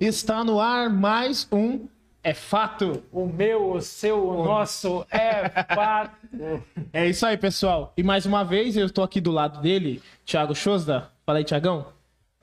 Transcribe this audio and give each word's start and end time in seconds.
Está 0.00 0.44
no 0.44 0.60
ar 0.60 0.88
mais 0.88 1.48
um 1.50 1.88
É 2.22 2.32
Fato. 2.32 3.02
O 3.10 3.26
meu, 3.26 3.72
o 3.72 3.80
seu, 3.80 4.28
o 4.28 4.44
nosso 4.44 5.04
é 5.10 5.48
fato. 5.74 6.14
É 6.92 7.08
isso 7.08 7.26
aí, 7.26 7.36
pessoal. 7.36 7.92
E 7.96 8.02
mais 8.04 8.24
uma 8.24 8.44
vez 8.44 8.76
eu 8.76 8.86
estou 8.86 9.02
aqui 9.02 9.20
do 9.20 9.32
lado 9.32 9.60
dele, 9.60 10.00
Thiago 10.24 10.54
Chosda. 10.54 11.10
Fala 11.26 11.38
aí, 11.38 11.44
Thiagão. 11.44 11.86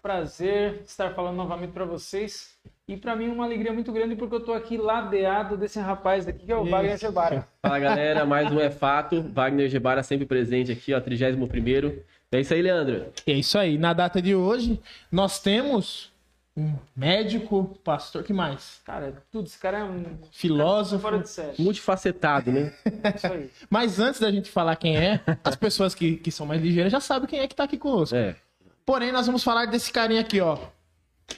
Prazer 0.01 0.81
estar 0.85 1.13
falando 1.13 1.37
novamente 1.37 1.71
para 1.71 1.85
vocês. 1.85 2.55
E 2.89 2.97
para 2.97 3.15
mim 3.15 3.29
uma 3.29 3.45
alegria 3.45 3.71
muito 3.71 3.91
grande 3.93 4.17
porque 4.17 4.35
eu 4.35 4.41
tô 4.41 4.51
aqui 4.51 4.75
ladeado 4.75 5.55
desse 5.55 5.79
rapaz 5.79 6.25
daqui 6.25 6.45
que 6.45 6.51
é 6.51 6.57
o 6.57 6.63
Isso. 6.63 6.71
Wagner 6.71 6.97
Gebara. 6.97 7.47
Fala 7.61 7.79
galera, 7.79 8.25
mais 8.25 8.51
um 8.51 8.59
é 8.59 8.69
fato. 8.69 9.21
Wagner 9.33 9.69
Gebara 9.69 10.03
sempre 10.03 10.25
presente 10.25 10.73
aqui, 10.73 10.93
ó, 10.93 10.99
31 10.99 11.47
primeiro. 11.47 12.03
É 12.33 12.41
isso 12.41 12.53
aí, 12.53 12.61
Leandro. 12.61 13.05
É 13.25 13.31
isso 13.31 13.57
aí. 13.57 13.77
Na 13.77 13.93
data 13.93 14.21
de 14.21 14.35
hoje, 14.35 14.77
nós 15.09 15.39
temos 15.39 16.13
um 16.57 16.73
médico, 16.95 17.77
pastor, 17.83 18.23
que 18.23 18.31
mais? 18.31 18.79
Cara, 18.85 19.21
tudo, 19.31 19.45
esse 19.47 19.57
cara 19.59 19.79
é 19.79 19.83
um 19.83 20.05
Filósofo. 20.31 21.01
fora 21.01 21.19
de 21.19 21.27
série. 21.29 21.61
Multifacetado, 21.61 22.51
né? 22.51 22.73
É 23.03 23.09
isso 23.15 23.27
aí. 23.27 23.51
Mas 23.69 23.99
antes 23.99 24.21
da 24.21 24.31
gente 24.31 24.49
falar 24.49 24.75
quem 24.77 24.95
é, 24.97 25.19
as 25.43 25.55
pessoas 25.55 25.93
que, 25.93 26.15
que 26.17 26.31
são 26.31 26.45
mais 26.45 26.61
ligeiras 26.61 26.91
já 26.91 26.99
sabem 27.01 27.27
quem 27.27 27.39
é 27.39 27.47
que 27.47 27.55
tá 27.55 27.65
aqui 27.65 27.77
conosco. 27.77 28.15
É. 28.15 28.35
Porém, 28.85 29.11
nós 29.11 29.25
vamos 29.25 29.43
falar 29.43 29.65
desse 29.65 29.91
carinha 29.91 30.21
aqui, 30.21 30.39
ó. 30.39 30.57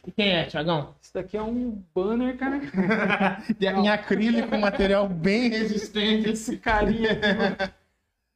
E 0.06 0.12
quem 0.12 0.30
é, 0.34 0.44
Thiagão? 0.46 0.94
Isso 1.02 1.14
daqui 1.14 1.38
é 1.38 1.42
um 1.42 1.82
banner, 1.96 2.38
cara. 2.38 2.60
De- 3.58 3.66
Em 3.68 3.90
acrílico, 3.90 4.54
um 4.56 4.60
material 4.60 5.08
bem 5.08 5.50
resistente. 5.50 6.30
Esse 6.30 6.58
carinha 6.58 7.14
aqui. 7.14 7.72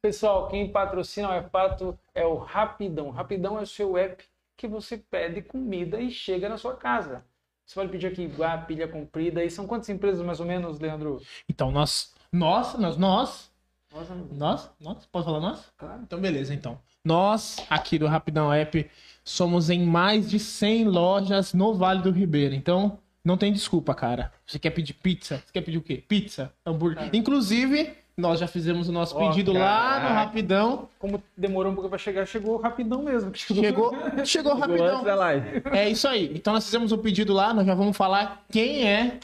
Pessoal, 0.02 0.48
quem 0.48 0.68
patrocina 0.68 1.38
o 1.38 1.48
Fato 1.50 1.96
é 2.14 2.24
o 2.26 2.36
Rapidão. 2.36 3.10
Rapidão 3.10 3.58
é 3.58 3.62
o 3.62 3.66
seu 3.66 3.96
app 3.96 4.24
que 4.62 4.68
você 4.68 4.96
pede 4.96 5.42
comida 5.42 6.00
e 6.00 6.08
chega 6.08 6.48
na 6.48 6.56
sua 6.56 6.76
casa. 6.76 7.24
Você 7.66 7.74
pode 7.74 7.90
pedir 7.90 8.06
aqui 8.06 8.22
igual, 8.22 8.62
pilha 8.64 8.86
comprida. 8.86 9.42
E 9.44 9.50
são 9.50 9.66
quantas 9.66 9.88
empresas 9.88 10.24
mais 10.24 10.38
ou 10.38 10.46
menos, 10.46 10.78
Leandro? 10.78 11.20
Então, 11.48 11.72
nós, 11.72 12.14
nós, 12.32 12.78
nós, 12.78 12.96
nós, 12.96 13.50
Nossa, 13.92 14.14
nós, 14.30 14.70
nós, 14.80 15.06
pode 15.06 15.24
falar 15.24 15.40
nós? 15.40 15.72
claro. 15.76 16.02
Então, 16.04 16.20
beleza, 16.20 16.54
então. 16.54 16.78
Nós, 17.04 17.56
aqui 17.68 17.98
do 17.98 18.06
Rapidão 18.06 18.52
App, 18.52 18.88
somos 19.24 19.68
em 19.68 19.84
mais 19.84 20.30
de 20.30 20.38
100 20.38 20.84
lojas 20.84 21.52
no 21.52 21.74
Vale 21.74 22.00
do 22.00 22.12
Ribeira. 22.12 22.54
Então, 22.54 23.00
não 23.24 23.36
tem 23.36 23.52
desculpa, 23.52 23.96
cara. 23.96 24.32
Você 24.46 24.60
quer 24.60 24.70
pedir 24.70 24.94
pizza? 24.94 25.38
Você 25.44 25.52
quer 25.52 25.62
pedir 25.62 25.78
o 25.78 25.82
quê? 25.82 26.04
Pizza, 26.06 26.52
hambúrguer. 26.64 27.10
Inclusive, 27.12 27.96
nós 28.16 28.38
já 28.40 28.46
fizemos 28.46 28.88
o 28.88 28.92
nosso 28.92 29.16
Ó, 29.16 29.28
pedido 29.28 29.52
lá 29.52 30.00
no. 30.00 30.14
Rapidão. 30.14 30.88
Como 30.98 31.22
demorou 31.36 31.72
um 31.72 31.74
pouco 31.74 31.88
pra 31.88 31.98
chegar, 31.98 32.26
chegou 32.26 32.56
rapidão 32.58 33.02
mesmo. 33.02 33.30
Chegou, 33.34 33.62
chegou 33.64 34.24
Chegou 34.24 34.54
rapidão. 34.54 34.86
antes 34.86 35.04
da 35.04 35.14
live. 35.14 35.62
É 35.72 35.88
isso 35.88 36.06
aí. 36.06 36.30
Então, 36.34 36.52
nós 36.52 36.64
fizemos 36.64 36.92
o 36.92 36.98
pedido 36.98 37.32
lá. 37.32 37.54
Nós 37.54 37.66
já 37.66 37.74
vamos 37.74 37.96
falar 37.96 38.44
quem 38.50 38.86
é 38.86 39.18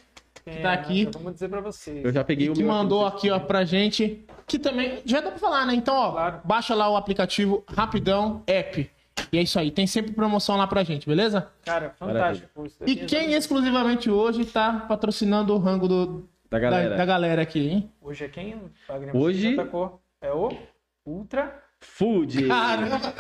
Quem 0.45 0.63
tá 0.63 0.71
é, 0.71 0.75
aqui. 0.75 1.05
já 1.05 1.11
Vamos 1.11 1.35
dizer 1.35 1.49
pra 1.49 1.61
vocês. 1.61 2.05
Eu 2.05 2.13
já 2.13 2.25
peguei 2.25 2.49
o 2.49 2.55
que 2.55 2.63
meu 2.63 2.73
mandou 2.73 3.07
aqui. 3.07 3.31
ó, 3.31 3.39
pra 3.39 3.65
gente. 3.65 4.25
Que 4.47 4.59
também 4.59 5.01
já 5.05 5.21
dá 5.21 5.31
pra 5.31 5.39
falar, 5.39 5.67
né? 5.67 5.75
Então, 5.75 5.95
ó, 5.95 6.13
Claro. 6.13 6.41
baixa 6.43 6.75
lá 6.75 6.89
o 6.89 6.97
aplicativo 6.97 7.63
Rapidão 7.69 8.43
App. 8.47 8.91
E 9.31 9.37
é 9.37 9.43
isso 9.43 9.59
aí. 9.59 9.71
Tem 9.71 9.87
sempre 9.87 10.13
promoção 10.13 10.57
lá 10.57 10.67
pra 10.67 10.83
gente, 10.85 11.07
beleza? 11.07 11.49
Cara, 11.65 11.93
fantástico. 11.99 12.65
Isso 12.65 12.77
E 12.87 12.97
quem 12.97 13.35
exclusivamente 13.35 14.09
hoje 14.11 14.47
tá 14.47 14.87
patrocinando 14.89 15.53
o 15.55 15.59
rango 15.59 15.87
do, 15.87 16.25
Da 16.51 16.59
da, 16.59 16.61
galera. 16.61 16.97
da 16.97 17.05
galera 17.05 17.43
aqui, 17.43 17.69
hein? 17.69 17.93
Hoje 18.01 18.25
é 18.25 18.29
quem? 18.29 18.61
Wagner, 18.89 19.17
Hoje- 19.17 19.55
já 19.55 19.63
atacou. 19.63 20.01
É 20.21 20.33
o 20.33 20.51
Ultra 21.07 21.63
Food. 21.81 22.47
Caramba! 22.49 23.15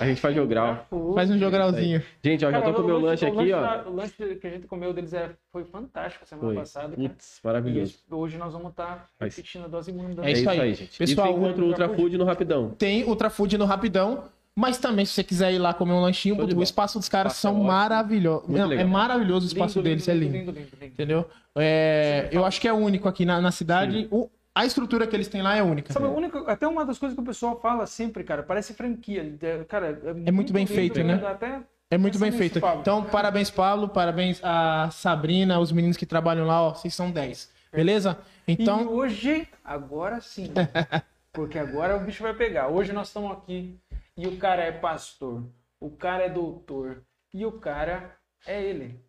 A 0.00 0.06
gente 0.06 0.20
faz 0.20 0.32
jogral. 0.34 0.86
Faz 1.14 1.28
um 1.28 1.36
jogralzinho. 1.38 2.00
Gente, 2.22 2.44
ó, 2.44 2.52
já 2.52 2.60
Cara, 2.60 2.72
tô 2.72 2.78
com 2.78 2.82
o 2.84 2.86
meu 2.86 3.00
lanche 3.00 3.26
aqui, 3.26 3.52
o 3.52 3.56
ó. 3.56 3.60
lanche- 3.60 3.88
O 3.88 3.92
lanche 3.92 4.34
que 4.36 4.46
a 4.46 4.50
gente 4.50 4.66
comeu 4.68 4.92
deles 4.94 5.12
é, 5.12 5.30
foi 5.50 5.64
fantástico 5.64 6.24
semana 6.24 6.46
Foi. 6.48 6.54
passada. 6.56 6.94
cara. 6.96 7.08
Putz, 7.08 7.40
maravilhoso. 7.42 7.98
E 8.08 8.14
hoje 8.14 8.38
nós 8.38 8.52
vamos 8.52 8.70
estar 8.70 9.06
Mas- 9.18 9.34
repetindo 9.36 9.64
a 9.64 9.68
dose 9.68 9.90
imunda. 9.90 10.24
É 10.24 10.30
isso 10.30 10.48
aí. 10.48 10.72
gente. 10.74 10.96
Pessoal, 10.98 11.26
e 11.26 11.30
você 11.32 11.36
encontra 11.38 11.62
o 11.62 11.64
o 11.64 11.68
Ultra 11.70 11.84
Ultra 11.88 11.96
Food 12.00 12.16
no 12.16 12.24
Rapidão. 12.24 12.70
Tem 12.78 13.04
Ultra 13.04 13.28
Food 13.28 13.58
no 13.58 13.64
Rapidão. 13.64 14.24
Mas 14.58 14.76
também, 14.78 15.04
se 15.06 15.12
você 15.12 15.22
quiser 15.22 15.52
ir 15.52 15.58
lá 15.58 15.72
comer 15.72 15.92
um 15.92 16.00
lanchinho, 16.00 16.34
Show 16.34 16.44
o 16.58 16.62
espaço 16.64 16.98
dos 16.98 17.08
caras 17.08 17.34
são 17.34 17.50
é 17.52 17.54
ótimo. 17.54 17.68
maravilhosos. 17.68 18.48
Muito 18.48 18.72
É 18.72 18.84
maravilhoso 18.84 19.46
o 19.46 19.48
espaço 19.48 19.78
Lindo, 19.78 19.88
deles, 19.88 20.08
é 20.08 20.14
lindo. 20.14 20.32
lindo, 20.32 20.50
lindo, 20.50 20.68
lindo. 20.80 20.92
Entendeu? 20.94 21.28
É, 21.54 22.28
eu 22.32 22.44
acho 22.44 22.60
que 22.60 22.66
é 22.66 22.72
único 22.72 23.08
aqui 23.08 23.24
na, 23.24 23.40
na 23.40 23.52
cidade. 23.52 24.08
O- 24.10 24.28
a 24.52 24.66
estrutura 24.66 25.06
que 25.06 25.14
eles 25.14 25.28
têm 25.28 25.42
lá 25.42 25.54
é 25.54 25.62
única. 25.62 25.92
Sabe, 25.92 26.06
única, 26.06 26.40
até 26.50 26.66
uma 26.66 26.84
das 26.84 26.98
coisas 26.98 27.14
que 27.14 27.22
o 27.22 27.24
pessoal 27.24 27.60
fala 27.60 27.86
sempre, 27.86 28.24
cara, 28.24 28.42
parece 28.42 28.74
franquia. 28.74 29.32
É, 29.40 29.62
Cara, 29.62 29.96
é, 30.26 30.32
muito 30.32 30.52
bem 30.52 30.64
lindo, 30.64 30.74
feito, 30.74 31.04
né? 31.04 31.22
Até 31.24 31.60
É 31.88 31.96
muito 31.96 32.18
bem 32.18 32.32
feito. 32.32 32.58
Pablo. 32.58 32.80
Então, 32.80 33.04
parabéns, 33.04 33.50
Pablo. 33.50 33.88
Parabéns 33.88 34.40
a 34.42 34.88
Sabrina, 34.90 35.60
os 35.60 35.70
meninos 35.70 35.96
que 35.96 36.04
trabalham 36.04 36.44
lá, 36.44 36.60
ó. 36.62 36.74
Vocês 36.74 36.92
são 36.92 37.12
10. 37.12 37.48
Beleza? 37.72 38.18
E 38.48 38.54
Então, 38.54 38.88
hoje, 38.88 39.46
agora 39.64 40.20
sim. 40.20 40.50
Porque 41.32 41.56
agora 41.60 41.96
o 41.96 42.00
bicho 42.00 42.24
vai 42.24 42.34
pegar. 42.34 42.66
Hoje 42.66 42.92
nós 42.92 43.06
estamos 43.06 43.30
aqui 43.30 43.76
e 44.18 44.26
o 44.26 44.36
cara 44.36 44.64
é 44.64 44.72
pastor, 44.72 45.48
o 45.78 45.88
cara 45.92 46.24
é 46.24 46.28
doutor 46.28 47.04
e 47.32 47.46
o 47.46 47.52
cara 47.52 48.16
é 48.44 48.60
ele. 48.60 49.00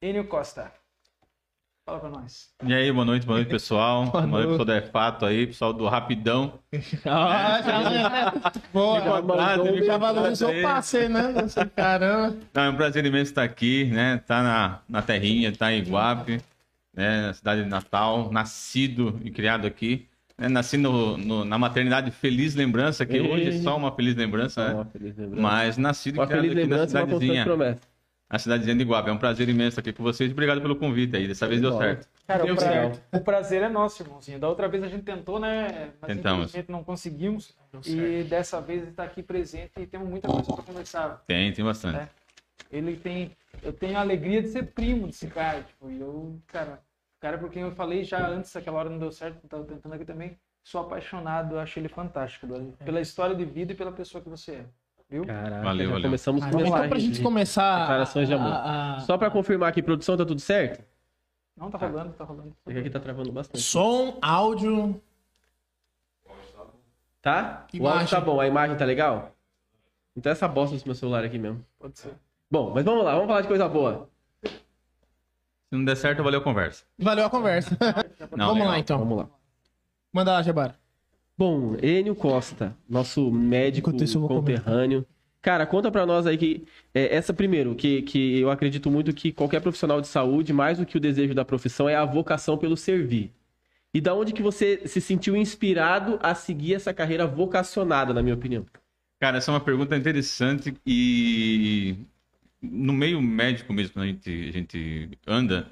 Enio 0.00 0.28
Costa. 0.28 0.72
Fala 1.84 1.98
pra 1.98 2.10
nós. 2.10 2.54
E 2.64 2.72
aí, 2.72 2.92
boa 2.92 3.04
noite, 3.04 3.26
boa 3.26 3.38
noite, 3.38 3.48
pessoal. 3.48 4.06
Boa, 4.06 4.24
noite, 4.24 4.48
pessoal 4.50 4.64
do 4.64 4.72
É 4.72 4.82
Fato 4.82 5.26
aí, 5.26 5.46
pessoal 5.48 5.72
do 5.72 5.88
Rapidão. 5.88 6.60
ó, 7.06 7.62
já, 7.62 8.32
boa. 8.72 9.00
Já 9.00 9.56
Já, 9.56 9.62
um 9.62 9.84
já 9.84 9.98
valorizou 9.98 10.50
o 10.50 10.62
passe, 10.62 11.08
né? 11.08 11.22
Caramba. 11.74 12.36
Não, 12.54 12.62
é 12.62 12.70
um 12.70 12.76
prazer 12.76 13.04
imenso 13.04 13.32
estar 13.32 13.42
aqui, 13.42 13.84
né? 13.86 14.18
Tá 14.18 14.42
na, 14.44 14.80
na 14.88 15.02
terrinha, 15.02 15.52
tá 15.56 15.72
em 15.72 15.78
Iguape, 15.78 16.40
né? 16.94 17.28
Na 17.28 17.34
cidade 17.34 17.64
de 17.64 17.68
Natal, 17.68 18.30
nascido 18.30 19.20
e 19.24 19.30
criado 19.30 19.66
aqui. 19.66 20.08
Né? 20.38 20.48
Nasci 20.48 20.76
no, 20.76 21.16
no- 21.16 21.44
na 21.44 21.56
maternidade 21.58 22.10
Feliz 22.10 22.54
Lembrança, 22.54 23.06
que 23.06 23.16
Ei. 23.16 23.20
hoje 23.30 23.48
é 23.48 23.52
só 23.62 23.76
uma 23.76 23.90
feliz 23.92 24.14
lembrança, 24.14 24.66
Uma 24.72 24.84
né? 24.84 24.90
feliz 24.92 25.16
lembrança. 25.16 25.42
Mas 25.42 25.78
nascido 25.78 26.16
e 26.16 26.18
Uma 26.18 26.26
feliz 26.26 26.44
aqui 26.44 26.54
na 26.54 26.60
lembrança 26.60 26.82
uma 26.98 27.06
constante 27.06 27.20
cidadezinha, 27.22 27.44
promessa. 27.44 27.80
na 28.30 28.38
cidadezinha 28.38 28.76
de 28.76 28.82
Iguape. 28.82 29.08
É 29.08 29.12
um 29.12 29.18
prazer 29.18 29.48
imenso 29.48 29.68
estar 29.68 29.80
aqui 29.80 29.92
com 29.92 30.02
vocês. 30.02 30.30
Obrigado 30.30 30.60
pelo 30.60 30.76
convite 30.76 31.16
aí. 31.16 31.26
Dessa 31.26 31.48
vez 31.48 31.60
deu 31.60 31.76
certo. 31.78 32.06
Cara, 32.26 32.44
Deu 32.44 32.54
o, 32.54 32.56
pra- 32.58 32.66
certo. 32.68 33.00
o 33.16 33.20
prazer 33.20 33.62
é 33.62 33.68
nosso, 33.68 34.02
irmãozinho. 34.02 34.38
Da 34.38 34.48
outra 34.48 34.68
vez 34.68 34.82
a 34.82 34.88
gente 34.88 35.04
tentou, 35.04 35.38
né? 35.40 35.90
Mas 36.02 36.08
Tentamos. 36.08 36.44
infelizmente 36.50 36.70
não 36.70 36.84
conseguimos. 36.84 37.54
E 37.86 38.24
dessa 38.24 38.60
vez 38.60 38.82
ele 38.82 38.90
está 38.90 39.04
aqui 39.04 39.22
presente 39.22 39.70
e 39.78 39.86
temos 39.86 40.08
muita 40.08 40.28
coisa 40.28 40.52
para 40.52 40.62
conversar. 40.64 41.22
Tem, 41.26 41.52
tem 41.52 41.64
bastante. 41.64 41.96
É. 41.98 42.08
Ele 42.70 42.96
tem. 42.96 43.30
Eu 43.62 43.72
tenho 43.72 43.96
a 43.96 44.00
alegria 44.00 44.42
de 44.42 44.48
ser 44.48 44.64
primo 44.64 45.06
desse 45.06 45.28
cara. 45.28 45.62
Tipo, 45.62 45.88
eu, 45.90 46.36
cara, 46.48 46.80
cara 47.26 47.38
por 47.38 47.50
quem 47.50 47.62
eu 47.62 47.72
falei 47.72 48.04
já 48.04 48.24
antes, 48.28 48.54
aquela 48.54 48.78
hora 48.78 48.88
não 48.88 48.98
deu 48.98 49.10
certo, 49.10 49.40
eu 49.42 49.48
tava 49.48 49.64
tentando 49.64 49.92
aqui 49.94 50.04
também. 50.04 50.38
Sou 50.62 50.80
apaixonado, 50.80 51.56
eu 51.56 51.60
acho 51.60 51.78
ele 51.78 51.88
fantástico, 51.88 52.46
Eduardo. 52.46 52.72
Pela 52.84 53.00
história 53.00 53.34
de 53.34 53.44
vida 53.44 53.72
e 53.72 53.74
pela 53.74 53.90
pessoa 53.92 54.22
que 54.22 54.28
você 54.28 54.52
é. 54.52 54.64
Viu? 55.08 55.24
Caraca, 55.26 55.62
Valeu, 55.62 55.88
valeu. 55.90 56.02
começamos 56.04 56.42
Ah, 56.42 56.50
com 56.50 56.60
então, 56.60 56.88
pra 56.88 56.98
gente 56.98 57.16
de- 57.18 57.22
começar. 57.22 57.80
declarações 57.80 58.28
de 58.28 58.34
amor. 58.34 58.52
a- 58.52 58.96
a- 58.96 59.00
Só 59.00 59.16
pra 59.18 59.30
confirmar 59.30 59.68
aqui, 59.68 59.82
produção, 59.82 60.16
tá 60.16 60.24
tudo 60.24 60.40
certo? 60.40 60.84
Não, 61.56 61.70
tá 61.70 61.78
rolando, 61.78 62.12
tá 62.12 62.24
rolando. 62.24 62.52
É 62.66 62.72
que 62.72 62.78
aqui 62.80 62.90
tá 62.90 62.98
travando 63.00 63.30
bastante. 63.32 63.62
Som, 63.62 64.18
áudio. 64.20 65.00
Tá? 67.22 67.66
O 67.72 67.76
Imagem. 67.76 67.98
áudio 68.00 68.10
tá 68.10 68.20
bom, 68.20 68.40
a 68.40 68.46
imagem 68.46 68.76
tá 68.76 68.84
legal? 68.84 69.32
Então 70.16 70.30
essa 70.30 70.46
bosta 70.48 70.74
desse 70.74 70.86
meu 70.86 70.94
celular 70.94 71.24
aqui 71.24 71.38
mesmo. 71.38 71.64
Pode 71.78 71.98
ser. 71.98 72.14
Bom, 72.50 72.72
mas 72.74 72.84
vamos 72.84 73.04
lá, 73.04 73.12
vamos 73.14 73.26
falar 73.28 73.40
de 73.40 73.48
coisa 73.48 73.68
boa. 73.68 74.08
Se 75.70 75.76
não 75.76 75.84
der 75.84 75.96
certo, 75.96 76.22
valeu 76.22 76.40
a 76.40 76.42
conversa. 76.42 76.84
Valeu 76.98 77.26
a 77.26 77.30
conversa. 77.30 77.76
Não, 78.36 78.46
Vamos 78.48 78.54
legal. 78.54 78.68
lá, 78.68 78.78
então. 78.78 78.98
Vamos 78.98 79.18
lá. 79.18 79.28
Manda 80.12 80.32
lá, 80.32 80.42
Jabara. 80.42 80.76
Bom, 81.36 81.76
Enio 81.82 82.14
Costa, 82.14 82.74
nosso 82.88 83.30
médico 83.30 83.94
isso, 84.02 84.20
comer. 84.20 84.28
conterrâneo. 84.60 85.06
Cara, 85.42 85.66
conta 85.66 85.90
pra 85.90 86.06
nós 86.06 86.26
aí 86.26 86.36
que 86.38 86.66
é, 86.94 87.14
essa 87.14 87.34
primeiro, 87.34 87.74
que, 87.74 88.02
que 88.02 88.40
eu 88.40 88.50
acredito 88.50 88.90
muito 88.90 89.12
que 89.12 89.32
qualquer 89.32 89.60
profissional 89.60 90.00
de 90.00 90.06
saúde, 90.08 90.52
mais 90.52 90.78
do 90.78 90.86
que 90.86 90.96
o 90.96 91.00
desejo 91.00 91.34
da 91.34 91.44
profissão, 91.44 91.88
é 91.88 91.94
a 91.94 92.04
vocação 92.04 92.56
pelo 92.56 92.76
servir. 92.76 93.32
E 93.92 94.00
da 94.00 94.14
onde 94.14 94.32
que 94.32 94.42
você 94.42 94.82
se 94.86 95.00
sentiu 95.00 95.36
inspirado 95.36 96.18
a 96.22 96.34
seguir 96.34 96.74
essa 96.74 96.92
carreira 96.94 97.26
vocacionada, 97.26 98.12
na 98.14 98.22
minha 98.22 98.34
opinião? 98.34 98.64
Cara, 99.20 99.38
essa 99.38 99.50
é 99.50 99.54
uma 99.54 99.60
pergunta 99.60 99.96
interessante 99.96 100.74
e 100.86 101.96
no 102.62 102.92
meio 102.92 103.20
médico 103.22 103.72
mesmo, 103.72 103.94
quando 103.94 104.04
a 104.04 104.08
gente, 104.08 104.48
a 104.48 104.52
gente 104.52 105.10
anda, 105.26 105.70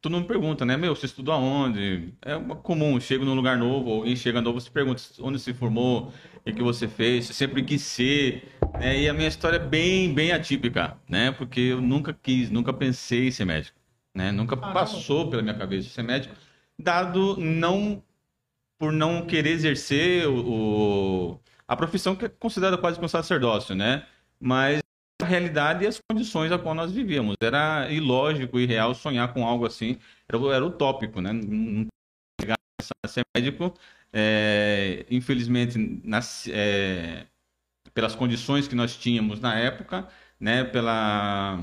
todo 0.00 0.12
mundo 0.12 0.26
pergunta, 0.26 0.64
né? 0.64 0.76
Meu, 0.76 0.94
você 0.96 1.06
estudou 1.06 1.34
aonde? 1.34 2.14
É 2.22 2.34
comum, 2.62 2.98
chega 3.00 3.24
num 3.24 3.34
lugar 3.34 3.56
novo, 3.58 3.90
alguém 3.92 4.16
chega 4.16 4.40
novo, 4.40 4.60
você 4.60 4.70
pergunta 4.70 5.02
onde 5.20 5.38
se 5.38 5.54
formou, 5.54 6.12
o 6.46 6.52
que, 6.52 6.62
você 6.62 6.88
fez, 6.88 7.26
você 7.26 7.34
sempre 7.34 7.62
quis 7.64 7.82
ser, 7.82 8.48
né? 8.80 9.00
E 9.02 9.08
a 9.08 9.14
minha 9.14 9.28
história 9.28 9.56
é 9.56 9.60
bem, 9.66 10.12
bem 10.14 10.32
atípica, 10.32 10.96
né? 11.08 11.32
Porque 11.32 11.60
eu 11.60 11.80
nunca 11.80 12.12
quis, 12.12 12.50
nunca 12.50 12.72
pensei 12.72 13.28
em 13.28 13.30
ser 13.30 13.44
médico, 13.44 13.78
né? 14.14 14.32
Nunca 14.32 14.56
passou 14.56 15.30
pela 15.30 15.42
minha 15.42 15.54
cabeça 15.56 15.88
ser 15.88 16.02
médico, 16.02 16.34
dado 16.78 17.36
não 17.38 18.02
por 18.78 18.92
não 18.92 19.26
querer 19.26 19.50
exercer 19.50 20.26
o, 20.28 21.32
o- 21.34 21.40
a 21.68 21.76
profissão 21.76 22.16
que 22.16 22.24
é 22.26 22.28
considerada 22.28 22.76
quase 22.78 22.98
que 22.98 23.04
um 23.04 23.08
sacerdócio, 23.08 23.74
né? 23.74 24.06
Mas 24.40 24.82
a 25.22 25.26
realidade 25.26 25.84
e 25.84 25.86
as 25.86 25.98
condições 26.10 26.52
a 26.52 26.58
qual 26.58 26.74
nós 26.74 26.92
vivíamos. 26.92 27.36
Era 27.42 27.90
ilógico 27.90 28.58
e 28.58 28.64
irreal 28.64 28.94
sonhar 28.94 29.32
com 29.32 29.46
algo 29.46 29.66
assim. 29.66 29.98
Era, 30.28 30.38
era 30.54 30.64
utópico, 30.66 31.20
né? 31.20 31.32
Não 31.32 31.86
a 33.04 33.08
ser 33.08 33.24
médico. 33.36 33.74
É, 34.12 35.06
infelizmente, 35.10 35.78
nas, 36.04 36.46
é, 36.48 37.26
pelas 37.94 38.14
condições 38.14 38.68
que 38.68 38.74
nós 38.74 38.96
tínhamos 38.96 39.40
na 39.40 39.58
época, 39.58 40.08
né? 40.38 40.64
Pela 40.64 41.60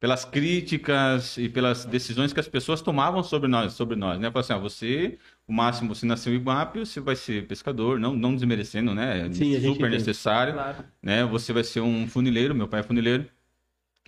pelas 0.00 0.24
críticas 0.24 1.36
e 1.38 1.48
pelas 1.48 1.84
decisões 1.84 2.32
que 2.32 2.40
as 2.40 2.48
pessoas 2.48 2.80
tomavam 2.82 3.22
sobre 3.22 3.48
nós, 3.48 3.74
sobre 3.74 3.96
nós, 3.96 4.18
né? 4.18 4.30
Falaram 4.30 4.40
assim, 4.40 4.52
ah, 4.54 4.58
você, 4.58 5.18
o 5.46 5.52
máximo, 5.52 5.94
você 5.94 6.06
nasceu 6.06 6.32
em 6.32 6.36
Iguape, 6.36 6.80
você 6.80 7.00
vai 7.00 7.14
ser 7.16 7.46
pescador, 7.46 8.00
não, 8.00 8.14
não 8.16 8.34
desmerecendo, 8.34 8.94
né? 8.94 9.30
Sim, 9.32 9.54
a 9.56 9.60
gente 9.60 9.74
Super 9.74 9.90
necessário, 9.90 10.54
Claro. 10.54 10.84
né? 11.02 11.24
Você 11.26 11.52
vai 11.52 11.64
ser 11.64 11.80
um 11.82 12.06
funileiro, 12.08 12.54
meu 12.54 12.66
pai 12.68 12.80
é 12.80 12.82
funileiro, 12.82 13.28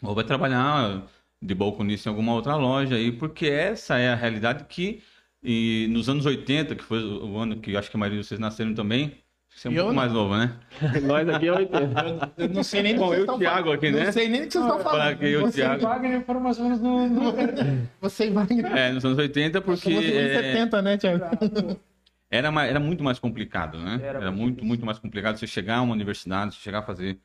ou 0.03 0.15
vai 0.15 0.25
trabalhar 0.25 1.07
de 1.41 1.55
balconista 1.55 2.09
em 2.09 2.11
alguma 2.13 2.35
outra 2.35 2.57
loja 2.57 2.97
aí, 2.97 3.13
porque 3.13 3.47
essa 3.47 3.99
é 3.99 4.11
a 4.11 4.15
realidade 4.15 4.65
que 4.65 5.03
e 5.43 5.89
nos 5.91 6.09
anos 6.09 6.25
80, 6.25 6.77
que 6.77 6.85
foi 6.85 7.03
o 7.05 7.37
ano 7.37 7.61
que 7.61 7.73
eu 7.73 7.79
acho 7.79 7.91
que 7.91 7.97
a 7.97 8.01
maioria 8.01 8.21
de 8.21 8.27
vocês 8.27 8.39
nasceram 8.41 8.75
também, 8.75 9.22
você 9.55 9.69
é 9.69 9.71
um 9.71 9.75
Eu 9.75 9.83
pouco 9.85 9.95
não. 9.95 10.01
mais 10.03 10.13
novo, 10.13 10.37
né? 10.37 10.53
Nós 11.05 11.29
aqui 11.29 11.47
é 11.49 11.53
80. 11.53 12.33
Eu 12.39 12.49
não 12.49 12.63
sei 12.63 12.83
nem 12.83 12.95
do 12.95 12.99
que 12.99 13.05
Bom, 13.05 13.09
vocês 13.11 13.21
eu 13.29 13.33
e 13.33 13.37
o 13.37 13.39
Thiago 13.39 13.63
falando. 13.65 13.75
aqui, 13.75 13.91
né? 13.93 14.05
Não 14.05 14.13
sei 14.13 14.29
nem 14.29 14.41
do 14.43 14.47
que 14.47 14.53
vocês 14.53 14.65
estão 14.65 14.81
falando. 14.81 15.01
Fala 15.03 15.15
que 15.17 15.25
eu, 15.27 15.41
você, 15.43 15.53
Thiago. 15.61 15.83
Wagner 15.83 16.17
informações 16.19 16.81
no. 16.81 17.09
no... 17.09 17.33
você 18.01 18.31
vai. 18.31 18.47
É, 18.77 18.93
nos 18.93 19.05
anos 19.05 19.19
80, 19.19 19.61
porque 19.61 19.89
dos 19.91 19.99
anos 19.99 20.15
é, 20.17 20.43
70, 20.55 20.83
né, 20.83 20.97
Thiago? 20.97 21.25
era, 22.31 22.51
ma- 22.51 22.65
era 22.67 22.81
muito 22.81 23.05
mais 23.05 23.19
complicado, 23.19 23.79
né? 23.79 24.01
Era 24.03 24.19
Era, 24.19 24.31
muito 24.31 24.37
muito, 24.41 24.51
difícil. 24.55 24.69
muito 24.69 24.87
mais 24.87 24.99
complicado 24.99 25.37
você 25.39 25.47
chegar 25.47 25.77
a 25.79 25.83
uma 25.83 25.93
universidade, 25.93 26.55
você 26.55 26.61
chegar 26.61 26.79
a 26.81 26.83
fazer 26.83 27.19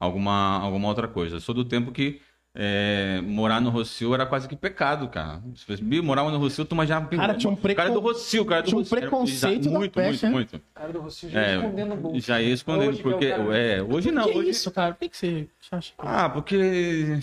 alguma, 0.00 0.58
alguma 0.60 0.88
outra 0.88 1.06
coisa. 1.06 1.36
Eu 1.36 1.40
sou 1.40 1.54
do 1.54 1.64
tempo 1.64 1.92
que 1.92 2.20
é, 2.56 3.20
morar 3.22 3.60
no 3.60 3.68
Rocio 3.70 4.14
era 4.14 4.24
quase 4.24 4.46
que 4.48 4.54
pecado, 4.54 5.08
cara. 5.08 5.42
Se 5.56 5.82
"Bi, 5.82 6.00
morava 6.00 6.30
no 6.30 6.38
Rocio, 6.38 6.64
tu 6.64 6.76
já... 6.86 7.00
Cara, 7.00 7.34
tinha 7.34 7.50
um 7.50 7.54
O 7.54 7.74
cara 7.74 7.90
do 7.90 7.98
Rocio, 8.00 8.44
cara 8.44 8.62
do 8.62 8.68
tinha 8.68 8.76
um 8.78 8.80
Rocio. 8.82 8.96
Era- 8.96 9.06
preconceito 9.08 9.64
da 9.64 9.78
Muito, 9.78 9.92
peste, 9.92 10.26
muito, 10.26 10.26
né? 10.26 10.30
muito. 10.30 10.60
cara 10.72 10.92
do 10.92 11.00
Rocio 11.00 11.28
já 11.30 11.40
É, 11.40 11.56
escondendo 11.56 11.94
o 11.94 11.96
bolso. 11.96 12.20
já 12.26 12.40
ia 12.40 12.54
escondendo, 12.54 12.88
Hoje 12.90 13.00
é 13.00 13.02
porque... 13.02 13.30
cara- 13.30 13.56
É, 13.58 13.82
hoje 13.82 14.10
não, 14.12 14.28
que 14.30 14.38
hoje... 14.38 14.50
isso, 14.50 14.70
cara? 14.70 14.94
Por 14.94 15.08
que, 15.08 15.16
você 15.16 15.48
acha 15.72 15.90
que... 15.90 15.96
Ah, 15.98 16.28
porque 16.30 17.18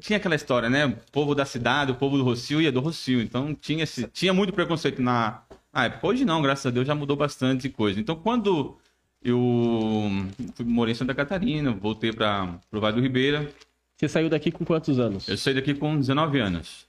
tinha 0.00 0.16
aquela 0.16 0.34
história, 0.36 0.70
né? 0.70 0.86
O 0.86 0.96
povo 1.12 1.34
da 1.34 1.44
cidade, 1.44 1.90
o 1.92 1.96
povo 1.96 2.16
do 2.16 2.22
Rocio 2.24 2.60
ia 2.62 2.70
do 2.72 2.80
Rocio. 2.80 3.20
Então 3.20 3.52
tinha, 3.54 3.82
esse, 3.84 4.06
tinha 4.06 4.32
muito 4.32 4.52
preconceito 4.52 5.02
na, 5.02 5.42
na 5.72 5.84
época. 5.86 6.06
Hoje 6.06 6.24
não, 6.24 6.40
graças 6.40 6.64
a 6.66 6.70
Deus 6.70 6.86
já 6.86 6.94
mudou 6.94 7.16
bastante 7.16 7.68
coisa. 7.68 8.00
Então 8.00 8.14
quando 8.16 8.78
eu 9.22 10.24
fui, 10.54 10.64
morei 10.64 10.92
em 10.92 10.94
Santa 10.94 11.14
Catarina, 11.14 11.72
voltei 11.72 12.10
para 12.12 12.58
o 12.72 12.80
Vale 12.80 12.96
do 12.96 13.02
Ribeira, 13.02 13.50
Você 14.00 14.08
saiu 14.08 14.30
daqui 14.30 14.50
com 14.50 14.64
quantos 14.64 14.98
anos? 14.98 15.28
eu 15.28 15.36
saí 15.36 15.52
daqui 15.52 15.74
com 15.74 15.98
19 15.98 16.40
anos. 16.40 16.86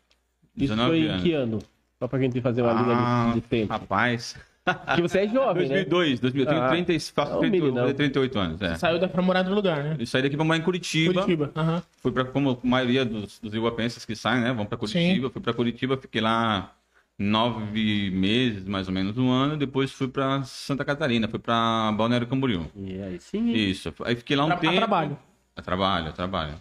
Isso 0.56 0.74
19 0.74 0.90
foi 0.90 1.00
em 1.00 1.08
anos. 1.10 1.24
que 1.24 1.34
ano? 1.34 1.60
Só 2.00 2.08
pra 2.08 2.18
gente 2.20 2.40
fazer 2.40 2.62
uma 2.62 2.72
linha 2.72 2.96
Ah, 2.98 3.32
de, 3.34 3.42
de 3.42 3.48
tempo. 3.48 3.74
rapaz. 3.74 4.38
Porque 4.64 5.02
você 5.02 5.20
é 5.20 5.28
jovem, 5.28 5.68
né? 5.68 5.84
2002, 5.84 6.20
2000, 6.22 6.44
eu 6.44 6.48
tenho 6.50 6.62
Ah, 6.62 6.70
30, 6.70 6.94
faço 7.14 7.34
é 7.34 7.36
um 7.36 7.40
30, 7.42 7.58
meninão. 7.66 7.94
38 7.94 8.40
anos. 8.40 8.62
É. 8.62 8.76
Saiu 8.76 8.98
da 8.98 9.10
pra 9.10 9.22
morar 9.22 9.44
no 9.44 9.54
lugar, 9.54 9.84
né? 9.84 9.98
Eu 10.00 10.06
saí 10.08 10.22
daqui 10.22 10.38
para 10.38 10.46
morar 10.46 10.58
em 10.58 10.62
Curitiba. 10.62 11.14
Curitiba. 11.16 11.52
Aham. 11.54 11.84
Fui 12.02 12.12
para 12.14 12.24
como 12.24 12.52
a 12.64 12.66
maioria 12.66 13.04
dos, 13.04 13.40
dos 13.40 13.54
iguapenses 13.54 14.06
que 14.06 14.16
saem, 14.16 14.42
né? 14.44 14.54
Vão 14.54 14.66
para 14.66 14.78
Curitiba. 14.78 15.30
Fui 15.30 15.42
para 15.42 15.54
Curitiba, 15.54 15.98
fiquei 15.98 16.22
lá 16.22 16.74
nove 17.20 18.10
meses, 18.12 18.64
mais 18.64 18.88
ou 18.88 18.94
menos, 18.94 19.18
um 19.18 19.30
ano. 19.30 19.58
Depois 19.58 19.92
fui 19.92 20.08
para 20.08 20.44
Santa 20.44 20.86
Catarina, 20.86 21.28
fui 21.28 21.40
para 21.40 21.92
Balneário 21.92 22.26
Camboriú. 22.28 22.68
E 22.74 23.02
aí 23.02 23.20
sim. 23.20 23.52
Isso. 23.52 23.94
Aí 24.06 24.16
fiquei 24.16 24.38
lá 24.38 24.46
um 24.46 24.48
Tra- 24.48 24.56
a 24.56 24.60
tempo. 24.62 24.76
trabalho. 24.78 25.18
A 25.58 25.62
trabalho, 25.62 26.08
a 26.08 26.12
trabalho. 26.14 26.54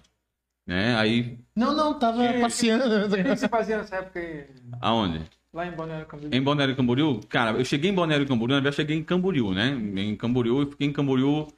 Né? 0.71 0.95
Aí, 0.95 1.37
Não, 1.57 1.75
não, 1.75 1.99
tava 1.99 2.33
Que- 2.33 2.41
passeando. 2.41 2.85
O 3.07 3.17
que 3.17 3.25
você 3.25 3.49
fazia 3.49 3.79
nessa 3.79 3.97
época 3.97 4.21
aí, 4.21 4.47
aonde? 4.81 5.21
lá 5.53 5.67
em 5.67 5.73
Balneário 5.73 6.07
Camboriú? 6.07 6.31
Em 6.33 6.41
Balneário 6.45 6.77
Camboriú, 6.77 7.21
cara, 7.29 7.59
eu 7.59 7.65
cheguei 7.65 7.91
em 7.91 7.95
Balneário 7.95 8.25
Camboriú, 8.25 8.55
na 8.55 8.61
verdade 8.61 8.75
eu 8.75 8.77
cheguei 8.77 8.97
em 8.97 9.03
Camboriú, 9.03 9.53
né? 9.53 9.71
Em 9.97 10.15
Camboriú, 10.15 10.61
eu 10.61 10.71
fiquei 10.71 10.87
em 10.87 10.93
Camboriú 10.93 11.49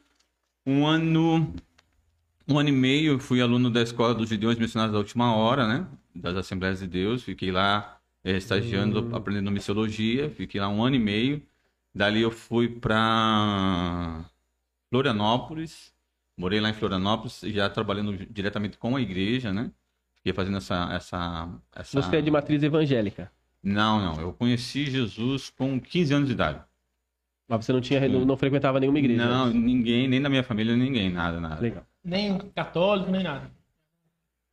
um 0.67 0.87
ano, 0.87 1.53
um 2.49 2.59
ano 2.59 2.70
e 2.70 2.73
meio, 2.73 3.19
fui 3.19 3.43
aluno 3.43 3.69
da 3.69 3.82
Escola 3.82 4.14
dos 4.14 4.31
Gideões 4.31 4.59
Missionários 4.59 4.94
da 4.94 4.99
Última 4.99 5.37
Hora, 5.37 5.69
né? 5.69 5.87
Das 6.17 6.35
Assembleias 6.35 6.81
de 6.81 6.87
Deus, 6.87 7.23
fiquei 7.23 7.50
lá 7.53 7.99
eh, 8.25 8.38
estagiando, 8.38 9.15
aprendendo 9.15 9.50
missiologia, 9.50 10.31
fiquei 10.31 10.58
lá 10.58 10.70
um 10.70 10.82
ano 10.82 10.97
e 10.97 10.99
meio. 10.99 11.43
Dali 11.94 12.23
eu 12.23 12.31
fui 12.31 12.67
para 12.69 14.25
Florianópolis, 14.88 15.92
morei 16.37 16.61
lá 16.61 16.70
em 16.70 16.75
Florianópolis, 16.75 17.40
já 17.46 17.69
trabalhando 17.69 18.26
diretamente 18.31 18.79
com 18.79 18.96
a 18.96 19.00
igreja, 19.00 19.52
né? 19.52 19.70
Fiquei 20.17 20.32
fazendo 20.32 20.56
essa... 20.58 20.88
essa, 20.93 21.49
essa... 21.75 22.02
Você 22.02 22.17
é 22.17 22.20
de 22.20 22.31
matriz 22.31 22.62
evangélica. 22.62 23.31
Não, 23.62 24.00
não. 24.00 24.20
Eu 24.20 24.32
conheci 24.32 24.87
Jesus 24.87 25.50
com 25.50 25.81
15 25.81 26.14
anos 26.14 26.29
de 26.29 26.34
idade. 26.34 26.61
Mas 27.49 27.64
você 27.64 27.73
não 27.73 27.81
tinha, 27.81 28.08
não, 28.08 28.25
não 28.25 28.37
frequentava 28.37 28.81
nenhuma 28.81 28.99
igreja. 28.99 29.26
Não, 29.26 29.44
antes. 29.44 29.61
ninguém, 29.61 30.08
nem 30.08 30.20
na 30.20 30.29
minha 30.29 30.43
família, 30.43 30.75
ninguém, 30.75 31.11
nada, 31.11 31.40
nada. 31.40 31.61
Legal. 31.61 31.87
Nem 32.05 32.38
católico, 32.55 33.11
nem 33.11 33.23
nada. 33.23 33.50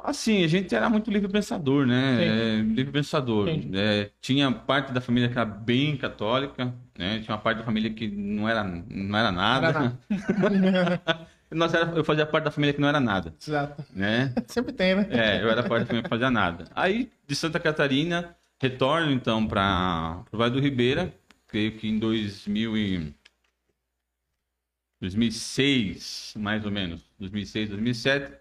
Assim, 0.01 0.43
a 0.43 0.47
gente 0.47 0.73
era 0.73 0.89
muito 0.89 1.11
livre 1.11 1.29
pensador, 1.29 1.85
né? 1.85 2.25
É, 2.25 2.61
livre 2.61 2.91
pensador. 2.91 3.49
É, 3.73 4.11
tinha 4.21 4.49
parte 4.49 4.93
da 4.93 5.01
família 5.01 5.27
que 5.27 5.37
era 5.37 5.45
bem 5.45 5.97
católica, 5.97 6.73
né? 6.97 7.19
Tinha 7.19 7.35
uma 7.35 7.41
parte 7.41 7.57
da 7.59 7.65
família 7.65 7.89
que 7.89 8.07
não 8.07 8.47
era, 8.47 8.63
não 8.63 9.17
era 9.17 9.31
nada. 9.31 9.97
Era 10.09 11.27
Nós 11.51 11.74
era, 11.74 11.92
eu 11.96 12.04
fazia 12.04 12.25
parte 12.25 12.46
da 12.46 12.51
família 12.51 12.74
que 12.74 12.81
não 12.81 12.88
era 12.88 13.00
nada, 13.00 13.34
Exato. 13.42 13.84
né? 13.92 14.34
Sempre 14.48 14.72
tem, 14.72 14.96
né? 14.96 15.07
É, 15.10 15.42
eu 15.42 15.50
era 15.50 15.63
parte 15.63 15.81
da 15.81 15.86
família 15.88 16.04
que 16.04 16.10
não 16.10 16.10
fazia 16.10 16.30
nada. 16.30 16.66
Aí, 16.75 17.12
de 17.25 17.36
Santa 17.36 17.60
Catarina, 17.60 18.36
retorno 18.62 19.12
então 19.12 19.48
para 19.48 20.24
o 20.31 20.38
Vale 20.38 20.54
do 20.54 20.60
Ribeira, 20.60 21.12
creio 21.48 21.75
que 21.78 21.88
em 21.88 21.98
2000 21.98 22.78
e... 22.78 23.16
2006, 25.01 26.34
mais 26.38 26.66
ou 26.66 26.72
menos, 26.72 27.01
2006, 27.18 27.69
2007. 27.69 28.34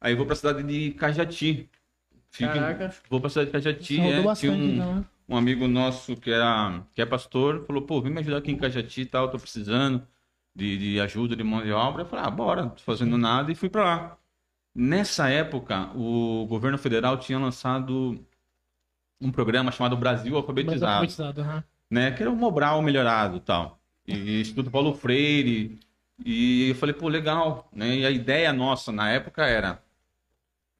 Aí 0.00 0.14
vou 0.14 0.26
para 0.26 0.34
a 0.34 0.36
cidade 0.36 0.62
de 0.62 0.90
Cajati. 0.92 1.70
Caraca. 2.38 2.94
Vou 3.08 3.18
para 3.18 3.28
a 3.28 3.30
cidade 3.30 3.46
de 3.46 3.52
Cajati. 3.52 3.98
É, 3.98 4.02
tinha 4.02 4.22
bastante, 4.22 4.52
um, 4.52 4.74
então, 4.74 4.96
né? 4.96 5.04
um 5.28 5.36
amigo 5.36 5.66
nosso 5.66 6.14
que, 6.14 6.30
era, 6.30 6.82
que 6.92 7.00
é 7.00 7.06
pastor, 7.06 7.64
falou, 7.66 7.82
pô, 7.82 8.00
vem 8.00 8.12
me 8.12 8.20
ajudar 8.20 8.38
aqui 8.38 8.52
em 8.52 8.56
Cajati 8.56 9.00
e 9.00 9.06
tal, 9.06 9.30
tô 9.30 9.38
precisando 9.38 10.06
de, 10.54 10.78
de 10.78 11.00
ajuda, 11.00 11.36
de 11.36 11.42
mão 11.42 11.62
de 11.62 11.72
obra. 11.72 12.02
Eu 12.02 12.06
falei, 12.06 12.24
ah, 12.24 12.30
bora, 12.30 12.70
tô 12.70 12.82
fazendo 12.82 13.16
nada, 13.18 13.50
e 13.50 13.54
fui 13.54 13.68
para 13.68 13.84
lá. 13.84 14.18
Nessa 14.74 15.28
época, 15.28 15.90
o 15.94 16.46
governo 16.46 16.78
federal 16.78 17.18
tinha 17.18 17.38
lançado 17.38 18.18
um 19.20 19.30
programa 19.30 19.70
chamado 19.70 19.96
Brasil 19.96 20.36
Alfabetizado, 20.36 20.92
alfabetizado, 20.92 21.40
aham. 21.42 21.64
né? 21.90 22.10
Que 22.12 22.22
era 22.22 22.30
um 22.30 22.36
Mobral 22.36 22.80
melhorado 22.82 23.38
tal. 23.40 23.78
E 24.06 24.40
Instituto 24.40 24.70
Paulo 24.70 24.94
Freire. 24.94 25.78
E 26.24 26.70
eu 26.70 26.74
falei, 26.74 26.94
pô, 26.94 27.08
legal, 27.08 27.68
né? 27.72 27.96
E 27.98 28.06
a 28.06 28.10
ideia 28.10 28.52
nossa 28.52 28.90
na 28.92 29.10
época 29.10 29.44
era... 29.46 29.82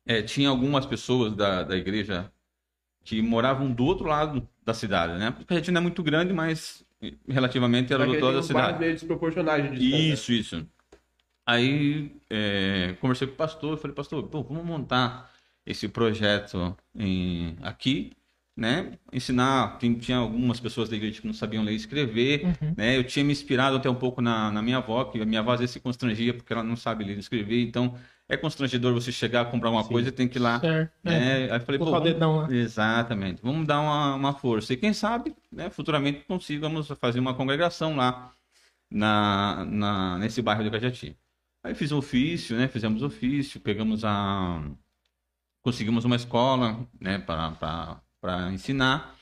é, 0.07 0.23
tinha 0.23 0.49
algumas 0.49 0.87
pessoas 0.87 1.35
da, 1.35 1.63
da 1.63 1.77
igreja 1.77 2.33
que 3.05 3.21
moravam 3.23 3.73
do 3.73 3.85
outro 3.85 4.07
lado 4.07 4.49
da 4.65 4.75
cidade, 4.75 5.19
né? 5.19 5.31
Porque 5.31 5.55
a 5.55 5.57
gente 5.57 5.71
não 5.71 5.81
é 5.81 5.83
muito 5.83 6.03
grande, 6.03 6.33
mas 6.33 6.85
relativamente 7.29 7.93
era 7.93 8.05
do 8.05 8.11
outro 8.11 8.27
lado 8.27 8.37
da 8.37 8.43
cidade. 8.43 8.79
meio 8.79 8.93
desproporcionais 8.93 9.79
de. 9.79 10.11
Isso, 10.13 10.33
isso. 10.33 10.67
Aí 11.45 12.13
é, 12.31 12.95
conversei 13.01 13.27
com 13.27 13.35
o 13.35 13.37
pastor, 13.37 13.77
falei, 13.79 13.95
pastor, 13.95 14.23
pô, 14.29 14.43
vamos 14.43 14.65
montar 14.65 15.31
esse 15.67 15.89
projeto 15.89 16.77
em- 16.95 17.57
aqui, 17.63 18.13
né? 18.57 18.93
Ensinar, 19.13 19.79
tem- 19.79 19.95
tinha 19.99 20.19
algumas 20.19 20.61
pessoas 20.61 20.89
da 20.89 20.95
igreja 20.97 21.21
que 21.21 21.27
não 21.27 21.35
sabiam 21.35 21.65
ler 21.65 21.73
e 21.73 21.77
escrever, 21.77 22.45
Uhum. 22.45 22.75
né? 22.77 22.97
Eu 22.97 23.05
tinha 23.05 23.25
me 23.25 23.33
inspirado 23.33 23.77
até 23.77 23.91
um 23.91 23.95
pouco 23.95 24.21
na, 24.21 24.53
na 24.53 24.63
minha 24.63 24.77
avó, 24.77 25.05
que 25.05 25.21
a 25.21 25.25
minha 25.25 25.41
avó 25.41 25.53
às 25.53 25.61
vezes 25.61 25.73
se 25.73 25.81
constrangia 25.81 26.33
porque 26.33 26.53
ela 26.53 26.63
não 26.63 26.77
sabe 26.77 27.05
ler 27.05 27.17
e 27.17 27.21
escrever, 27.21 27.61
então 27.63 27.97
é 28.29 28.37
constrangedor 28.37 28.95
você 28.95 29.13
chegar 29.13 29.43
a 29.43 29.45
comprar 29.45 29.71
uma 29.71 29.83
Sim. 29.83 29.91
coisa 29.91 30.09
e 30.09 30.13
tem 30.13 30.27
que 30.29 30.39
ir 30.39 30.41
lá, 30.41 30.59
Certo. 30.61 30.93
É. 31.05 31.51
Aí 31.51 31.51
eu 31.51 31.61
falei, 31.61 31.79
pô, 31.79 31.85
Colocar 31.87 32.09
o 32.09 32.19
vamos- 32.19 32.49
lá. 32.51 32.55
Exatamente. 32.57 33.43
Vamos 33.43 33.67
dar 33.67 33.81
uma, 33.81 34.15
uma 34.15 34.33
força. 34.33 34.73
E 34.73 34.77
quem 34.77 34.93
sabe, 34.93 35.35
né, 35.51 35.69
futuramente 35.71 36.25
consigamos 36.27 36.89
fazer 37.01 37.21
uma 37.21 37.35
congregação 37.35 37.95
lá 37.97 38.33
na, 38.91 39.65
na, 39.67 40.19
nesse 40.19 40.41
bairro 40.41 40.63
de 40.65 40.71
Cajati. 40.71 41.17
Aí 41.65 41.75
fiz 41.75 41.93
o 41.93 41.99
ofício, 41.99 42.57
né? 42.57 42.67
Fizemos 42.69 43.03
ofício, 43.03 43.61
pegamos 43.61 44.05
a. 44.05 44.61
Conseguimos 45.63 46.05
uma 46.05 46.17
escola, 46.17 46.87
né, 47.01 47.19
para 47.19 48.01
ensinar. 48.53 49.15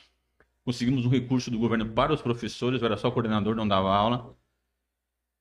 Conseguimos 0.64 1.04
um 1.04 1.08
recurso 1.10 1.50
do 1.50 1.58
governo 1.58 1.86
para 1.90 2.12
os 2.14 2.22
professores, 2.22 2.80
eu 2.80 2.86
era 2.86 2.96
só 2.96 3.10
coordenador, 3.10 3.54
não 3.54 3.66
dava 3.68 3.94
aula. 3.94 4.34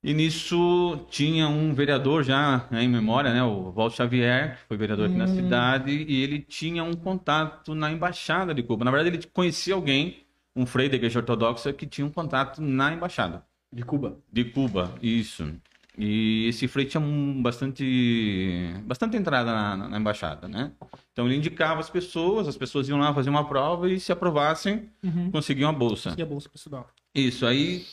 E 0.01 0.13
nisso 0.13 1.05
tinha 1.09 1.49
um 1.49 1.73
vereador 1.73 2.23
já 2.23 2.65
né, 2.71 2.83
em 2.83 2.87
memória, 2.87 3.33
né, 3.33 3.43
o 3.43 3.69
Walter 3.71 3.97
Xavier, 3.97 4.55
que 4.57 4.67
foi 4.67 4.77
vereador 4.77 5.07
aqui 5.07 5.17
na 5.17 5.25
Hum. 5.25 5.35
cidade, 5.35 5.91
e 5.91 6.23
ele 6.23 6.39
tinha 6.39 6.83
um 6.83 6.93
contato 6.93 7.75
na 7.75 7.91
embaixada 7.91 8.53
de 8.53 8.63
Cuba. 8.63 8.85
Na 8.85 8.91
verdade, 8.91 9.17
ele 9.17 9.25
conhecia 9.33 9.73
alguém, 9.75 10.23
um 10.55 10.65
frei 10.65 10.87
da 10.87 10.95
igreja 10.95 11.19
ortodoxa, 11.19 11.73
que 11.73 11.85
tinha 11.85 12.07
um 12.07 12.09
contato 12.11 12.61
na 12.61 12.93
embaixada 12.93 13.43
De 13.73 13.83
Cuba. 13.83 14.17
de 14.31 14.45
Cuba, 14.45 14.95
isso. 15.01 15.53
E 15.97 16.47
esse 16.47 16.65
Frei 16.69 16.85
tinha 16.85 17.01
um- 17.01 17.41
bastante, 17.41 18.73
bastante 18.85 19.17
entrada 19.17 19.51
na, 19.51 19.75
na- 19.75 19.89
na 19.89 19.97
embaixada, 19.99 20.47
né? 20.47 20.71
Então 21.11 21.25
ele 21.25 21.35
indicava 21.35 21.81
as 21.81 21.89
pessoas, 21.89 22.47
as 22.47 22.55
pessoas 22.55 22.87
iam 22.87 22.97
lá 22.99 23.13
fazer 23.13 23.29
uma 23.29 23.45
prova 23.47 23.89
e 23.89 23.99
se 23.99 24.09
aprovassem, 24.11 24.89
Uhum. 25.03 25.29
conseguiam 25.29 25.69
a 25.69 25.73
bolsa. 25.73 26.15
E 26.17 26.21
a 26.21 26.25
bolsa 26.25 26.47
pra 26.47 26.55
estudar. 26.57 26.85
Isso, 27.13 27.45
aí 27.45 27.85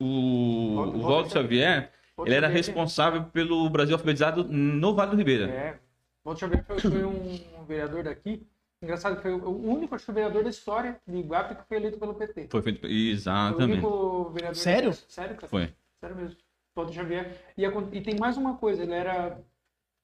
o, 0.00 0.80
o 0.80 1.28
Xavier, 1.28 1.90
ele 2.18 2.34
era 2.34 2.46
Xavier. 2.46 2.52
responsável 2.52 3.24
pelo 3.24 3.68
Brasil 3.70 3.94
alfabetizado 3.94 4.44
no 4.44 4.94
Vale 4.94 5.10
do 5.12 5.16
Ribeira. 5.16 5.48
É. 5.50 5.78
Walter 6.24 6.40
Xavier 6.40 6.64
foi, 6.64 6.78
foi 6.80 7.04
um 7.04 7.64
vereador 7.66 8.02
daqui. 8.04 8.46
Engraçado, 8.82 9.20
foi 9.22 9.32
o 9.32 9.48
único 9.48 9.94
acho 9.94 10.04
que, 10.04 10.12
vereador 10.12 10.42
da 10.44 10.50
história 10.50 11.00
de 11.06 11.16
Iguape 11.16 11.54
que 11.54 11.62
foi 11.66 11.76
eleito 11.78 11.98
pelo 11.98 12.14
PT. 12.14 12.48
Foi 12.50 12.62
feito. 12.62 12.80
Foi 12.80 12.90
o 12.90 12.92
Exatamente. 12.92 13.72
único 13.72 14.30
vereador. 14.30 14.54
Sério? 14.56 14.92
Sério, 14.92 15.34
cara. 15.36 15.48
Foi. 15.48 15.72
Sério 16.00 16.16
mesmo. 16.16 16.36
Walter 16.74 16.92
Xavier. 16.92 17.36
E, 17.56 17.64
acon- 17.64 17.88
e 17.92 18.00
tem 18.02 18.16
mais 18.18 18.36
uma 18.36 18.56
coisa, 18.56 18.82
ele 18.82 18.92
era 18.92 19.38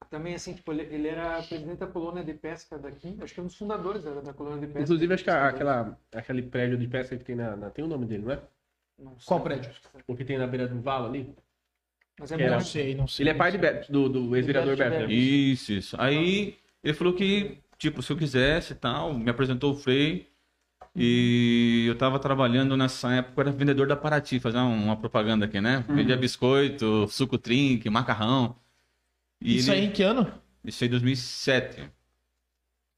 também 0.08 0.34
assim, 0.34 0.54
tipo, 0.54 0.72
ele, 0.72 0.82
ele 0.94 1.08
era 1.08 1.42
presidente 1.42 1.78
da 1.78 1.87
colônia 1.87 2.25
de 2.25 2.32
pesca 2.34 2.78
daqui, 2.78 3.16
acho 3.22 3.32
que 3.34 3.40
é 3.40 3.42
um 3.42 3.46
dos 3.46 3.56
fundadores 3.56 4.02
da, 4.04 4.20
da 4.20 4.32
colônia 4.32 4.61
de 4.61 4.66
pesca. 4.66 4.80
Inclusive, 4.82 5.14
acho 5.14 5.25
que 5.25 5.30
a- 5.30 5.49
aquela, 5.49 5.99
aquele 6.14 6.42
prédio 6.42 6.76
de 6.78 6.87
pesca 6.88 7.16
que 7.16 7.25
tem 7.25 7.37
na, 7.37 7.54
na- 7.56 7.70
Tem 7.70 7.84
o 7.84 7.88
nome 7.88 8.06
dele, 8.06 8.25
não 8.25 8.32
é? 8.32 8.40
Não 9.02 9.18
sei. 9.18 9.26
Qual 9.26 9.40
prédio? 9.40 9.71
O 10.06 10.14
que 10.16 10.25
tem 10.25 10.38
na 10.38 10.47
beira 10.47 10.68
do 10.68 10.80
valo 10.80 11.06
ali. 11.06 11.35
Mas 12.18 12.30
é 12.30 12.40
era- 12.40 12.50
Não 12.56 12.61
sei, 12.61 12.94
não 12.94 13.06
sei. 13.09 13.25
Ele 13.25 13.30
é 13.30 13.35
pai 13.35 13.56
Beto, 13.56 13.90
do, 13.90 14.09
do 14.09 14.37
ex-vereador 14.37 14.76
Beto? 14.76 15.11
Isso, 15.11 15.73
isso. 15.73 15.97
Aí 16.00 16.56
ele 16.85 16.94
falou 16.94 17.12
que, 17.14 17.59
tipo, 17.78 18.02
se 18.02 18.12
eu 18.12 18.16
quisesse 18.16 18.73
e 18.73 18.76
tal, 18.76 19.12
me 19.14 19.30
apresentou 19.30 19.73
o 19.73 19.76
Frei. 19.76 20.30
E 20.94 21.87
eu 21.88 21.97
tava 21.97 22.18
trabalhando 22.18 22.76
nessa 22.76 23.11
época, 23.14 23.40
eu 23.40 23.42
era 23.49 23.50
vendedor 23.56 23.87
da 23.87 23.97
Paraty, 23.97 24.38
fazer 24.38 24.59
uma, 24.59 24.94
propaganda 24.94 25.47
aqui, 25.47 25.59
né? 25.59 25.82
Vendia 25.88 26.16
biscoito, 26.18 27.09
suco 27.09 27.38
drink, 27.38 27.88
macarrão. 27.88 28.56
E 29.40 29.56
Isso 29.56 29.71
ele- 29.73 29.80
aí 29.80 29.87
em 29.87 29.90
que 29.90 30.02
ano? 30.02 30.30
Isso 30.62 30.85
aí 30.85 30.88
em 30.88 30.90
2007. 30.90 31.90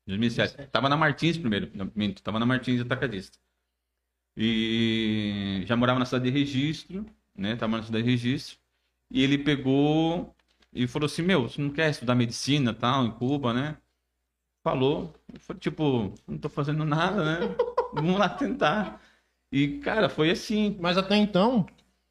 2007. 0.07 0.67
Tava 0.73 0.89
na 0.89 0.97
Martins 0.97 1.39
primeiro. 1.39 1.71
minto, 1.95 2.21
Tava 2.23 2.39
na 2.39 2.45
Martins 2.47 2.81
Atacadista. 2.81 3.39
E 4.37 5.63
já 5.67 5.77
morava 5.77 5.99
na 5.99 6.05
cidade 6.05 6.25
de 6.25 6.31
Registro, 6.31 7.07
né? 7.37 7.57
Tava 7.57 7.77
na 7.77 7.83
cidade 7.83 8.05
de 8.05 8.11
Registro. 8.11 8.59
E 9.11 9.23
ele 9.23 9.39
pegou 9.39 10.35
e 10.73 10.87
falou 10.87 11.07
assim: 11.07 11.23
Meu, 11.23 11.49
você 11.49 11.61
não 11.63 11.71
quer 11.71 11.91
estudar 11.91 12.15
medicina 12.15 12.75
tal, 12.75 13.07
em 13.07 13.11
Cuba, 13.13 13.53
né? 13.53 13.77
Falou. 14.65 15.15
Falei, 15.41 15.61
tipo, 15.61 16.15
não 16.27 16.39
tô 16.39 16.49
fazendo 16.49 16.85
nada, 16.85 17.25
né? 17.25 17.57
Vamos 17.95 18.19
lá 18.19 18.29
tentar. 18.29 19.01
E, 19.53 19.79
cara, 19.79 20.09
foi 20.09 20.31
assim. 20.31 20.77
Mas 20.81 20.99
até 20.99 21.17
então, 21.17 21.67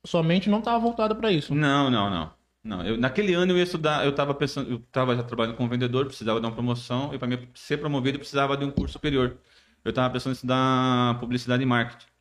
sua 0.06 0.24
mente 0.24 0.50
não 0.50 0.62
tava 0.62 0.80
voltada 0.80 1.16
pra 1.16 1.32
isso. 1.32 1.54
Não, 1.54 1.90
não, 1.90 2.10
não. 2.10 2.34
Não, 2.64 2.82
eu, 2.86 2.98
naquele 2.98 3.34
ano 3.34 3.52
eu 3.52 3.58
ia 3.58 3.64
estudar, 3.64 4.06
eu 4.06 4.16
tava 4.16 4.34
pensando, 4.34 4.72
eu 4.72 4.80
tava 4.92 5.16
já 5.18 5.24
trabalhando 5.24 5.58
como 5.58 5.68
vendedor, 5.68 6.06
precisava 6.06 6.40
de 6.40 6.46
uma 6.46 6.54
promoção, 6.54 7.14
e 7.14 7.20
para 7.20 7.28
ser 7.54 7.78
promovido 7.78 8.16
eu 8.16 8.20
precisava 8.20 8.56
de 8.56 8.64
um 8.64 8.72
curso 8.72 8.94
superior. 8.94 9.38
Eu 9.84 9.92
tava 9.92 10.14
pensando 10.14 10.32
em 10.32 10.36
estudar 10.36 11.20
publicidade 11.20 11.62
e 11.62 11.66
marketing. 11.66 12.13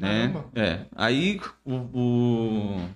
Né? 0.00 0.28
Caramba. 0.32 0.50
É. 0.54 0.86
Aí 0.96 1.40
o, 1.64 1.74
o- 1.74 2.88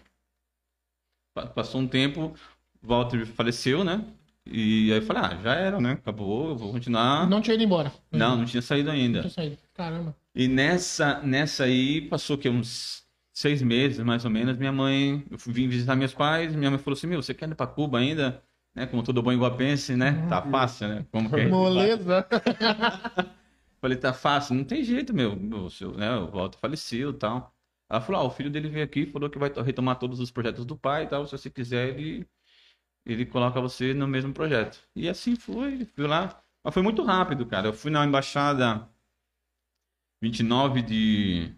pa- 1.35 1.47
passou 1.47 1.81
um 1.81 1.87
tempo, 1.87 2.35
o 2.83 2.87
Walter 2.87 3.27
faleceu, 3.27 3.85
né? 3.85 4.05
E 4.47 4.93
aí 4.93 4.99
eu 4.99 5.03
falei, 5.03 5.23
ah, 5.23 5.39
já 5.43 5.55
era, 5.55 5.81
né? 5.81 5.93
Acabou, 5.93 6.51
eu 6.51 6.57
vou 6.57 6.73
continuar. 6.73 7.29
Não 7.29 7.41
tinha 7.41 7.55
ido 7.55 7.63
embora. 7.65 7.93
Não, 8.13 8.37
não 8.37 8.45
tinha 8.45 8.61
saído 8.63 8.89
Não 8.89 8.95
ainda. 8.95 9.21
tinha 9.21 9.31
saído. 9.31 9.57
Caramba. 9.73 10.15
E 10.35 10.49
nessa, 10.49 11.21
nessa 11.23 11.65
aí, 11.65 12.03
passou 12.03 12.37
que 12.37 12.49
uns 12.49 13.05
seis 13.33 13.63
meses, 13.63 13.99
mais 14.05 14.25
ou 14.25 14.31
menos, 14.31 14.57
minha 14.59 14.73
mãe, 14.73 15.25
eu 15.31 15.39
fui, 15.39 15.53
vim 15.53 15.67
visitar 15.69 15.97
meus 15.97 16.13
pais, 16.13 16.55
minha 16.55 16.71
mãe 16.71 16.79
falou 16.79 16.97
assim, 16.97 17.07
meu, 17.07 17.23
você 17.23 17.33
quer 17.33 17.49
ir 17.49 17.55
pra 17.55 17.67
Cuba 17.67 17.99
ainda? 17.99 18.43
Né, 18.75 18.87
como 18.87 19.05
todo 19.05 19.23
bom 19.23 19.33
iguapense, 19.33 19.95
né? 19.95 20.27
Tá 20.29 20.43
fácil, 20.43 20.89
né? 20.89 21.07
Como 21.13 21.31
que 21.31 21.37
é? 21.41 21.47
Moleza. 21.49 22.27
Falei, 23.85 23.99
tá 23.99 24.15
fácil, 24.15 24.55
não 24.55 24.65
tem 24.65 24.83
jeito, 24.83 25.13
meu. 25.13 25.37
meu 25.37 25.69
seu, 25.69 25.93
né, 25.95 26.11
o 26.17 26.31
Walter 26.31 26.59
faleceu 26.59 27.11
e 27.11 27.15
tal. 27.19 27.55
Ela 27.87 28.01
falou, 28.01 28.23
ah, 28.23 28.25
o 28.25 28.31
filho 28.31 28.51
dele 28.51 28.67
veio 28.71 28.83
aqui, 28.83 29.05
falou 29.05 29.29
que 29.29 29.39
vai 29.39 29.51
to- 29.51 29.61
retomar 29.61 29.99
todos 29.99 30.21
os 30.21 30.31
projetos 30.31 30.65
do 30.65 30.75
pai 30.77 31.05
e 31.05 31.07
tal, 31.07 31.27
se 31.27 31.33
você 31.33 31.51
quiser, 31.51 31.91
ele, 31.91 32.27
ele 33.07 33.27
coloca 33.27 33.61
você 33.61 33.95
no 33.95 34.09
mesmo 34.09 34.33
projeto. 34.35 34.81
E 34.97 35.09
assim 35.09 35.37
foi, 35.37 35.85
fui 35.87 36.07
lá. 36.07 36.43
Mas 36.65 36.75
foi 36.75 36.83
muito 36.83 37.03
rápido, 37.05 37.47
cara. 37.47 37.69
Eu 37.69 37.75
fui 37.75 37.91
na 37.91 38.05
embaixada 38.07 38.89
29 40.21 40.83
de... 40.83 41.55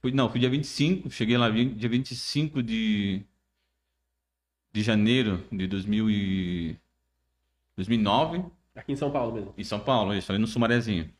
Fui, 0.00 0.12
não, 0.12 0.28
fui 0.30 0.40
dia 0.40 0.50
25, 0.50 1.10
cheguei 1.10 1.36
lá 1.38 1.48
dia 1.50 1.88
25 1.88 2.62
de, 2.62 3.24
de 4.72 4.82
janeiro 4.82 5.46
de 5.52 5.66
2000 5.66 6.10
e... 6.10 6.76
2009. 7.76 8.44
Aqui 8.80 8.92
em 8.92 8.96
São 8.96 9.10
Paulo 9.10 9.32
mesmo. 9.34 9.54
Em 9.56 9.64
São 9.64 9.78
Paulo, 9.80 10.14
isso, 10.14 10.30
ali 10.32 10.40
no 10.40 10.46
Sumarezinho. 10.46 11.10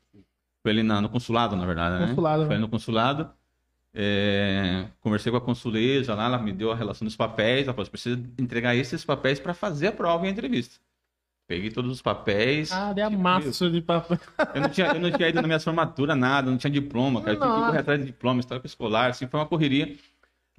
Foi 0.62 0.73
ali 0.73 0.83
na- 0.83 1.00
no 1.00 1.09
consulado, 1.09 1.57
na 1.57 1.64
verdade, 1.67 1.99
né? 2.00 2.09
Consulado, 2.09 2.47
Foi 2.47 2.55
ali 2.55 2.61
no 2.61 2.69
consulado. 2.69 3.31
É, 3.93 4.87
conversei 5.00 5.33
com 5.33 5.38
a 5.38 5.40
consuleza 5.40 6.14
lá, 6.14 6.26
ela 6.26 6.38
me 6.38 6.52
deu 6.52 6.71
a 6.71 6.76
relação 6.76 7.05
dos 7.05 7.17
papéis. 7.17 7.64
Ela 7.67 7.73
falou: 7.75 7.85
você 7.87 7.90
precisa 7.90 8.21
entregar 8.38 8.75
esses 8.76 9.05
papéis 9.05 9.40
para 9.40 9.52
fazer 9.52 9.88
a 9.88 9.93
prova 9.93 10.25
e 10.26 10.29
a 10.29 10.33
entrevista. 10.33 10.76
Peguei 11.49 11.71
todos 11.71 11.90
os 11.90 12.00
papéis. 12.00 12.71
Ah, 12.71 12.93
de 12.93 13.00
amasso 13.00 13.69
de 13.69 13.81
papo. 13.81 14.17
Eu 14.55 14.61
não 14.61 14.69
tinha, 14.69 14.87
eu 14.87 15.00
não 15.00 15.11
tinha 15.11 15.29
ido 15.29 15.43
na 15.43 15.49
minha 15.49 15.59
formatura, 15.59 16.14
nada, 16.14 16.49
não 16.49 16.57
tinha 16.57 16.71
diploma, 16.71 17.21
cara. 17.21 17.33
Eu 17.33 17.40
tive 17.40 17.52
que 17.52 17.67
correr 17.67 17.79
atrás 17.79 18.00
de 18.00 18.07
diploma, 18.07 18.38
história 18.40 18.62
escolar, 18.64 19.11
assim, 19.11 19.26
foi 19.26 19.40
uma 19.40 19.47
correria. 19.47 19.97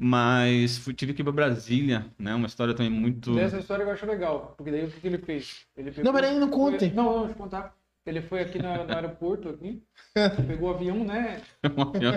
Mas 0.03 0.79
fui- 0.79 0.95
tive 0.95 1.13
que 1.13 1.21
ir 1.21 1.23
pra 1.23 1.31
Brasília, 1.31 2.07
né? 2.17 2.33
Uma 2.33 2.47
história 2.47 2.73
também 2.73 2.91
muito. 2.91 3.35
Dessa 3.35 3.59
história 3.59 3.83
eu 3.83 3.91
acho 3.91 4.03
legal, 4.07 4.55
porque 4.57 4.71
daí 4.71 4.85
o 4.85 4.89
que, 4.89 4.99
que 4.99 5.05
ele 5.07 5.19
fez? 5.19 5.63
Ele 5.77 5.91
pegou- 5.91 6.05
Não, 6.05 6.13
peraí, 6.19 6.39
não 6.39 6.49
conte. 6.49 6.79
Foi- 6.79 6.89
Não, 6.89 7.03
não, 7.03 7.19
deixa 7.19 7.33
eu 7.33 7.35
contar. 7.37 7.75
Ele 8.03 8.19
foi 8.19 8.39
aqui 8.41 8.57
na- 8.59 8.83
no 8.83 8.95
aeroporto, 8.95 9.49
aqui, 9.49 9.83
pegou 10.59 10.71
o 10.71 10.73
avião, 10.73 11.03
né? 11.05 11.39
um 11.77 11.81
avião. 11.83 12.13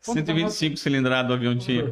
125 0.00 0.76
cilindrado 0.76 1.32
o 1.32 1.36
avião 1.36 1.56
tinha. 1.56 1.84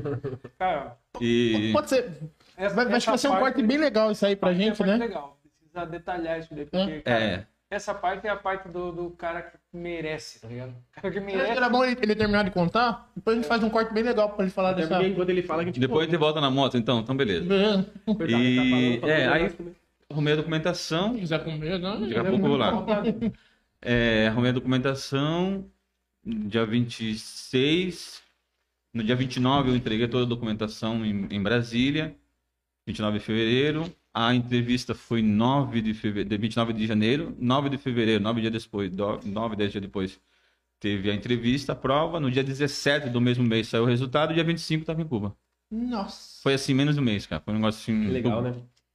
Cara, 0.59 0.97
E. 1.19 1.71
Pode 1.73 1.88
ser. 1.88 2.11
essa, 2.55 2.75
Vai, 2.75 2.85
vai 2.85 2.97
essa 2.97 3.17
ser 3.17 3.29
um 3.29 3.31
parte- 3.31 3.43
corte 3.55 3.62
bem 3.67 3.79
legal 3.79 4.11
isso 4.12 4.26
aí 4.26 4.37
pra 4.37 4.50
essa 4.50 4.59
gente, 4.61 4.83
é 4.83 4.87
né? 4.87 4.97
legal. 4.99 5.38
Precisa 5.61 5.87
detalhar 5.91 6.38
isso 6.41 6.55
daí, 6.55 6.67
porque, 6.67 7.00
cara, 7.00 7.21
É. 7.25 7.47
essa 7.71 7.94
parte 7.94 8.26
é 8.26 8.30
a 8.30 8.37
parte 8.37 8.68
do, 8.68 8.92
do 8.92 9.11
cara 9.11 9.42
que 9.42 9.59
merece, 9.73 10.40
tá 10.40 10.49
ligado? 10.49 10.71
O 10.71 10.75
cara 10.92 11.11
que 11.11 11.18
Acho 11.18 11.26
que 11.26 11.35
merece. 11.35 11.50
Era 11.50 11.68
bom 11.68 11.85
ele, 11.85 11.99
ele 12.02 12.14
terminar 12.14 12.44
de 12.44 12.50
contar, 12.50 13.11
depois 13.16 13.37
a 13.37 13.40
gente 13.40 13.49
faz 13.49 13.62
um 13.62 13.71
corte 13.71 13.92
bem 13.92 14.02
legal 14.02 14.30
pra 14.30 14.44
ele 14.44 14.52
falar 14.52 14.71
Até 14.71 14.83
dessa. 14.87 15.02
enquanto 15.04 15.28
ele 15.30 15.42
fala 15.42 15.62
que 15.62 15.71
a 15.71 15.73
gente 15.73 15.80
Depois 15.80 16.06
a 16.06 16.11
gente 16.11 16.18
volta 16.18 16.40
na 16.40 16.50
moto, 16.50 16.76
então, 16.76 17.00
então 17.00 17.16
beleza. 17.16 17.44
Beleza. 17.44 17.87
E- 18.06 18.56
tá 18.56 18.62
falando, 18.62 19.00
falando 19.00 19.11
é, 19.11 19.28
aí- 19.28 19.42
né? 19.42 19.73
Arrumei 20.11 20.33
a 20.35 20.37
documentação. 20.37 21.14
Se 21.14 21.21
quiser 21.21 21.42
comer, 21.44 21.78
não. 21.78 22.00
Daqui 22.00 22.16
a 22.18 22.25
pouco 22.25 22.44
eu 22.44 22.49
vou 22.49 22.56
lá. 22.56 22.73
É, 23.87 24.28
arrumei 24.28 24.50
a 24.50 24.54
documentação. 24.54 25.66
Dia 26.25 26.64
26. 26.64 28.23
No 28.94 29.02
dia 29.04 29.14
29 29.14 29.71
eu 29.71 29.76
entreguei 29.76 30.09
toda 30.09 30.25
a 30.25 30.28
documentação 30.28 31.04
em, 31.04 31.26
em 31.30 31.42
Brasília. 31.42 32.16
29 32.87 33.18
de 33.18 33.25
fevereiro. 33.25 33.92
A 34.16 34.33
entrevista 34.33 34.94
foi 34.94 35.21
9 35.23 35.83
de 35.83 35.92
fevereiro, 35.92 36.40
29 36.40 36.73
de 36.73 36.87
janeiro. 36.87 37.35
9 37.38 37.68
de 37.68 37.76
fevereiro, 37.76 38.23
9 38.23 38.40
dias 38.40 38.52
depois, 38.52 38.88
do- 38.90 39.21
9, 39.25 39.56
10 39.56 39.73
dias 39.73 39.83
depois, 39.83 40.21
teve 40.78 41.11
a 41.11 41.14
entrevista, 41.14 41.73
a 41.73 41.75
prova. 41.75 42.21
No 42.21 42.30
dia 42.30 42.44
17 42.44 43.11
do 43.11 43.21
mesmo 43.21 43.42
mês 43.44 43.66
saiu 43.68 43.83
o 43.83 43.87
resultado. 43.87 44.33
Dia 44.33 44.44
25 44.44 44.83
estava 44.83 45.02
em 45.02 45.06
Cuba. 45.06 45.37
Nossa. 45.68 46.40
Foi 46.42 46.54
assim, 46.54 46.73
menos 46.75 46.94
de 46.94 47.00
um 47.00 47.04
mês, 47.04 47.26
cara. 47.26 47.42
Foi 47.44 47.52
um 47.52 47.56
negócio 47.56 47.80
assim. 47.92 48.06
Legal, 48.09 48.40
né? 48.40 48.54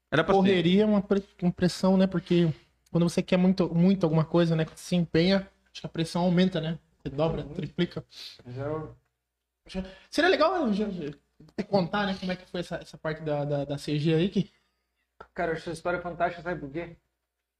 Era 0.09 0.23
pra. 0.23 0.33
Correria 0.33 0.83
é 0.83 0.85
uma 0.85 1.01
pre- 1.01 1.23
uma 1.41 1.51
pressão, 1.51 1.97
né? 1.97 2.07
Porque 2.07 2.47
quando 2.89 3.03
você 3.07 3.21
quer 3.21 3.35
muito, 3.38 3.73
muito 3.75 4.05
alguma 4.05 4.23
coisa, 4.23 4.55
né? 4.55 4.63
Que 4.63 4.79
se 4.79 4.95
empenha, 4.95 5.39
acho 5.71 5.81
que 5.81 5.85
a 5.85 5.89
pressão 5.89 6.21
aumenta, 6.21 6.61
né? 6.61 6.79
Você 7.03 7.09
dobra, 7.09 7.43
triplica. 7.43 8.05
Mas 8.45 8.57
eu- 8.57 8.95
Seria 10.09 10.29
legal 10.29 10.71
já- 10.73 10.89
já 10.89 11.63
contar, 11.67 12.07
né? 12.07 12.15
Como 12.19 12.31
é 12.31 12.35
que 12.35 12.49
foi 12.49 12.61
essa, 12.61 12.77
essa 12.77 12.97
parte 12.97 13.21
da, 13.21 13.43
da, 13.45 13.65
da 13.65 13.77
CG 13.77 14.13
aí 14.13 14.29
que. 14.29 14.49
Cara, 15.33 15.51
eu 15.51 15.55
acho 15.55 15.63
essa 15.63 15.71
história 15.71 16.01
fantástica, 16.01 16.41
sabe 16.43 16.59
por 16.59 16.71
quê? 16.71 16.97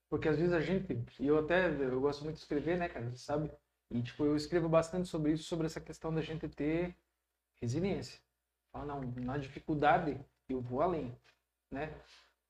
Porque 0.10 0.28
às 0.30 0.38
vezes 0.38 0.54
a 0.54 0.62
gente, 0.62 1.06
e 1.20 1.28
eu 1.28 1.40
até, 1.40 1.70
eu 1.70 2.02
gosto 2.02 2.24
muito 2.24 2.36
de 2.36 2.42
escrever, 2.42 2.78
né, 2.78 2.90
cara, 2.90 3.10
você 3.10 3.18
sabe? 3.18 3.52
E, 3.92 4.02
tipo, 4.02 4.26
eu 4.26 4.36
escrevo 4.36 4.70
bastante 4.70 5.08
sobre 5.08 5.34
isso, 5.34 5.44
sobre 5.44 5.66
essa 5.66 5.82
questão 5.82 6.14
da 6.14 6.22
gente 6.22 6.48
ter 6.48 6.96
resiliência. 7.62 8.20
Fala, 8.72 8.86
não, 8.86 9.02
na 9.24 9.38
dificuldade, 9.38 10.20
eu 10.48 10.62
vou 10.62 10.82
além, 10.82 11.16
né? 11.72 11.94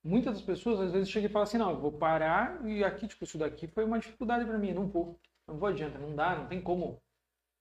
Muitas 0.04 0.36
das 0.36 0.42
pessoas, 0.42 0.80
às 0.80 0.92
vezes, 0.92 1.10
chegam 1.10 1.30
e 1.30 1.34
falam 1.34 1.44
assim, 1.44 1.58
não, 1.58 1.72
eu 1.72 1.80
vou 1.80 1.92
parar 1.92 2.66
e 2.66 2.84
aqui, 2.84 3.08
tipo, 3.08 3.24
isso 3.24 3.38
daqui 3.38 3.68
foi 3.68 3.84
uma 3.84 4.00
dificuldade 4.00 4.46
pra 4.46 4.58
mim, 4.58 4.74
não 4.74 4.88
vou. 4.88 5.20
Não 5.48 5.58
vou 5.58 5.70
adianta, 5.70 5.98
não 5.98 6.16
dá, 6.16 6.36
não 6.36 6.48
tem 6.48 6.62
como. 6.62 7.02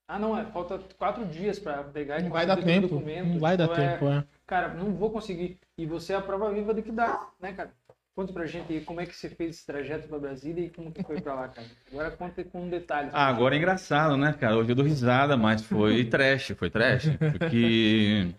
Ah, 0.09 0.19
não, 0.19 0.37
é, 0.37 0.45
falta 0.47 0.79
quatro 0.97 1.27
dias 1.27 1.59
pra 1.59 1.85
pegar 1.85 2.19
e 2.19 2.23
Não 2.23 2.31
vai 2.31 2.47
dar 2.47 2.57
tempo. 2.57 2.89
documento. 2.89 3.29
Não 3.29 3.39
vai 3.39 3.57
dar 3.59 3.69
Tipo, 3.69 3.81
é- 3.81 3.93
tempo, 3.93 4.09
é. 4.09 4.25
cara, 4.47 4.73
não 4.73 4.95
vou 4.95 5.11
conseguir. 5.11 5.59
E 5.77 5.85
você 5.85 6.15
é 6.15 6.17
a 6.17 6.23
prova 6.23 6.51
viva 6.51 6.73
de 6.73 6.81
que 6.81 6.91
dá, 6.91 7.29
né, 7.39 7.53
cara? 7.53 7.75
Conta 8.17 8.33
pra 8.33 8.47
gente 8.47 8.73
aí 8.73 8.81
como 8.81 9.01
é 9.01 9.07
que 9.07 9.15
você 9.15 9.29
fez 9.29 9.57
esse 9.57 9.67
trajeto 9.67 10.09
pra 10.09 10.19
Brasília 10.19 10.65
e 10.65 10.71
como 10.71 10.91
que 10.91 11.03
foi 11.05 11.21
pra 11.21 11.35
lá, 11.35 11.49
cara. 11.49 11.69
Agora 11.93 12.11
conta 12.11 12.43
com 12.43 12.69
detalhes. 12.69 13.13
Ah, 13.15 13.29
agora 13.29 13.55
é 13.55 13.59
engraçado, 13.59 14.17
né, 14.17 14.33
cara? 14.33 14.57
Hoje 14.57 14.71
eu 14.73 14.75
dou 14.75 14.85
risada, 14.85 15.37
mas 15.37 15.63
foi 15.63 16.05
trash, 16.11 16.53
foi 16.57 16.71
trash. 16.71 17.05
Porque 17.39 18.35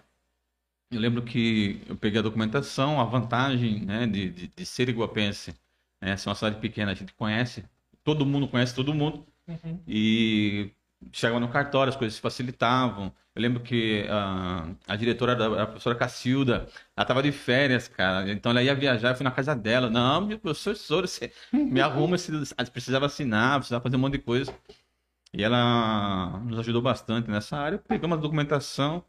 eu 0.92 1.00
lembro 1.00 1.22
que 1.24 1.82
eu 1.88 1.96
peguei 1.96 2.20
a 2.20 2.24
documentação, 2.24 3.00
a 3.00 3.04
vantagem 3.06 3.86
né, 3.86 4.08
de, 4.08 4.30
de, 4.32 4.48
de 4.48 4.66
ser 4.66 4.90
iguapense. 4.90 5.54
Né, 6.02 6.18
ser 6.18 6.30
uma 6.30 6.36
cidade 6.36 6.60
pequena, 6.60 6.92
a 6.92 6.96
gente 6.96 7.14
conhece, 7.14 7.64
todo 8.04 8.26
mundo 8.26 8.48
conhece 8.48 8.74
todo 8.74 8.94
mundo. 8.94 9.26
Uhum. 9.48 9.80
E 9.88 10.72
chegava 11.12 11.40
no 11.40 11.50
cartório, 11.50 11.90
as 11.90 11.96
coisas 11.96 12.16
se 12.16 12.22
facilitavam. 12.22 13.14
Eu 13.36 13.42
lembro 13.42 13.62
que 13.62 14.06
a, 14.10 14.68
a 14.88 14.96
diretora, 14.96 15.36
da, 15.36 15.64
a 15.64 15.66
professora 15.68 15.96
Cacilda, 15.96 16.68
ela 16.96 17.06
tava 17.06 17.24
de 17.24 17.32
férias, 17.32 17.88
cara. 17.88 18.30
Então 18.32 18.52
ela 18.52 18.62
ia 18.62 18.76
viajar, 18.76 19.12
eu 19.12 19.16
fui 19.16 19.24
na 19.24 19.32
casa 19.32 19.56
dela. 19.56 19.90
Não, 19.90 20.22
meu 20.26 20.40
professor, 20.40 21.08
você 21.08 21.32
me 21.54 21.82
arruma, 21.82 22.18
se 22.18 22.32
precisava 22.72 23.06
assinar, 23.06 23.60
precisava 23.60 23.84
fazer 23.84 23.96
um 23.96 24.00
monte 24.00 24.14
de 24.14 24.20
coisa. 24.20 24.54
E 25.34 25.44
ela 25.44 26.40
nos 26.46 26.60
ajudou 26.60 26.82
bastante 26.82 27.30
nessa 27.30 27.58
área. 27.58 27.78
Pegamos 27.78 28.18
a 28.18 28.22
documentação. 28.22 29.04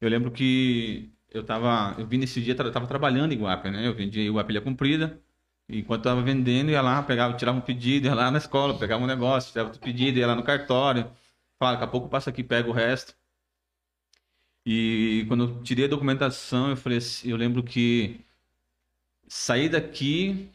Eu 0.00 0.08
lembro 0.08 0.30
que 0.30 1.12
eu 1.30 1.44
tava, 1.44 1.94
eu 1.98 2.06
vim 2.06 2.18
nesse 2.18 2.40
dia, 2.40 2.54
eu 2.58 2.72
tava 2.72 2.86
trabalhando 2.86 3.32
em 3.32 3.38
Guapa, 3.38 3.70
né? 3.70 3.86
Eu 3.86 3.94
vendia 3.94 4.22
Iguapilha 4.24 4.60
comprida. 4.60 5.20
Enquanto 5.68 6.06
eu 6.06 6.12
tava 6.12 6.22
vendendo, 6.22 6.70
ia 6.70 6.80
lá, 6.80 7.02
pegava, 7.02 7.34
tirava 7.36 7.58
um 7.58 7.60
pedido, 7.60 8.06
ia 8.06 8.14
lá 8.14 8.30
na 8.30 8.38
escola, 8.38 8.78
pegava 8.78 9.02
um 9.02 9.06
negócio, 9.06 9.50
tirava 9.52 9.70
outro 9.70 9.82
pedido, 9.82 10.18
ia 10.18 10.26
lá 10.26 10.34
no 10.34 10.44
cartório. 10.44 11.10
Falava, 11.58 11.76
daqui 11.78 11.84
a 11.88 11.90
pouco 11.92 12.08
passa 12.08 12.30
aqui, 12.30 12.42
pega 12.44 12.68
o 12.68 12.72
resto. 12.72 13.14
E 14.66 15.24
quando 15.28 15.44
eu 15.44 15.62
tirei 15.62 15.84
a 15.84 15.88
documentação, 15.88 16.70
eu 16.70 16.76
falei 16.76 16.98
assim, 16.98 17.30
eu 17.30 17.36
lembro 17.36 17.62
que 17.62 18.20
saí 19.28 19.68
daqui, 19.68 20.50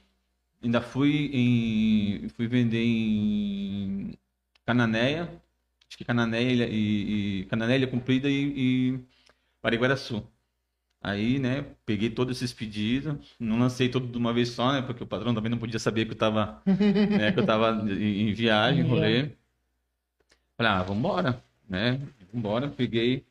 ainda 0.64 0.82
fui 0.82 1.30
em, 1.34 2.30
fui 2.30 2.48
vender 2.48 2.84
em 2.84 4.18
Cananéia, 4.66 5.42
acho 5.88 5.98
que 5.98 6.06
Cananéia 6.06 6.68
e, 6.70 7.42
e 7.42 7.46
Cananéia 7.48 7.88
Comprida 7.88 8.30
e, 8.30 8.94
e 8.96 9.00
Pariguaraçu. 9.62 10.28
Aí, 11.02 11.40
né, 11.40 11.64
peguei 11.86 12.10
todos 12.12 12.38
esses 12.38 12.54
pedidos, 12.54 13.36
não 13.40 13.60
lancei 13.60 13.90
tudo 13.90 14.08
de 14.08 14.18
uma 14.18 14.34
vez 14.34 14.50
só, 14.52 14.74
né, 14.74 14.82
porque 14.84 15.04
o 15.04 15.08
patrão 15.08 15.34
também 15.36 15.52
não 15.52 15.60
podia 15.60 15.80
saber 15.80 16.06
que 16.06 16.14
eu 16.14 16.18
tava, 16.18 16.64
né, 17.16 17.32
que 17.32 17.40
eu 17.40 17.46
tava 17.46 17.72
em 17.92 18.30
em 18.30 18.34
viagem, 18.34 18.84
rolê. 18.84 19.38
Falei, 20.62 20.78
ah, 20.78 20.84
vambora, 20.84 21.44
né, 21.68 22.00
vambora, 22.32 22.68
peguei, 22.68 23.26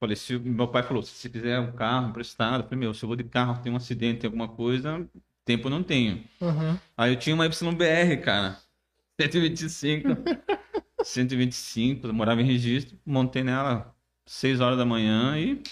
falei, 0.00 0.16
se 0.16 0.38
meu 0.38 0.66
pai 0.66 0.82
falou, 0.82 1.02
se 1.02 1.10
você 1.10 1.28
quiser 1.28 1.60
um 1.60 1.72
carro 1.72 2.08
emprestado, 2.08 2.64
falei, 2.64 2.78
meu, 2.78 2.94
se 2.94 3.04
eu 3.04 3.06
vou 3.06 3.16
de 3.16 3.24
carro, 3.24 3.62
tem 3.62 3.70
um 3.70 3.76
acidente, 3.76 4.20
tem 4.20 4.28
alguma 4.28 4.48
coisa, 4.48 5.06
tempo 5.44 5.66
eu 5.66 5.70
não 5.70 5.82
tenho. 5.82 6.24
Uhum. 6.40 6.78
Aí 6.96 7.12
eu 7.12 7.18
tinha 7.18 7.34
uma 7.34 7.44
YBR, 7.44 8.22
cara, 8.24 8.56
125, 9.20 10.08
125, 11.02 12.06
eu 12.08 12.14
morava 12.14 12.40
em 12.40 12.46
registro, 12.46 12.98
montei 13.04 13.44
nela 13.44 13.94
6 14.24 14.62
horas 14.62 14.78
da 14.78 14.86
manhã 14.86 15.38
e 15.38 15.62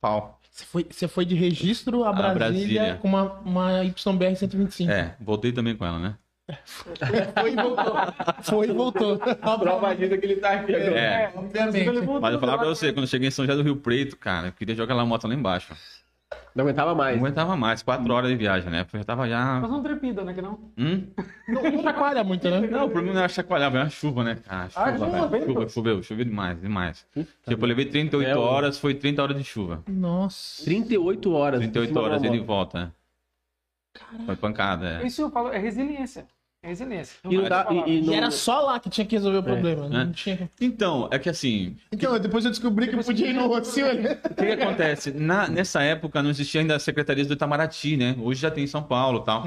pau. 0.00 0.40
Você 0.50 0.64
foi, 0.64 0.86
você 0.90 1.08
foi 1.08 1.26
de 1.26 1.34
registro 1.34 2.04
a 2.04 2.08
A 2.08 2.12
Brasília, 2.12 2.38
Brasília. 2.38 2.96
com 2.96 3.08
uma, 3.08 3.32
uma 3.40 3.84
YBR 3.84 4.34
125. 4.34 4.90
É, 4.90 5.14
voltei 5.20 5.52
também 5.52 5.76
com 5.76 5.84
ela, 5.84 5.98
né? 5.98 6.16
Foi 7.38 7.52
e 7.52 7.56
voltou. 7.56 7.94
Foi 8.42 8.68
e 8.68 8.72
voltou. 8.72 9.18
Prova 9.18 9.94
disso 9.94 10.18
que 10.18 10.26
ele 10.26 10.36
tá 10.36 10.50
aqui 10.52 10.74
agora. 10.74 10.98
É. 10.98 11.32
Obviamente. 11.34 11.90
Mas 12.20 12.34
eu 12.34 12.40
falava 12.40 12.58
pra 12.58 12.68
você, 12.68 12.92
quando 12.92 13.04
eu 13.04 13.08
cheguei 13.08 13.28
em 13.28 13.30
São 13.30 13.44
José 13.44 13.56
do 13.56 13.62
Rio 13.62 13.76
Preto, 13.76 14.16
cara, 14.16 14.48
eu 14.48 14.52
queria 14.52 14.74
jogar 14.74 14.94
aquela 14.94 15.06
moto 15.06 15.26
lá 15.26 15.34
embaixo. 15.34 15.74
Não 16.54 16.64
aguentava 16.64 16.94
mais. 16.94 17.16
Não 17.16 17.24
aguentava 17.26 17.56
mais, 17.56 17.82
quatro 17.82 18.10
horas 18.12 18.30
de 18.30 18.36
viagem, 18.36 18.70
né? 18.70 18.86
Eu 18.90 18.98
já 18.98 19.04
tava 19.04 19.28
já. 19.28 19.60
Mas 19.60 19.70
não 19.70 19.82
trepida, 19.82 20.24
né? 20.24 20.32
Que 20.32 20.40
não? 20.40 20.58
Hum? 20.78 21.06
Não, 21.46 21.62
não 21.62 21.82
chacoalha 21.82 22.24
muito, 22.24 22.48
né? 22.48 22.60
Não, 22.62 22.86
o 22.86 22.90
problema 22.90 23.16
não 23.18 23.24
é 23.24 23.28
chacoalhar, 23.28 23.74
é 23.76 23.80
a 23.82 23.88
chuva, 23.90 24.24
né? 24.24 24.38
Ah, 24.48 24.66
chuva, 24.70 24.84
Ah, 24.86 24.96
chuva, 24.98 25.28
velho. 25.28 25.44
chuva, 25.46 25.68
choveu, 25.68 26.02
choveu 26.02 26.24
demais, 26.24 26.58
demais. 26.60 27.06
Tipo, 27.46 27.64
eu 27.64 27.68
levei 27.68 27.84
38 27.84 28.30
É, 28.30 28.34
horas, 28.36 28.78
foi 28.78 28.94
30 28.94 29.22
horas 29.22 29.36
de 29.36 29.44
chuva. 29.44 29.82
Nossa. 29.86 30.64
38 30.64 31.32
horas. 31.34 31.60
em 31.62 31.70
38 31.70 31.88
cima 31.88 32.00
de 32.00 32.06
uma 32.06 32.10
horas 32.14 32.22
ele 32.22 32.38
moto. 32.38 32.46
volta, 32.46 32.78
né? 32.80 32.92
Foi 34.24 34.36
pancada, 34.36 35.00
é. 35.02 35.06
Isso 35.06 35.20
eu 35.20 35.30
falo, 35.30 35.48
é 35.52 35.58
resiliência. 35.58 36.26
É 36.62 36.68
resiliência. 36.68 37.16
E 37.28 37.36
não 37.36 37.48
dá- 37.48 37.66
e- 37.70 37.90
e 37.90 37.98
E 37.98 38.00
não- 38.02 38.14
era 38.14 38.30
só 38.30 38.60
lá 38.60 38.78
que 38.78 38.88
tinha 38.88 39.04
que 39.04 39.16
resolver 39.16 39.38
o 39.38 39.42
problema. 39.42 39.88
Não 39.88 40.00
É. 40.02 40.12
tinha... 40.12 40.48
Então, 40.60 41.08
é 41.10 41.18
que 41.18 41.28
assim, 41.28 41.76
Então, 41.90 42.16
depois 42.20 42.44
eu 42.44 42.52
descobri 42.52 42.86
que 42.88 42.94
eu 42.94 43.02
podia 43.02 43.26
ir 43.28 43.32
no 43.32 43.48
Rocio 43.48 43.84
ali. 43.84 44.06
O 44.06 44.34
que, 44.34 44.56
que 44.56 44.62
acontece? 44.62 45.10
Na, 45.10 45.48
nessa 45.48 45.82
época 45.82 46.22
não 46.22 46.30
existia 46.30 46.60
ainda 46.60 46.76
a 46.76 46.78
Secretaria 46.78 47.24
do 47.24 47.32
Itamaraty, 47.32 47.96
né? 47.96 48.14
Hoje 48.20 48.40
já 48.40 48.50
tem 48.50 48.62
em 48.62 48.68
São 48.68 48.82
Paulo 48.82 49.20
e 49.22 49.24
tal. 49.24 49.44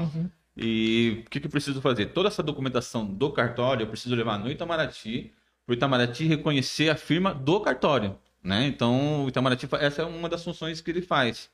E 0.58 1.22
o 1.26 1.30
que, 1.30 1.40
que 1.40 1.46
eu 1.46 1.50
preciso 1.50 1.80
fazer? 1.80 2.06
Toda 2.06 2.28
essa 2.28 2.42
documentação 2.42 3.04
do 3.06 3.30
cartório 3.32 3.84
eu 3.84 3.88
preciso 3.88 4.14
levar 4.14 4.38
no 4.38 4.50
Itamaraty, 4.50 5.32
para 5.64 5.72
o 5.72 5.74
Itamaraty 5.74 6.26
reconhecer 6.26 6.90
a 6.90 6.96
firma 6.96 7.32
do 7.34 7.60
cartório, 7.60 8.16
né? 8.42 8.66
Então, 8.66 9.24
o 9.24 9.28
Itamaraty, 9.28 9.66
essa 9.80 10.02
é 10.02 10.04
uma 10.04 10.28
das 10.28 10.44
funções 10.44 10.80
que 10.82 10.90
ele 10.90 11.00
faz. 11.02 11.48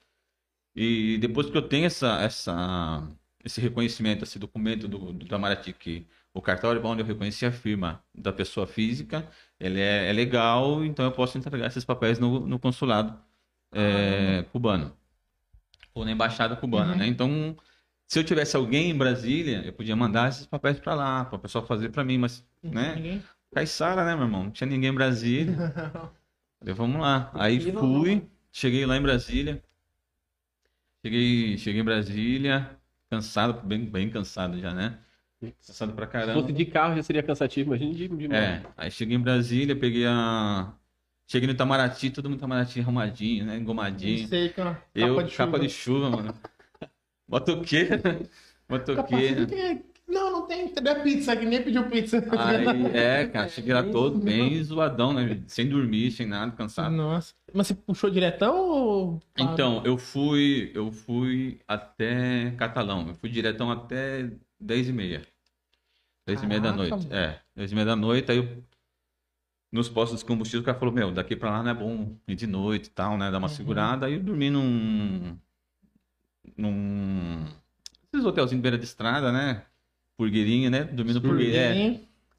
E 0.74 1.18
depois 1.18 1.48
que 1.50 1.56
eu 1.56 1.62
tenho 1.62 1.86
essa, 1.86 2.20
essa, 2.20 3.02
esse 3.44 3.60
reconhecimento, 3.60 4.24
esse 4.24 4.38
documento 4.38 4.88
do, 4.88 5.12
do 5.12 5.24
Itamaraty, 5.26 5.72
que 5.72 6.06
o 6.34 6.40
cartório 6.42 6.80
é 6.82 6.86
onde 6.86 7.02
eu 7.02 7.06
reconheci 7.06 7.44
a 7.46 7.52
firma 7.52 8.02
da 8.14 8.32
pessoa 8.32 8.66
física, 8.66 9.28
ele 9.60 9.80
é, 9.80 10.08
é 10.10 10.12
legal, 10.12 10.84
então 10.84 11.04
eu 11.04 11.12
posso 11.12 11.36
entregar 11.38 11.66
esses 11.66 11.84
papéis 11.84 12.18
no, 12.18 12.40
no 12.46 12.58
consulado 12.58 13.18
é, 13.72 14.44
cubano. 14.52 14.96
Ou 15.94 16.04
na 16.04 16.12
embaixada 16.12 16.56
cubana, 16.56 16.94
né? 16.94 17.06
Então, 17.06 17.56
se 18.06 18.18
eu 18.18 18.24
tivesse 18.24 18.56
alguém 18.56 18.90
em 18.90 18.96
Brasília, 18.96 19.62
eu 19.64 19.72
podia 19.72 19.94
mandar 19.94 20.28
esses 20.30 20.46
papéis 20.46 20.78
para 20.80 20.94
lá, 20.94 21.24
para 21.24 21.36
o 21.36 21.38
pessoal 21.38 21.66
fazer 21.66 21.90
para 21.90 22.02
mim, 22.04 22.18
mas, 22.18 22.46
né? 22.62 22.94
Ninguém- 22.96 23.22
Caiçara, 23.54 24.02
né, 24.04 24.14
meu 24.14 24.24
irmão? 24.24 24.44
Não 24.44 24.50
tinha 24.50 24.66
ninguém 24.68 24.88
em 24.90 24.94
Brasília. 24.94 25.54
Falei, 26.58 26.74
vamos 26.74 27.00
lá. 27.00 27.30
Aí 27.34 27.60
fui, 27.72 28.26
cheguei 28.50 28.86
lá 28.86 28.96
em 28.96 29.02
Brasília. 29.02 29.62
Cheguei, 31.04 31.58
cheguei 31.58 31.80
em 31.80 31.84
Brasília, 31.84 32.80
cansado, 33.12 33.60
bem, 33.66 33.84
bem 33.84 34.08
cansado 34.10 34.58
já, 34.58 34.72
né? 34.72 34.98
Cansado 35.66 35.92
pra 35.92 36.06
Se 36.06 36.12
caramba. 36.12 36.40
fosse 36.40 36.52
de 36.52 36.64
carro 36.64 36.96
já 36.96 37.02
seria 37.02 37.22
cansativo, 37.22 37.74
imagina 37.74 37.92
de, 37.94 38.28
de 38.28 38.34
É, 38.34 38.62
aí 38.76 38.90
cheguei 38.90 39.16
em 39.16 39.20
Brasília, 39.20 39.76
peguei 39.76 40.06
a. 40.06 40.72
Cheguei 41.26 41.46
no 41.46 41.52
Itamaraty, 41.54 42.10
todo 42.10 42.28
mundo 42.28 42.38
Itamaraty 42.38 42.80
arrumadinho, 42.80 43.44
né? 43.46 43.56
Engomadinho. 43.56 44.26
Sei, 44.28 44.48
cara. 44.50 44.82
Eu, 44.94 45.16
Capa 45.16 45.24
de 45.28 45.36
capa 45.36 45.52
chuva. 45.52 45.58
de 45.60 45.68
chuva, 45.68 46.10
mano. 46.10 46.34
Motoqueiro. 47.28 48.02
Motoqueiro. 48.68 49.46
Não, 50.12 50.30
não 50.30 50.46
tem. 50.46 50.68
Cadê 50.68 50.94
pizza? 50.96 51.34
Que 51.34 51.46
nem 51.46 51.62
pediu 51.62 51.88
pizza. 51.88 52.18
Aí, 52.38 52.86
é, 52.94 53.26
cara, 53.26 53.48
cheguei 53.48 53.72
lá 53.72 53.82
todo 53.82 54.18
bem 54.18 54.62
zoadão, 54.62 55.12
né? 55.14 55.40
Sem 55.46 55.66
dormir, 55.66 56.10
sem 56.10 56.26
nada, 56.26 56.52
cansado. 56.52 56.94
Nossa. 56.94 57.32
Mas 57.52 57.68
você 57.68 57.74
puxou 57.74 58.10
diretão 58.10 58.54
ou. 58.56 59.22
Então, 59.38 59.82
eu 59.86 59.96
fui, 59.96 60.70
eu 60.74 60.92
fui 60.92 61.60
até 61.66 62.50
Catalão. 62.58 63.08
Eu 63.08 63.14
fui 63.14 63.30
diretão 63.30 63.70
até 63.70 64.30
10 64.60 64.88
e 64.90 64.92
meia. 64.92 65.22
10 66.26 66.42
e 66.42 66.46
meia 66.46 66.60
da 66.60 66.72
noite. 66.72 67.08
É, 67.10 67.38
10 67.56 67.72
e 67.72 67.74
meia 67.74 67.86
da 67.86 67.96
noite, 67.96 68.30
aí 68.30 68.36
eu, 68.36 68.62
nos 69.72 69.88
postos 69.88 70.18
de 70.20 70.24
combustível, 70.26 70.60
o 70.60 70.64
cara 70.64 70.78
falou, 70.78 70.92
meu, 70.94 71.10
daqui 71.10 71.34
pra 71.34 71.50
lá 71.50 71.62
não 71.62 71.70
é 71.70 71.74
bom 71.74 72.14
ir 72.28 72.34
de 72.34 72.46
noite 72.46 72.86
e 72.86 72.90
tal, 72.90 73.16
né? 73.16 73.30
Dar 73.30 73.38
uma 73.38 73.48
Uhum. 73.48 73.54
segurada. 73.54 74.06
Aí 74.06 74.12
eu 74.12 74.20
dormi 74.22 74.50
num... 74.50 75.36
num... 76.56 77.44
Esses 78.12 78.26
hotelzinhos 78.26 78.58
de 78.58 78.62
beira 78.62 78.76
de 78.78 78.84
estrada, 78.84 79.32
né? 79.32 79.62
Purgueirinha, 80.16 80.70
né? 80.70 80.84
Dormi 80.84 81.12
no 81.14 81.22
purgueirinho. 81.22 81.58
É, 81.58 81.86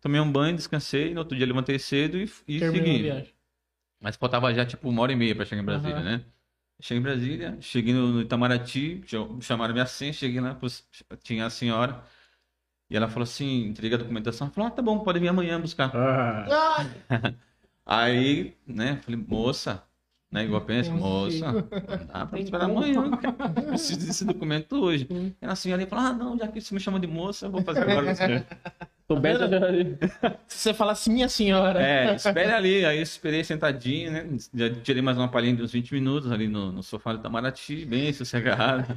tomei 0.01 0.21
um 0.21 0.31
banho, 0.31 0.55
descansei, 0.55 1.13
no 1.13 1.19
outro 1.21 1.37
dia 1.37 1.45
levantei 1.47 1.79
cedo 1.79 2.17
e, 2.19 2.29
e 2.47 2.59
terminou 2.59 2.95
a 2.95 2.99
segui. 2.99 2.99
viagem. 2.99 3.33
Mas 3.99 4.15
faltava 4.17 4.53
já 4.53 4.65
tipo 4.65 4.89
uma 4.89 5.01
hora 5.01 5.13
e 5.13 5.15
meia 5.15 5.35
pra 5.35 5.45
chegar 5.45 5.61
em 5.61 5.65
Brasília, 5.65 6.03
Aham. 6.03 6.03
né? 6.03 6.25
Cheguei 6.81 6.99
em 6.99 7.03
Brasília, 7.03 7.57
cheguei 7.61 7.93
no, 7.93 8.13
no 8.13 8.21
Itamaraty, 8.21 9.03
ch- 9.07 9.45
chamaram 9.45 9.73
minha 9.73 9.85
senha, 9.87 10.13
cheguei 10.13 10.41
lá, 10.41 10.59
tinha 11.23 11.45
a 11.47 11.49
senhora. 11.49 12.03
E 12.89 12.95
ela 12.97 13.09
falou 13.09 13.23
assim, 13.23 13.65
entreguei 13.67 13.95
a 13.97 13.99
documentação, 14.01 14.51
falou, 14.51 14.67
ah, 14.69 14.71
tá 14.71 14.81
bom, 14.81 14.99
pode 15.03 15.19
vir 15.19 15.29
amanhã 15.29 15.59
buscar. 15.61 16.05
Ah, 16.45 16.45
Ah, 16.49 16.85
Aí, 17.85 18.55
né, 18.67 18.97
falei, 19.01 19.19
moça, 19.27 19.83
né, 20.33 20.45
igual 20.45 20.61
eu 20.61 20.65
penso, 20.65 20.91
moça, 20.91 21.51
não 21.51 22.07
dá 22.07 22.25
pra 22.25 22.39
esperar 22.39 22.65
amanhã. 22.65 23.03
Eu 23.55 23.63
preciso 23.67 23.99
desse 24.03 24.25
documento 24.25 24.73
hoje. 24.83 25.07
Hum. 25.11 25.31
E 25.39 25.45
a 25.45 25.55
senhora 25.55 25.85
falou, 25.85 26.05
ah, 26.05 26.13
não, 26.13 26.37
já 26.37 26.47
que 26.47 26.59
você 26.59 26.73
me 26.73 26.79
chama 26.79 26.99
de 26.99 27.05
moça, 27.05 27.45
eu 27.45 27.51
vou 27.51 27.61
fazer 27.61 27.81
agora. 27.81 28.15
tô 29.07 29.15
bem 29.19 29.37
já- 29.37 29.47
se 30.47 30.57
você 30.57 30.73
fala 30.73 30.93
assim, 30.93 31.13
minha 31.13 31.29
senhora. 31.29 31.79
É, 31.79 32.15
espere 32.15 32.51
ali. 32.51 32.83
Aí 32.83 32.97
eu 32.97 33.03
esperei 33.03 33.43
sentadinho, 33.43 34.11
né? 34.11 34.27
Já 34.55 34.73
tirei 34.73 35.03
mais 35.03 35.17
uma 35.19 35.27
palhinha 35.27 35.55
de 35.55 35.61
uns 35.61 35.71
20 35.71 35.93
minutos 35.93 36.31
ali 36.31 36.47
no, 36.47 36.71
no 36.71 36.81
sofá 36.81 37.13
do 37.13 37.19
Itamaraty, 37.19 37.85
bem 37.85 38.11
sossegado. 38.11 38.87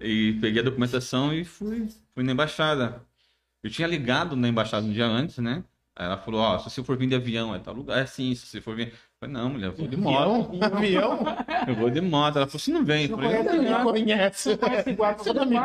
E 0.00 0.38
peguei 0.40 0.62
a 0.62 0.64
documentação 0.64 1.32
e 1.34 1.44
fui, 1.44 1.88
fui 2.14 2.24
na 2.24 2.32
embaixada. 2.32 3.02
Eu 3.62 3.68
tinha 3.68 3.86
ligado 3.86 4.34
na 4.34 4.48
embaixada 4.48 4.86
um 4.86 4.92
dia 4.92 5.06
antes, 5.06 5.36
né? 5.38 5.62
Aí 5.94 6.04
ela 6.06 6.16
falou, 6.18 6.40
ó, 6.40 6.58
se 6.58 6.70
você 6.70 6.84
for 6.84 6.96
vir 6.96 7.08
de 7.08 7.14
avião, 7.14 7.54
é 7.54 7.58
tal 7.58 7.74
lugar. 7.74 7.98
É 7.98 8.06
sim, 8.06 8.34
se 8.34 8.46
você 8.46 8.60
for 8.62 8.76
vir... 8.76 8.92
Falei, 9.26 9.28
não, 9.28 9.50
mulher, 9.50 9.66
eu 9.66 9.72
vou 9.72 9.88
de 9.88 9.96
moto. 9.96 10.64
Avião? 10.64 11.18
Eu 11.66 11.74
vou 11.74 11.90
de 11.90 12.00
moto. 12.00 12.36
Ela 12.36 12.46
falou, 12.46 12.60
você 12.60 12.70
não 12.70 12.84
vem. 12.84 13.06
Eu 13.06 13.16
falei, 13.16 13.42
Você 13.42 13.52
não 13.52 13.62
me 13.62 13.92
conhece. 13.92 14.56
Conhece 14.56 14.90
igual 14.90 15.18
Você 15.18 15.32
não 15.32 15.46
me, 15.46 15.56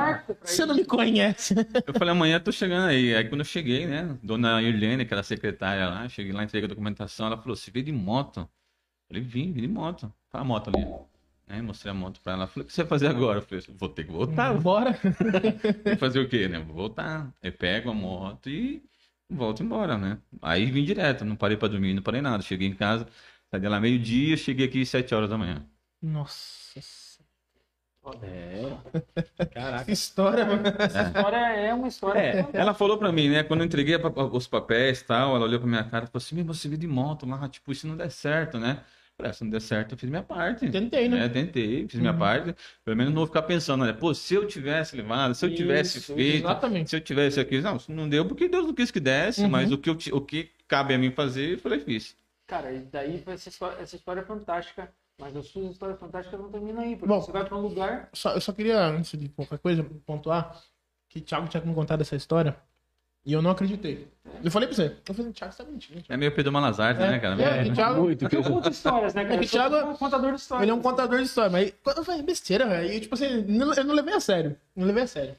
você 0.44 0.66
não 0.66 0.76
me 0.76 0.86
conhece. 0.86 1.56
Eu 1.86 1.94
falei, 1.94 2.12
amanhã 2.12 2.36
eu 2.38 2.44
tô 2.44 2.52
chegando 2.52 2.88
aí. 2.88 3.16
Aí 3.16 3.28
quando 3.30 3.42
eu 3.42 3.46
cheguei, 3.46 3.86
né? 3.86 4.18
Dona 4.24 4.62
Irlene, 4.62 5.06
que 5.06 5.14
era 5.14 5.24
secretária 5.24 5.88
lá, 5.88 6.10
cheguei 6.10 6.32
lá, 6.32 6.44
entreguei 6.44 6.66
a 6.66 6.70
documentação. 6.70 7.28
Ela 7.28 7.38
falou, 7.38 7.56
você 7.56 7.70
veio 7.70 7.86
de 7.86 7.92
moto? 7.92 8.40
Eu 8.40 8.48
falei, 9.08 9.24
vim, 9.24 9.52
vim 9.52 9.62
de 9.62 9.68
moto. 9.68 10.12
Fala 10.30 10.44
a 10.44 10.48
moto 10.48 10.72
ali. 10.74 10.86
Aí 11.48 11.62
mostrei 11.62 11.92
a 11.92 11.94
moto 11.94 12.20
pra 12.24 12.34
ela. 12.34 12.48
Falei, 12.48 12.64
o 12.64 12.68
que 12.68 12.74
você 12.74 12.84
vai 12.84 12.90
fazer 12.90 13.08
agora? 13.08 13.40
Eu 13.40 13.42
falei, 13.44 13.64
vou 13.78 13.90
ter 13.90 14.06
que 14.06 14.12
voltar. 14.12 14.54
Bora. 14.56 14.92
Vou 15.86 15.98
fazer 15.98 16.20
o 16.20 16.28
quê, 16.30 16.48
né? 16.48 16.60
Vou 16.60 16.76
voltar. 16.76 17.30
Eu 17.44 17.52
pego 17.52 17.92
a 17.92 17.94
moto 17.94 18.50
e 18.50 18.82
volto 19.30 19.64
embora, 19.64 19.98
né? 19.98 20.18
Aí 20.42 20.70
vim 20.72 20.84
direto, 20.84 21.26
não 21.26 21.36
parei 21.36 21.58
pra 21.58 21.68
dormir, 21.68 21.94
não 21.94 22.02
parei 22.02 22.22
nada. 22.22 22.42
Cheguei 22.44 22.68
em 22.68 22.74
casa, 22.74 23.08
saí 23.52 23.60
de 23.60 23.68
lá 23.68 23.80
meio-dia, 23.80 24.36
cheguei 24.38 24.66
aqui 24.66 24.82
às 24.82 24.90
7 24.90 25.14
horas 25.14 25.30
da 25.30 25.38
manhã. 25.38 25.64
Nossa. 26.02 26.80
É. 28.24 28.66
Que 29.38 29.46
Caraca. 29.46 29.92
história, 29.92 30.44
mano. 30.44 30.64
Essa 30.80 31.04
história 31.04 31.36
é 31.38 31.72
uma 31.72 31.88
história. 31.88 32.20
É, 32.20 32.48
ela 32.54 32.74
falou 32.74 32.98
pra 32.98 33.12
mim, 33.12 33.30
né? 33.30 33.44
Quando 33.44 33.60
eu 33.60 33.66
entreguei 33.68 33.96
os 34.32 34.48
papéis 34.48 35.02
e 35.02 35.06
tal, 35.06 35.36
ela 35.36 35.46
olhou 35.46 35.60
pra 35.60 35.70
minha 35.70 35.84
cara 35.84 36.06
e 36.06 36.08
falou 36.08 36.18
assim: 36.18 36.34
"Meu, 36.36 36.46
você 36.46 36.68
veio 36.68 36.80
de 36.80 36.88
moto 36.88 37.28
lá, 37.28 37.48
tipo, 37.48 37.72
isso 37.72 37.86
não 37.86 37.96
der 37.96 38.10
certo, 38.10 38.58
né? 38.58 38.80
Falei, 39.16 39.30
"Ah, 39.30 39.34
se 39.34 39.44
não 39.44 39.52
der 39.52 39.62
certo, 39.62 39.92
eu 39.92 39.98
fiz 40.00 40.10
minha 40.10 40.24
parte. 40.24 40.68
Tentei, 40.72 41.08
né? 41.08 41.26
É, 41.26 41.30
tentei, 41.30 41.88
fiz 41.88 42.00
minha 42.00 42.14
parte. 42.14 42.56
Pelo 42.84 42.98
menos 42.98 43.14
não 43.14 43.20
vou 43.20 43.28
ficar 43.28 43.44
pensando, 43.44 43.86
né? 43.86 43.94
Pô, 43.94 44.16
se 44.16 44.34
eu 44.34 44.48
tivesse 44.48 44.96
levado, 44.96 45.36
se 45.36 45.46
eu 45.46 45.54
tivesse 45.54 46.00
Isso, 46.00 46.16
feito, 46.16 46.46
Exatamente. 46.46 46.90
se 46.90 46.96
eu 46.96 47.02
tivesse 47.02 47.40
aqui, 47.40 47.62
não, 47.62 47.78
não 47.88 48.10
deu 48.10 48.26
porque 48.26 48.50
Deus 48.50 48.66
não 48.66 48.74
quis 48.74 48.90
que 48.90 49.00
desse, 49.00 49.44
Uhum. 49.44 49.50
mas 49.50 49.72
o 49.72 49.78
que, 49.78 49.92
eu, 49.92 49.98
o 50.14 50.22
que 50.22 50.50
cabe 50.68 50.96
a 50.96 50.98
mim 50.98 51.12
fazer, 51.12 51.52
eu 51.54 51.60
falei, 51.60 51.80
fiz. 51.80 52.16
Cara, 52.52 52.70
e 52.74 52.80
daí 52.80 53.24
essa 53.28 53.48
história, 53.48 53.78
essa 53.82 53.96
história 53.96 54.20
é 54.20 54.24
fantástica. 54.26 54.90
Mas 55.18 55.34
as 55.38 55.46
suas 55.48 55.72
histórias 55.72 55.98
fantásticas 56.00 56.38
não 56.40 56.50
terminam 56.52 56.82
aí. 56.82 56.96
Porque 56.98 57.08
Bom. 57.08 57.22
você 57.22 57.32
vai 57.32 57.46
pra 57.46 57.56
um 57.56 57.62
lugar. 57.62 58.10
Só- 58.12 58.34
eu 58.34 58.42
só 58.42 58.52
queria, 58.52 58.78
antes 58.88 59.18
de 59.18 59.30
qualquer 59.30 59.58
coisa, 59.60 59.86
pontuar 60.06 60.60
que 61.08 61.20
o 61.20 61.22
Thiago 61.22 61.48
tinha 61.48 61.64
me 61.64 61.74
contado 61.74 62.02
essa 62.02 62.16
história 62.16 62.58
e 63.26 63.32
eu 63.32 63.42
não 63.42 63.52
acreditei. 63.52 64.08
Eu 64.44 64.52
falei 64.52 64.68
pra 64.68 64.76
você, 64.76 64.98
eu 65.08 65.14
falei, 65.14 65.32
Thiago, 65.32 65.54
você 65.54 65.64
tá 65.64 65.70
mentindo. 65.72 65.94
Thiago." 66.02 66.14
É 66.14 66.18
meio 66.18 66.36
Pedro 66.36 66.52
Malazarte, 66.52 67.02
É, 67.02 67.12
né, 67.12 67.20
cara? 67.20 67.42
é, 67.42 67.68
e 67.68 67.72
Thiago, 67.72 68.02
Muito. 68.02 68.20
Porque 68.20 68.36
eu 68.36 68.44
conto 68.44 68.70
histórias, 68.70 69.14
né, 69.14 69.24
cara? 69.24 69.36
É 69.36 69.40
que 69.40 69.48
Thiago- 69.48 69.76
um 69.92 69.96
contador 69.96 70.32
de 70.34 70.40
histórias. 70.42 70.64
Ele 70.64 70.72
é 70.72 70.74
um 70.74 70.82
contador 70.82 71.18
de 71.20 71.24
história, 71.26 71.52
mas 71.52 71.74
quando 71.84 71.98
eu 72.00 72.04
falei, 72.04 72.20
é 72.20 72.24
besteira, 72.24 72.68
velho. 72.68 72.92
E, 72.92 73.00
tipo 73.00 73.14
assim, 73.16 73.26
eu 73.78 73.84
não 73.86 73.94
levei 73.94 74.14
a 74.16 74.20
sério. 74.20 74.58
Não 74.76 74.86
levei 74.88 75.04
a 75.04 75.08
sério. 75.08 75.36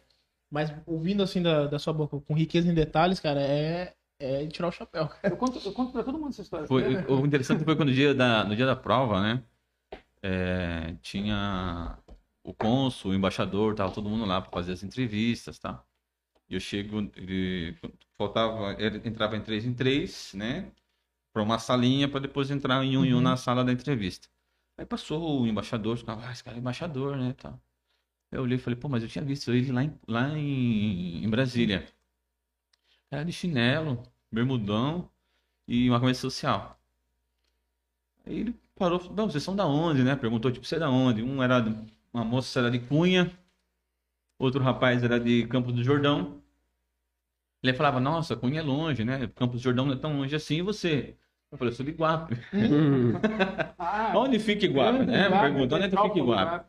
Mas 0.50 0.72
ouvindo 0.86 1.22
assim 1.22 1.42
da, 1.42 1.66
da 1.66 1.78
sua 1.78 1.92
boca, 1.92 2.18
com 2.20 2.34
riqueza 2.34 2.68
em 2.68 2.74
detalhes, 2.74 3.18
cara, 3.18 3.40
é, 3.40 3.94
é 4.22 4.46
tirar 4.46 4.68
o 4.68 4.72
chapéu. 4.72 5.08
Eu 5.22 5.36
conto, 5.36 5.60
eu 5.64 5.72
conto 5.72 5.92
pra 5.92 6.02
todo 6.02 6.18
mundo 6.18 6.30
essa 6.30 6.42
história. 6.42 6.66
Foi, 6.66 6.82
né? 6.94 7.04
o 7.08 7.26
interessante 7.26 7.64
foi 7.64 7.76
quando 7.76 7.88
no 7.88 7.94
dia 7.94 8.14
da, 8.14 8.44
no 8.44 8.54
dia 8.56 8.66
da 8.66 8.76
prova, 8.76 9.20
né? 9.20 9.42
é, 10.22 10.94
tinha 11.02 11.98
o 12.44 12.54
cônsul, 12.54 13.10
o 13.10 13.14
embaixador, 13.14 13.74
tava 13.74 13.92
todo 13.92 14.08
mundo 14.08 14.24
lá 14.24 14.40
para 14.40 14.50
fazer 14.50 14.72
as 14.72 14.82
entrevistas, 14.82 15.58
tá? 15.58 15.84
E 16.48 16.54
eu 16.54 16.60
chego, 16.60 17.10
ele, 17.16 17.76
faltava, 18.16 18.80
ele 18.80 19.00
entrava 19.08 19.36
em 19.36 19.42
três 19.42 19.64
em 19.64 19.74
três, 19.74 20.32
né? 20.34 20.70
Para 21.32 21.42
uma 21.42 21.58
salinha 21.58 22.08
para 22.08 22.20
depois 22.20 22.50
entrar 22.50 22.84
em 22.84 22.96
um 22.96 23.04
em 23.04 23.14
um 23.14 23.16
Uhum. 23.16 23.22
na 23.22 23.36
sala 23.36 23.64
da 23.64 23.72
entrevista. 23.72 24.28
Aí 24.78 24.86
passou 24.86 25.42
o 25.42 25.46
embaixador, 25.46 25.96
ficava, 25.96 26.26
ah, 26.26 26.32
esse 26.32 26.44
cara 26.44 26.56
é 26.56 26.60
embaixador, 26.60 27.16
né? 27.16 27.34
Tal. 27.36 27.60
Eu 28.30 28.42
olhei 28.42 28.56
e 28.56 28.60
falei, 28.60 28.78
pô, 28.78 28.88
mas 28.88 29.02
eu 29.02 29.08
tinha 29.08 29.24
visto 29.24 29.52
ele 29.52 29.72
lá 29.72 29.84
em, 29.84 29.98
lá 30.08 30.28
em, 30.38 31.24
em 31.24 31.28
Brasília. 31.30 31.86
Era 33.12 33.24
de 33.24 33.30
chinelo, 33.32 34.02
bermudão 34.30 35.08
e 35.68 35.88
uma 35.88 36.00
camisa 36.00 36.18
social. 36.20 36.80
Aí 38.26 38.38
ele 38.40 38.54
parou, 38.74 38.98
falou, 38.98 39.14
não, 39.14 39.30
vocês 39.30 39.44
são 39.44 39.54
da 39.54 39.66
onde, 39.66 40.02
né? 40.02 40.16
Perguntou, 40.16 40.50
tipo, 40.50 40.64
você 40.66 40.76
é 40.76 40.78
da 40.78 40.90
onde? 40.90 41.22
Um 41.22 41.42
era, 41.42 41.60
de- 41.60 41.92
uma 42.12 42.24
moça 42.24 42.58
era 42.58 42.70
de 42.70 42.78
Cunha, 42.78 43.30
outro 44.38 44.62
rapaz 44.62 45.02
era 45.04 45.20
de 45.20 45.46
Campos 45.46 45.74
do 45.74 45.84
Jordão. 45.84 46.42
Ele 47.62 47.74
falava, 47.74 48.00
nossa, 48.00 48.34
Cunha 48.34 48.60
é 48.60 48.62
longe, 48.62 49.04
né? 49.04 49.28
Campos 49.28 49.60
do 49.60 49.62
Jordão 49.64 49.86
não 49.86 49.92
é 49.94 49.98
tão 49.98 50.16
longe 50.16 50.34
assim, 50.34 50.56
e 50.56 50.62
você? 50.62 51.16
Eu 51.50 51.58
falei, 51.58 51.70
eu 51.72 51.76
sou 51.76 51.84
de 51.84 51.92
Iguape. 51.92 52.34
Ah, 53.78 54.12
Onde 54.16 54.38
fica 54.38 54.64
Iguape, 54.64 55.04
né? 55.04 55.26
Iguape, 55.26 55.42
Perguntou, 55.42 55.78
onde 55.78 55.86
é 55.86 55.90
que 55.90 55.96
fica 55.96 56.08
Petrópolis, 56.08 56.40
Iguape? 56.40 56.66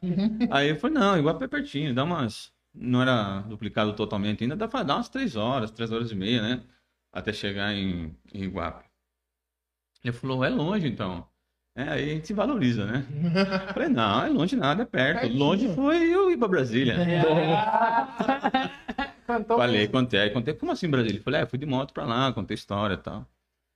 Aí 0.52 0.70
eu 0.70 0.76
falei, 0.76 0.98
não, 1.00 1.18
Iguape 1.18 1.44
é 1.46 1.48
pertinho, 1.48 1.96
dá 1.96 2.04
umas. 2.04 2.53
Não 2.74 3.02
era 3.02 3.42
duplicado 3.42 3.94
totalmente 3.94 4.44
ainda, 4.44 4.56
dá 4.56 4.68
pra 4.68 4.84
dar 4.84 4.96
umas 4.96 5.10
três 5.10 5.36
horas, 5.36 5.72
três 5.72 5.92
horas 5.92 6.12
e 6.12 6.16
meia, 6.16 6.42
né? 6.42 6.64
Até 7.12 7.32
chegar 7.32 7.74
em, 7.74 8.16
em 8.34 8.44
Iguape. 8.44 8.86
Ele 10.04 10.14
falou, 10.14 10.44
é 10.44 10.50
longe 10.50 10.88
então. 10.88 11.28
É, 11.76 11.84
aí 11.90 12.12
a 12.12 12.14
gente 12.16 12.28
se 12.28 12.34
valoriza, 12.34 12.86
né? 12.86 13.06
Eu 13.68 13.74
falei, 13.74 13.90
não, 13.90 14.24
é 14.26 14.30
longe 14.30 14.56
nada, 14.56 14.84
é 14.84 14.86
perto. 14.86 15.28
Longe 15.28 15.74
foi 15.74 16.04
eu 16.14 16.30
ir 16.32 16.38
pra 16.38 16.48
Brasília. 16.48 16.96
Cantou 19.26 19.58
Falei, 19.58 19.80
mesmo. 19.82 19.94
contei, 19.94 20.20
aí 20.20 20.30
contei, 20.30 20.54
como 20.54 20.72
assim 20.72 20.90
Brasília? 20.90 21.22
Falou, 21.22 21.40
é, 21.40 21.46
fui 21.46 21.58
de 21.58 21.66
moto 21.66 21.94
pra 21.94 22.06
lá, 22.06 22.32
contei 22.34 22.56
história 22.56 22.96
e 22.96 22.98
tal. 22.98 23.28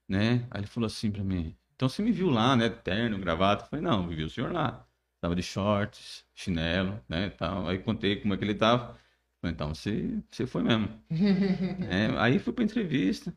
Né? 0.08 0.46
Aí 0.52 0.62
ele 0.62 0.68
falou 0.68 0.88
assim 0.88 1.12
pra 1.12 1.24
mim, 1.24 1.56
então 1.76 1.90
você 1.90 2.02
me 2.02 2.12
viu 2.12 2.30
lá, 2.30 2.56
né, 2.56 2.70
terno, 2.70 3.18
gravata? 3.20 3.66
Eu 3.66 3.70
falei, 3.70 3.84
não, 3.84 4.04
eu 4.04 4.10
vi 4.10 4.24
o 4.24 4.30
senhor 4.30 4.52
lá. 4.52 4.86
Tava 5.22 5.36
de 5.36 5.44
shorts, 5.44 6.26
chinelo, 6.36 7.04
né, 7.10 7.30
tal. 7.32 7.68
Aí 7.68 7.80
contei 7.80 8.18
como 8.22 8.34
é 8.34 8.38
que 8.38 8.44
ele 8.44 8.56
tava. 8.56 8.98
Falei, 9.42 9.54
então 9.54 9.74
você, 9.74 10.22
você 10.30 10.46
foi 10.48 10.64
mesmo. 10.64 10.90
É, 11.90 12.08
aí 12.20 12.40
fui 12.40 12.54
pra 12.54 12.64
entrevista. 12.64 13.36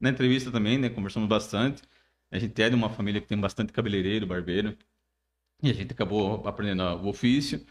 Na 0.00 0.10
entrevista 0.10 0.50
também, 0.52 0.78
né, 0.78 0.90
conversamos 0.90 1.28
bastante. 1.28 1.82
A 2.30 2.38
gente 2.38 2.60
é 2.62 2.70
de 2.70 2.76
uma 2.76 2.90
família 2.90 3.20
que 3.20 3.28
tem 3.28 3.38
bastante 3.40 3.72
cabeleireiro, 3.72 4.26
barbeiro. 4.26 4.76
E 5.62 5.70
a 5.70 5.74
gente 5.74 5.92
acabou 5.92 6.46
aprendendo 6.46 6.82
o 6.82 7.08
ofício. 7.08 7.64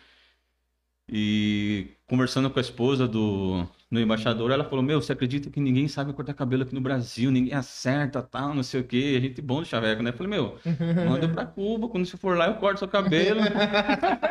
E 1.08 1.96
conversando 2.08 2.50
com 2.50 2.58
a 2.58 2.62
esposa 2.62 3.08
do, 3.08 3.64
do 3.92 4.00
embaixador, 4.00 4.52
ela 4.52 4.64
falou: 4.64 4.84
Meu, 4.84 5.02
você 5.02 5.14
acredita 5.14 5.50
que 5.52 5.60
ninguém 5.60 5.88
sabe 5.88 6.14
cortar 6.14 6.34
cabelo 6.34 6.64
aqui 6.64 6.74
no 6.74 6.82
Brasil? 6.82 7.30
Ninguém 7.32 7.54
acerta, 7.54 8.24
tal, 8.24 8.56
não 8.56 8.64
sei 8.64 8.82
o 8.82 8.84
quê. 8.84 9.16
A 9.18 9.22
gente 9.22 9.42
bom 9.42 9.62
de 9.62 9.70
chaveco, 9.70 10.02
né? 10.02 10.10
Eu 10.10 10.14
falei: 10.14 10.32
Meu, 10.32 10.58
manda 11.08 11.30
pra 11.30 11.46
Cuba. 11.46 11.88
Quando 11.90 12.06
você 12.06 12.18
for 12.18 12.36
lá, 12.38 12.48
eu 12.48 12.56
corto 12.56 12.80
seu 12.80 12.88
cabelo. 12.88 13.42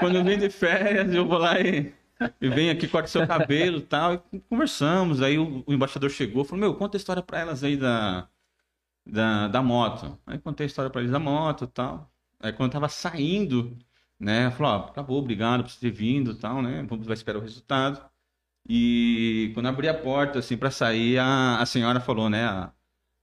Quando 0.00 0.16
eu 0.16 0.24
venho 0.24 0.38
de 0.40 0.50
férias, 0.50 1.14
eu 1.14 1.26
vou 1.26 1.38
lá 1.38 1.60
e, 1.60 1.94
e 2.40 2.48
venho 2.48 2.72
aqui, 2.72 2.88
corto 2.88 3.08
seu 3.08 3.26
cabelo 3.26 3.78
e 3.78 3.82
tal. 3.82 4.24
E 4.32 4.40
conversamos. 4.40 5.22
Aí 5.22 5.38
o, 5.38 5.62
o 5.66 5.72
embaixador 5.72 6.10
chegou 6.10 6.44
falou: 6.44 6.60
Meu, 6.60 6.74
conta 6.74 6.96
a 6.96 6.98
história 6.98 7.22
pra 7.22 7.38
elas 7.38 7.62
aí 7.62 7.76
da, 7.76 8.28
da, 9.06 9.48
da 9.48 9.62
moto. 9.62 10.18
Aí 10.26 10.38
contei 10.38 10.64
a 10.64 10.68
história 10.68 10.90
pra 10.90 11.00
eles 11.00 11.12
da 11.12 11.18
moto 11.20 11.64
e 11.64 11.68
tal. 11.68 12.10
Aí 12.40 12.52
quando 12.52 12.68
eu 12.70 12.72
tava 12.72 12.88
saindo, 12.88 13.76
né? 14.18 14.50
Falou, 14.53 14.72
ó, 14.72 14.77
acabou, 14.88 15.18
obrigado 15.18 15.62
por 15.64 15.70
você 15.70 15.81
ter 15.81 15.90
vindo 15.90 16.33
e 16.33 16.35
tal, 16.37 16.62
né? 16.62 16.85
Vamos 16.88 17.07
vai 17.07 17.14
esperar 17.14 17.38
o 17.38 17.42
resultado. 17.42 18.00
E 18.68 19.50
quando 19.55 19.66
eu 19.66 19.72
abri 19.72 19.88
a 19.88 19.94
porta, 19.94 20.38
assim, 20.38 20.57
pra 20.57 20.70
sair, 20.70 21.18
a, 21.18 21.59
a 21.61 21.66
senhora 21.66 22.00
falou, 22.00 22.31
né? 22.31 22.44
A, 22.44 22.72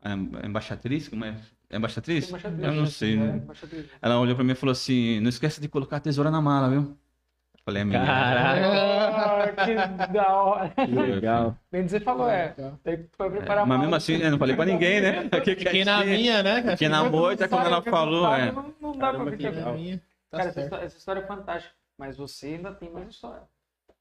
a 0.03 0.13
embaixatriz, 0.45 1.07
como 1.07 1.25
é? 1.25 1.35
É 1.69 1.77
embaixatriz? 1.77 2.27
Embaixatriz, 2.29 2.63
Eu 2.63 2.73
não 2.73 2.81
né? 2.81 2.87
sei. 2.87 3.13
É, 3.13 3.17
né? 3.17 3.37
embaixatriz. 3.37 3.85
Ela 4.01 4.19
olhou 4.19 4.35
pra 4.35 4.43
mim 4.43 4.51
e 4.51 4.55
falou 4.55 4.71
assim, 4.71 5.19
não 5.19 5.29
esquece 5.29 5.59
de 5.61 5.67
colocar 5.67 5.97
a 5.97 5.99
tesoura 5.99 6.29
na 6.29 6.41
mala, 6.41 6.69
viu? 6.69 6.81
Eu 6.81 7.59
falei, 7.65 7.81
é 7.81 7.85
minha. 7.85 8.05
Caraca. 8.05 8.67
Ah, 8.67 9.65
que 9.65 10.13
da 10.13 10.33
hora. 10.33 10.69
Que 10.69 10.85
legal. 10.91 11.57
Bem 11.71 11.85
dizer, 11.85 12.03
falou, 12.03 12.29
é. 12.29 12.49
Tem 12.83 12.97
que 12.97 13.09
foi 13.17 13.29
preparar 13.29 13.65
Mas 13.65 13.69
mal. 13.69 13.79
mesmo 13.79 13.95
assim, 13.95 14.15
eu 14.17 14.31
não 14.31 14.37
falei 14.37 14.55
pra 14.55 14.65
ninguém, 14.65 15.01
né? 15.01 15.29
Fiquei 15.45 15.85
na 15.85 16.03
minha, 16.03 16.43
né? 16.43 16.71
Fiquei 16.71 16.89
na 16.89 17.09
moita 17.09 17.47
quando 17.47 17.65
ela 17.65 17.81
falou, 17.81 18.31
é. 18.33 18.51
Não, 18.81 18.97
dá 18.97 19.13
pra 19.13 19.31
que 19.31 19.37
ficar. 19.37 19.51
Na 19.51 19.71
minha. 19.71 20.01
Tá 20.31 20.37
Cara, 20.37 20.49
essa 20.49 20.61
história, 20.61 20.85
essa 20.85 20.97
história 20.97 21.19
é 21.19 21.27
fantástica. 21.27 21.75
Mas 21.97 22.17
você 22.17 22.47
ainda 22.47 22.73
tem 22.73 22.89
mais 22.89 23.09
história. 23.09 23.43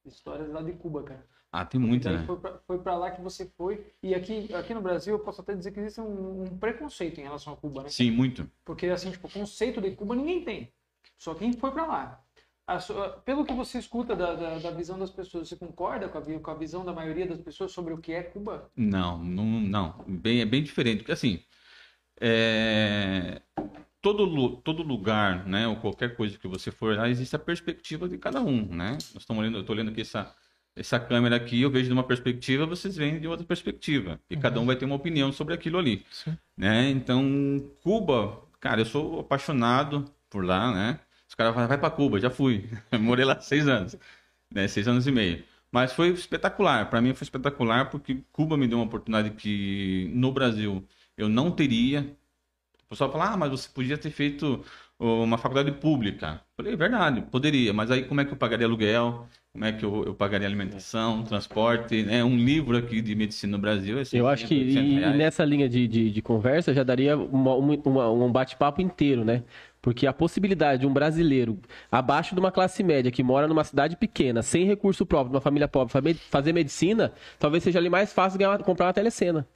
Histórias 0.06 0.48
lá 0.48 0.62
de 0.62 0.72
Cuba, 0.72 1.02
cara. 1.02 1.26
Ah, 1.52 1.64
tem 1.66 1.80
muita, 1.80 2.12
né? 2.12 2.24
Foi 2.24 2.38
pra, 2.38 2.58
foi 2.66 2.78
pra 2.78 2.96
lá 2.96 3.10
que 3.10 3.20
você 3.20 3.46
foi. 3.56 3.92
E 4.02 4.14
aqui, 4.14 4.54
aqui 4.54 4.72
no 4.72 4.80
Brasil, 4.80 5.14
eu 5.14 5.18
posso 5.18 5.40
até 5.40 5.54
dizer 5.54 5.72
que 5.72 5.80
existe 5.80 6.00
um, 6.00 6.42
um 6.44 6.58
preconceito 6.58 7.18
em 7.20 7.24
relação 7.24 7.52
a 7.52 7.56
Cuba, 7.56 7.82
né? 7.82 7.88
Sim, 7.88 8.12
muito. 8.12 8.48
Porque, 8.64 8.86
assim, 8.86 9.10
tipo, 9.10 9.26
o 9.26 9.30
conceito 9.30 9.80
de 9.80 9.90
Cuba 9.90 10.14
ninguém 10.14 10.44
tem. 10.44 10.72
Só 11.18 11.34
quem 11.34 11.52
foi 11.52 11.72
pra 11.72 11.84
lá. 11.86 12.24
Sua- 12.80 13.10
pelo 13.24 13.44
que 13.44 13.52
você 13.52 13.78
escuta 13.80 14.14
da, 14.14 14.32
da, 14.34 14.58
da 14.60 14.70
visão 14.70 14.96
das 14.96 15.10
pessoas, 15.10 15.48
você 15.48 15.56
concorda 15.56 16.08
com 16.08 16.18
a, 16.18 16.40
com 16.40 16.50
a 16.52 16.54
visão 16.54 16.84
da 16.84 16.92
maioria 16.92 17.26
das 17.26 17.40
pessoas 17.40 17.72
sobre 17.72 17.92
o 17.92 17.98
que 17.98 18.12
é 18.12 18.22
Cuba? 18.22 18.70
Não, 18.76 19.18
não, 19.18 19.44
não. 19.44 20.04
Bem, 20.06 20.40
é 20.40 20.46
bem 20.46 20.62
diferente. 20.62 20.98
Porque 20.98 21.10
assim, 21.10 21.42
é, 22.20 23.42
todo, 24.02 24.56
todo 24.58 24.82
lugar, 24.82 25.46
né, 25.46 25.66
ou 25.68 25.76
qualquer 25.76 26.16
coisa 26.16 26.38
que 26.38 26.48
você 26.48 26.70
for 26.70 26.96
lá, 26.96 27.08
existe 27.08 27.36
a 27.36 27.38
perspectiva 27.38 28.08
de 28.08 28.18
cada 28.18 28.40
um, 28.40 28.66
né? 28.66 28.92
Nós 28.92 29.16
estamos 29.16 29.40
olhando, 29.40 29.56
eu 29.58 29.60
estou 29.60 29.74
olhando 29.74 29.90
aqui 29.90 30.00
essa, 30.00 30.34
essa 30.74 30.98
câmera 30.98 31.36
aqui, 31.36 31.60
eu 31.60 31.70
vejo 31.70 31.86
de 31.86 31.92
uma 31.92 32.04
perspectiva, 32.04 32.66
vocês 32.66 32.96
veem 32.96 33.20
de 33.20 33.28
outra 33.28 33.44
perspectiva. 33.44 34.20
E 34.30 34.36
cada 34.36 34.60
um 34.60 34.66
vai 34.66 34.76
ter 34.76 34.84
uma 34.84 34.94
opinião 34.94 35.32
sobre 35.32 35.54
aquilo 35.54 35.78
ali, 35.78 36.04
Sim. 36.10 36.36
né? 36.56 36.90
Então, 36.90 37.22
Cuba, 37.82 38.40
cara, 38.58 38.80
eu 38.80 38.86
sou 38.86 39.20
apaixonado 39.20 40.04
por 40.28 40.44
lá, 40.44 40.72
né? 40.72 41.00
Os 41.28 41.34
caras 41.34 41.54
falam, 41.54 41.68
vai 41.68 41.78
para 41.78 41.90
Cuba, 41.90 42.18
já 42.18 42.30
fui. 42.30 42.68
Morei 42.98 43.24
lá 43.24 43.40
seis 43.40 43.68
anos, 43.68 43.96
né? 44.50 44.66
Seis 44.66 44.88
anos 44.88 45.06
e 45.06 45.12
meio. 45.12 45.44
Mas 45.70 45.92
foi 45.92 46.08
espetacular. 46.08 46.90
Para 46.90 47.00
mim 47.00 47.14
foi 47.14 47.24
espetacular 47.24 47.90
porque 47.90 48.18
Cuba 48.32 48.56
me 48.56 48.66
deu 48.66 48.78
uma 48.78 48.84
oportunidade 48.84 49.30
que 49.30 50.10
no 50.12 50.32
Brasil 50.32 50.84
eu 51.16 51.28
não 51.28 51.50
teria. 51.50 52.16
O 52.90 52.94
pessoal 52.94 53.12
fala, 53.12 53.32
ah, 53.34 53.36
mas 53.36 53.50
você 53.50 53.68
podia 53.68 53.96
ter 53.96 54.10
feito 54.10 54.64
uma 54.98 55.38
faculdade 55.38 55.70
pública. 55.72 56.40
Falei, 56.56 56.74
verdade, 56.76 57.22
poderia. 57.22 57.72
Mas 57.72 57.88
aí 57.90 58.04
como 58.04 58.20
é 58.20 58.24
que 58.24 58.32
eu 58.32 58.36
pagaria 58.36 58.66
aluguel? 58.66 59.28
Como 59.52 59.64
é 59.64 59.72
que 59.72 59.84
eu, 59.84 60.04
eu 60.04 60.14
pagaria 60.14 60.46
alimentação, 60.46 61.22
transporte, 61.24 62.02
né? 62.02 62.22
Um 62.24 62.36
livro 62.36 62.76
aqui 62.76 63.00
de 63.00 63.14
medicina 63.14 63.52
no 63.56 63.58
Brasil. 63.62 63.98
é 63.98 64.02
Eu 64.12 64.26
acho 64.26 64.44
que 64.46 64.54
600, 64.54 64.58
800 64.58 64.90
e, 64.90 65.10
e 65.10 65.14
nessa 65.14 65.44
linha 65.44 65.68
de, 65.68 65.86
de, 65.86 66.10
de 66.10 66.22
conversa 66.22 66.74
já 66.74 66.82
daria 66.82 67.16
uma- 67.16 67.54
uma- 67.54 67.76
uma- 67.84 68.10
um 68.10 68.30
bate-papo 68.32 68.80
inteiro, 68.82 69.24
né? 69.24 69.44
Porque 69.80 70.06
a 70.06 70.12
possibilidade 70.12 70.80
de 70.80 70.86
um 70.86 70.92
brasileiro 70.92 71.58
abaixo 71.90 72.34
de 72.34 72.40
uma 72.40 72.50
classe 72.52 72.82
média 72.82 73.10
que 73.10 73.22
mora 73.22 73.46
numa 73.48 73.64
cidade 73.64 73.96
pequena, 73.96 74.42
sem 74.42 74.64
recurso 74.66 75.06
próprio, 75.06 75.32
numa 75.32 75.40
família 75.40 75.68
pobre, 75.68 75.92
fa- 75.92 76.02
fazer 76.28 76.52
medicina, 76.52 77.12
talvez 77.38 77.62
seja 77.62 77.78
ali 77.78 77.88
mais 77.88 78.12
fácil 78.12 78.38
ganhar, 78.38 78.58
comprar 78.62 78.86
uma 78.86 78.92
telecena. 78.92 79.46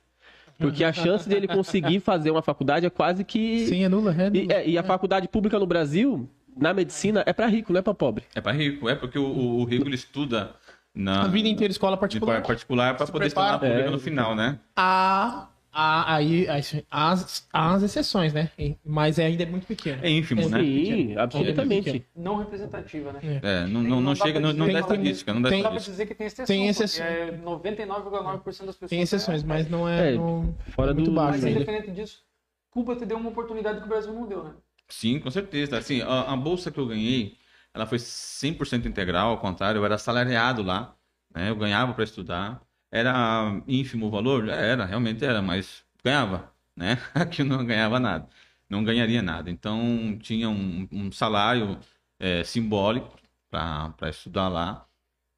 Porque 0.58 0.84
a 0.84 0.92
chance 0.92 1.28
dele 1.28 1.48
conseguir 1.48 2.00
fazer 2.00 2.30
uma 2.30 2.42
faculdade 2.42 2.86
é 2.86 2.90
quase 2.90 3.24
que. 3.24 3.66
Sim, 3.66 3.84
é 3.84 3.88
nula, 3.88 4.14
é 4.16 4.26
E, 4.32 4.42
nula. 4.42 4.52
é, 4.52 4.68
e 4.68 4.78
a 4.78 4.82
faculdade 4.82 5.26
pública 5.28 5.58
no 5.58 5.66
Brasil, 5.66 6.28
na 6.56 6.72
medicina, 6.72 7.22
é 7.26 7.32
pra 7.32 7.46
rico, 7.46 7.72
não 7.72 7.80
é 7.80 7.82
pra 7.82 7.92
pobre. 7.94 8.24
É 8.34 8.40
para 8.40 8.52
rico, 8.52 8.88
é 8.88 8.94
porque 8.94 9.18
o, 9.18 9.24
o- 9.26 9.64
rico 9.64 9.86
ele 9.88 9.96
estuda 9.96 10.50
na 10.94 11.22
A 11.24 11.28
vida 11.28 11.48
inteira 11.48 11.72
escola 11.72 11.96
particular. 11.96 12.36
par- 12.36 12.46
particular 12.46 12.96
para 12.96 13.06
poder 13.08 13.26
estudar 13.26 13.52
na 13.52 13.58
pública 13.58 13.80
É. 13.88 13.90
no 13.90 13.98
final, 13.98 14.34
né? 14.36 14.58
Há, 14.76 15.48
há, 15.74 16.14
aí, 16.16 16.46
as, 16.90 17.46
há 17.52 17.72
as 17.74 17.82
exceções, 17.82 18.32
né? 18.32 18.50
Mas 18.84 19.18
ainda 19.18 19.42
é 19.42 19.46
muito 19.46 19.66
pequeno. 19.66 20.02
É 20.04 20.08
ínfimo, 20.10 20.48
né? 20.48 20.58
Sim, 20.60 21.16
absolutamente. 21.16 22.04
Não 22.16 22.36
representativa, 22.36 23.12
né? 23.12 23.20
É, 23.42 23.66
não, 23.66 23.82
não, 23.82 24.00
não 24.00 24.14
dá 24.14 24.24
chega, 24.24 24.40
não, 24.40 24.52
não 24.52 24.72
dá 24.72 24.80
estatística, 24.80 25.34
não 25.34 25.42
dá 25.42 25.48
tem- 25.48 25.62
Não 25.62 25.70
estatística. 25.70 25.92
dizer 25.92 26.06
que 26.06 26.14
tem 26.14 26.26
exceção, 26.26 26.46
Tem 26.46 26.68
exceção. 26.68 27.04
é 27.04 27.32
99,9% 27.32 28.44
das 28.44 28.76
pessoas. 28.76 28.90
Tem 28.90 29.00
exceções, 29.02 29.42
é- 29.42 29.46
mas 29.46 29.68
não 29.68 29.88
é. 29.88 30.12
É, 30.12 30.16
não- 30.16 30.54
Fora 30.70 30.94
muito 30.94 31.10
do. 31.10 31.14
baixo 31.16 31.42
Mas 31.42 31.44
independente 31.56 31.90
disso, 31.90 32.22
Cuba 32.70 32.96
te 32.96 33.04
deu 33.04 33.16
uma 33.16 33.30
oportunidade 33.30 33.78
que 33.80 33.84
o 33.84 33.88
Brasil 33.88 34.12
não 34.12 34.26
deu, 34.26 34.44
né? 34.44 34.52
Sim, 34.88 35.18
com 35.18 35.30
certeza. 35.30 35.78
Assim, 35.78 36.00
a, 36.02 36.32
a 36.32 36.36
bolsa 36.36 36.70
que 36.70 36.78
eu 36.78 36.86
ganhei, 36.86 37.36
ela 37.72 37.86
foi 37.86 37.98
100% 37.98 38.86
integral, 38.86 39.30
ao 39.30 39.38
contrário, 39.38 39.78
eu 39.78 39.84
era 39.84 39.94
assalariado 39.94 40.62
lá, 40.62 40.94
né? 41.34 41.50
Eu 41.50 41.56
ganhava 41.56 41.92
para 41.94 42.04
estudar. 42.04 42.60
Era 42.94 43.60
ínfimo 43.66 44.06
o 44.06 44.10
valor? 44.10 44.48
Era, 44.48 44.84
realmente 44.84 45.24
era, 45.24 45.42
mas 45.42 45.84
ganhava, 46.04 46.54
né? 46.76 46.96
Aqui 47.12 47.42
não 47.42 47.64
ganhava 47.66 47.98
nada. 47.98 48.28
Não 48.70 48.84
ganharia 48.84 49.20
nada. 49.20 49.50
Então, 49.50 50.16
tinha 50.20 50.48
um, 50.48 50.88
um 50.92 51.10
salário 51.10 51.78
é, 52.20 52.44
simbólico 52.44 53.18
para 53.50 54.08
estudar 54.10 54.48
lá. 54.48 54.86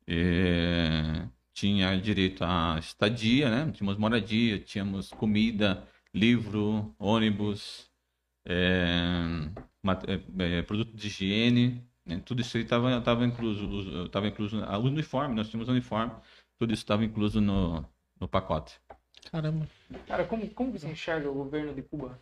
É, 0.06 1.26
tinha 1.54 1.96
direito 1.98 2.44
à 2.44 2.76
estadia, 2.78 3.48
né? 3.50 3.72
Tínhamos 3.72 3.98
moradia, 3.98 4.60
tínhamos 4.60 5.08
comida, 5.10 5.82
livro, 6.12 6.94
ônibus, 6.98 7.90
é, 8.44 8.90
é, 10.38 10.58
é, 10.58 10.62
produto 10.62 10.94
de 10.94 11.06
higiene, 11.06 11.82
né? 12.04 12.20
Tudo 12.24 12.42
isso 12.42 12.56
aí 12.58 12.64
estava 12.64 13.00
tava 13.00 13.24
incluso, 13.24 14.04
estava 14.06 14.28
incluso, 14.28 14.62
a 14.64 14.78
uniforme, 14.78 15.34
nós 15.34 15.48
tínhamos 15.48 15.68
uniforme, 15.68 16.12
tudo 16.58 16.72
isso 16.72 16.82
estava 16.82 17.04
incluso 17.04 17.40
no, 17.40 17.84
no 18.20 18.28
pacote. 18.28 18.80
Caramba. 19.30 19.66
Cara, 20.06 20.24
como, 20.24 20.48
como 20.50 20.72
que 20.72 20.78
você 20.78 20.88
enxerga 20.88 21.30
o 21.30 21.34
governo 21.34 21.74
de 21.74 21.82
Cuba? 21.82 22.18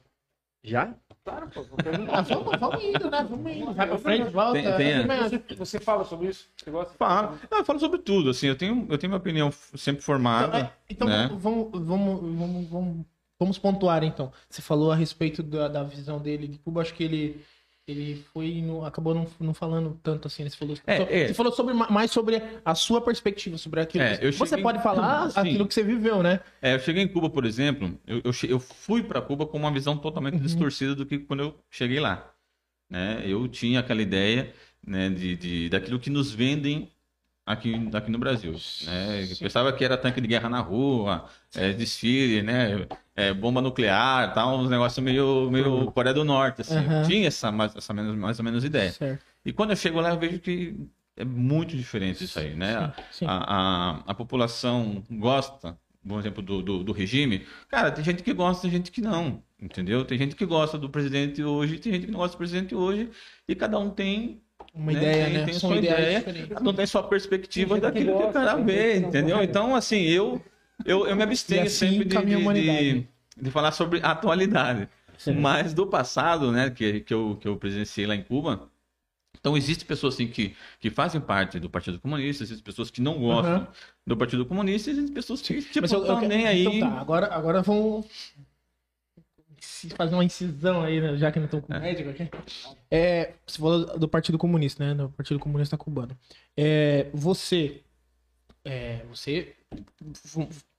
Já? 0.63 0.95
Claro, 1.23 1.49
pô, 1.51 1.63
vou 1.63 1.77
perguntar. 1.77 2.13
Ah, 2.17 2.23
vamos, 2.23 2.59
vamos 2.59 2.83
indo, 2.85 3.11
né? 3.11 3.27
Vamos 3.29 3.53
indo. 3.53 3.75
Vai 3.75 3.87
pra 3.87 3.99
frente, 3.99 4.31
volta. 4.31 4.53
Tem- 4.77 4.77
tem- 4.77 5.11
acho. 5.11 5.29
Você, 5.29 5.55
você 5.55 5.81
fala 5.81 6.05
sobre 6.05 6.29
isso? 6.29 6.49
Você 6.57 6.71
gosta? 6.71 6.95
Fala, 6.95 7.39
eu 7.51 7.65
falo 7.65 7.79
sobre 7.79 7.99
tudo, 7.99 8.31
assim, 8.31 8.47
eu 8.47 8.57
tenho, 8.57 8.87
eu 8.89 8.97
tenho 8.97 9.11
minha 9.11 9.19
opinião 9.19 9.53
sempre 9.53 10.03
formada. 10.03 10.73
Então, 10.89 11.07
é, 11.09 11.27
então 11.27 11.37
né? 11.37 11.39
vamos, 11.39 11.71
vamos, 11.87 12.21
vamos, 12.39 12.69
vamos, 12.69 13.07
vamos 13.39 13.59
pontuar 13.59 14.03
então. 14.05 14.33
Você 14.49 14.63
falou 14.63 14.91
a 14.91 14.97
respeito 14.97 15.43
da, 15.43 15.69
da 15.69 15.83
visão 15.85 16.19
dele 16.19 16.49
de 16.49 16.59
Cuba, 16.59 16.81
acho 16.81 16.95
que 16.95 17.05
ele, 17.05 17.45
ele 17.87 18.25
foi 18.33 18.63
no, 18.63 18.85
acabou 18.85 19.15
não, 19.15 19.27
não 19.39 19.53
falando 19.53 19.99
tanto 20.03 20.27
assim. 20.27 20.43
né? 20.45 20.49
Você 20.51 20.57
falou, 20.57 20.77
É, 20.87 21.23
é. 21.23 21.29
você 21.29 21.35
falou 21.35 21.53
sobre, 21.53 21.75
ma- 21.75 21.91
mais 21.91 22.11
sobre 22.11 22.43
a 22.65 22.75
sua 22.75 23.01
perspectiva, 23.01 23.59
sobre 23.59 23.81
aquilo. 23.81 24.05
É, 24.05 24.17
que- 24.17 24.31
você 24.33 24.57
pode 24.57 24.83
falar 24.83 25.31
Sim. 25.31 25.41
aquilo 25.41 25.67
que 25.69 25.75
você 25.75 25.83
viveu, 25.83 26.23
né? 26.23 26.41
É, 26.63 26.75
eu 26.75 26.81
cheguei 26.81 27.03
em 27.03 27.09
Cuba, 27.09 27.29
por 27.29 27.45
exemplo, 27.45 27.99
eu, 28.07 28.23
eu, 28.25 28.33
eu 28.49 28.59
fui 28.59 29.03
para 29.03 29.21
Cuba 29.21 29.47
com 29.47 29.59
uma 29.59 29.71
visão 29.71 29.97
totalmente 29.99 30.39
distorcida 30.39 30.95
do 30.95 31.05
que 31.05 31.19
quando 31.19 31.41
eu 31.41 31.59
cheguei 31.71 32.01
lá. 32.01 32.31
Né? 32.89 33.23
Eu 33.27 33.47
tinha 33.49 33.81
aquela 33.81 34.01
ideia 34.01 34.53
né, 34.87 35.11
de, 35.11 35.37
de, 35.37 35.69
daquilo 35.69 35.99
que 36.01 36.09
nos 36.11 36.31
vendem 36.33 36.91
aqui, 37.45 37.75
aqui 37.93 38.11
no 38.11 38.19
Brasil. 38.19 38.55
Né? 38.87 39.25
Eu 39.31 39.37
pensava 39.39 39.73
que 39.73 39.85
era 39.85 39.99
tanque 39.99 40.21
de 40.23 40.29
guerra 40.29 40.49
na 40.49 40.61
rua, 40.61 41.29
é, 41.55 41.73
desfile, 41.73 42.43
né? 42.43 42.87
É, 43.17 43.33
bomba 43.33 43.61
nuclear, 43.61 44.33
tal, 44.35 44.59
uns 44.59 44.69
negócios 44.71 45.03
meio, 45.05 45.49
meio 45.51 45.91
Coreia 45.93 46.15
do 46.15 46.25
Norte. 46.25 46.63
Assim. 46.63 46.77
Aham. 46.77 47.03
Eu 47.03 47.07
tinha 47.09 47.29
essa, 47.29 47.53
mais, 47.53 47.75
essa 47.77 47.93
menos, 47.93 48.17
mais 48.17 48.39
ou 48.39 48.45
menos 48.45 48.65
ideia. 48.65 48.91
Certo. 48.93 49.23
E 49.45 49.53
quando 49.53 49.71
eu 49.71 49.77
chego 49.77 50.01
lá, 50.01 50.11
eu 50.11 50.19
vejo 50.19 50.39
que 50.41 50.75
é 51.17 51.25
muito 51.25 51.77
diferente 51.77 52.25
isso 52.25 52.39
aí, 52.39 52.55
né? 52.57 52.93
Sim. 53.13 53.27
A, 53.29 53.33
a, 53.33 54.03
a 54.07 54.15
população 54.15 55.03
gosta, 55.11 55.79
por 56.07 56.19
exemplo, 56.19 56.43
do, 56.43 56.61
do, 56.63 56.83
do 56.85 56.93
regime. 56.93 57.47
Cara, 57.69 57.91
tem 57.93 58.03
gente 58.05 58.23
que 58.23 58.33
gosta, 58.33 58.63
tem 58.63 58.71
gente 58.71 58.91
que 58.91 59.01
não, 59.01 59.43
entendeu? 59.63 60.05
Tem 60.05 60.19
gente 60.19 60.35
que 60.35 60.45
gosta 60.45 60.77
do 60.77 60.89
presidente 60.91 61.43
hoje, 61.45 61.79
tem 61.79 61.93
gente 61.93 62.07
que 62.07 62.11
não 62.13 62.19
gosta 62.19 62.37
do 62.37 62.39
presidente 62.39 62.75
hoje, 62.75 63.11
e 63.49 63.55
cada 63.55 63.79
um 63.79 63.91
tem, 63.91 64.41
Uma 64.75 64.91
né, 64.93 64.99
ideia, 64.99 65.25
tem- 65.27 65.35
né? 65.35 65.45
tem 65.45 65.55
São 65.55 65.71
sua 65.71 65.79
ideia. 65.79 66.25
um 66.61 66.73
tem 66.73 66.87
sua 66.87 67.03
perspectiva 67.05 67.75
Tem 67.79 67.85
gente 67.85 67.93
que 67.93 68.05
daquilo 68.05 68.19
que 68.19 68.29
o 68.31 68.33
cara 68.33 68.57
vê, 68.57 68.99
não 69.01 69.09
entendeu? 69.09 69.43
Então, 69.43 69.75
assim, 69.77 70.01
eu, 70.03 70.43
eu, 70.85 71.07
eu 71.07 71.17
me 71.17 71.23
abstenho 71.23 71.63
assim 71.63 71.91
sempre 71.91 72.05
de, 72.05 72.17
de, 72.17 72.53
de, 72.53 73.09
de 73.43 73.51
falar 73.51 73.73
sobre 73.73 74.01
a 74.03 74.11
atualidade. 74.11 74.89
Mas 75.41 75.73
do 75.73 75.87
passado, 75.87 76.51
né, 76.51 76.71
que, 76.71 77.01
que, 77.01 77.15
eu, 77.15 77.39
que 77.41 77.47
eu 77.47 77.57
presenciei 77.57 78.07
lá 78.07 78.15
em 78.15 78.23
Cuba, 78.23 78.69
então 79.39 79.57
existem 79.57 79.87
pessoas 79.87 80.15
assim 80.15 80.27
que, 80.27 80.57
que 80.81 80.91
fazem 80.91 81.21
parte 81.21 81.61
do 81.61 81.69
Partido 81.71 82.01
Comunista, 82.01 82.43
existem 82.43 82.65
pessoas 82.65 82.91
que 82.91 83.01
não 83.01 83.19
gostam 83.19 83.57
Aham. 83.57 83.69
do 84.07 84.17
Partido 84.17 84.47
Comunista, 84.47 84.91
existem 84.91 85.15
pessoas 85.15 85.41
que 85.41 85.63
tipo, 85.63 85.87
eu, 85.87 86.21
nem 86.23 86.47
aí. 86.47 86.65
Então 86.65 86.81
tá, 86.81 87.01
agora, 87.01 87.27
agora 87.33 87.63
vamos 87.63 88.07
fazer 89.97 90.15
uma 90.15 90.25
incisão 90.25 90.83
aí, 90.83 91.01
né, 91.01 91.17
já 91.17 91.31
que 91.31 91.39
não 91.39 91.47
estão 91.47 91.61
com 91.61 91.79
médico 91.79 92.11
aqui. 92.11 92.29
É, 92.91 93.35
você 93.47 93.59
falou 93.59 93.99
do 93.99 94.09
Partido 94.09 94.39
Comunista, 94.39 94.85
né? 94.85 94.95
Do 94.95 95.11
Partido 95.11 95.39
Comunista 95.39 95.77
Cubano. 95.77 96.17
É, 96.57 97.09
você. 97.13 97.83
É, 98.65 99.01
você. 99.09 99.55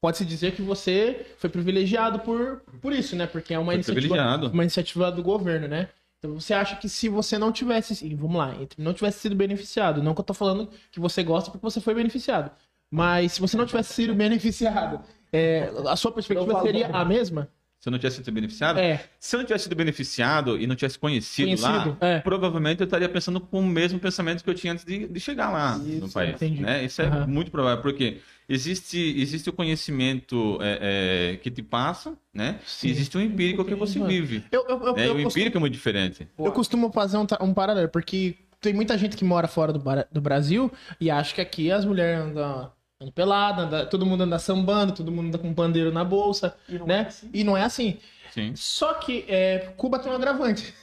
Pode-se 0.01 0.25
dizer 0.25 0.53
que 0.53 0.61
você 0.61 1.25
foi 1.37 1.49
privilegiado 1.49 2.19
por, 2.19 2.61
por 2.81 2.93
isso, 2.93 3.15
né? 3.15 3.27
Porque 3.27 3.53
é 3.53 3.59
uma 3.59 3.73
iniciativa, 3.75 4.15
uma 4.53 4.63
iniciativa 4.63 5.11
do 5.11 5.23
governo, 5.23 5.67
né? 5.67 5.89
Então 6.19 6.39
você 6.39 6.53
acha 6.53 6.75
que 6.75 6.87
se 6.89 7.09
você 7.09 7.37
não 7.37 7.51
tivesse. 7.51 8.13
Vamos 8.15 8.37
lá, 8.37 8.55
entre- 8.59 8.81
não 8.83 8.93
tivesse 8.93 9.19
sido 9.19 9.35
beneficiado, 9.35 10.01
não 10.01 10.13
que 10.13 10.21
eu 10.21 10.25
tô 10.25 10.33
falando 10.33 10.69
que 10.91 10.99
você 10.99 11.23
gosta 11.23 11.51
porque 11.51 11.63
você 11.63 11.81
foi 11.81 11.93
beneficiado. 11.93 12.51
Mas 12.89 13.33
se 13.33 13.41
você 13.41 13.57
não 13.57 13.65
tivesse 13.65 13.93
sido 13.93 14.13
beneficiado, 14.15 15.01
é, 15.33 15.69
a 15.87 15.95
sua 15.95 16.11
perspectiva 16.11 16.53
seria 16.61 16.87
a 16.87 17.03
mesma? 17.05 17.49
Se 17.85 17.89
eu 17.89 17.91
não 17.91 17.99
tivesse 17.99 18.15
sido 18.17 18.31
beneficiado, 18.31 18.79
É, 18.79 18.99
se 19.19 19.35
eu 19.35 19.37
não 19.37 19.45
tivesse 19.45 19.65
sido 19.65 19.75
beneficiado 19.75 20.59
e 20.59 20.65
não 20.65 20.75
tivesse 20.75 20.97
conhecido, 20.97 21.45
Conhecido, 21.49 21.97
lá, 22.01 22.07
é. 22.07 22.19
provavelmente 22.19 22.81
eu 22.81 22.85
estaria 22.85 23.07
pensando 23.07 23.39
com 23.39 23.59
o 23.59 23.63
mesmo 23.63 23.99
pensamento 23.99 24.43
que 24.43 24.49
eu 24.49 24.55
tinha 24.55 24.73
antes 24.73 24.83
de, 24.83 25.07
de 25.07 25.19
chegar 25.19 25.51
lá 25.51 25.77
no 25.77 25.87
Isso, 26.07 26.11
país. 26.11 26.33
entendi. 26.33 26.63
Né? 26.63 26.83
Isso 26.83 26.99
é 27.03 27.27
muito 27.27 27.51
provável, 27.51 27.83
porque 27.83 28.17
existe, 28.49 28.97
existe 29.21 29.51
o 29.51 29.53
conhecimento 29.53 30.57
é, 30.63 31.33
é, 31.33 31.37
que 31.37 31.51
te 31.51 31.61
passa, 31.61 32.17
né? 32.33 32.57
Sim. 32.65 32.87
E 32.87 32.89
existe 32.89 33.15
o 33.19 33.21
empírico 33.21 33.63
que 33.63 33.75
você 33.75 33.99
Mano, 33.99 34.09
vive. 34.09 34.43
eu, 34.51 34.65
eu, 34.67 34.83
eu, 34.83 34.95
né? 34.95 35.07
eu 35.07 35.11
o 35.11 35.13
costumo- 35.13 35.29
empírico 35.29 35.57
é 35.57 35.59
muito 35.59 35.73
diferente. 35.73 36.27
Eu 36.39 36.51
costumo 36.51 36.91
fazer 36.91 37.17
um, 37.17 37.27
um 37.41 37.53
paralelo, 37.53 37.89
porque 37.89 38.33
tem 38.59 38.73
muita 38.73 38.97
gente 38.97 39.15
que 39.15 39.23
mora 39.23 39.47
fora 39.47 39.71
do, 39.71 39.79
do 40.11 40.21
Brasil 40.21 40.71
e 40.99 41.11
acha 41.11 41.35
que 41.35 41.41
aqui 41.41 41.71
as 41.71 41.85
mulheres 41.85 42.19
andam, 42.19 42.71
andam 43.05 43.11
peladas, 43.13 43.65
anda- 43.65 43.85
todo 43.85 44.05
mundo 44.05 44.23
anda 44.23 44.39
sambando, 44.39 44.93
todo 44.93 45.11
mundo 45.11 45.27
anda 45.27 45.37
com 45.37 45.53
pandeiro 45.53 45.91
na 45.91 46.03
bolsa, 46.03 46.55
E 46.67 46.77
não 46.79 46.85
né? 46.87 46.97
é 46.97 47.07
assim. 47.07 47.29
E 47.33 47.43
não 47.43 47.55
é 47.57 47.63
assim. 47.63 47.97
Sim. 48.31 48.53
Só 48.55 48.93
que 48.95 49.23
é, 49.29 49.71
Cuba 49.77 49.99
tem 49.99 50.11
um 50.11 50.15
agravante. 50.15 50.73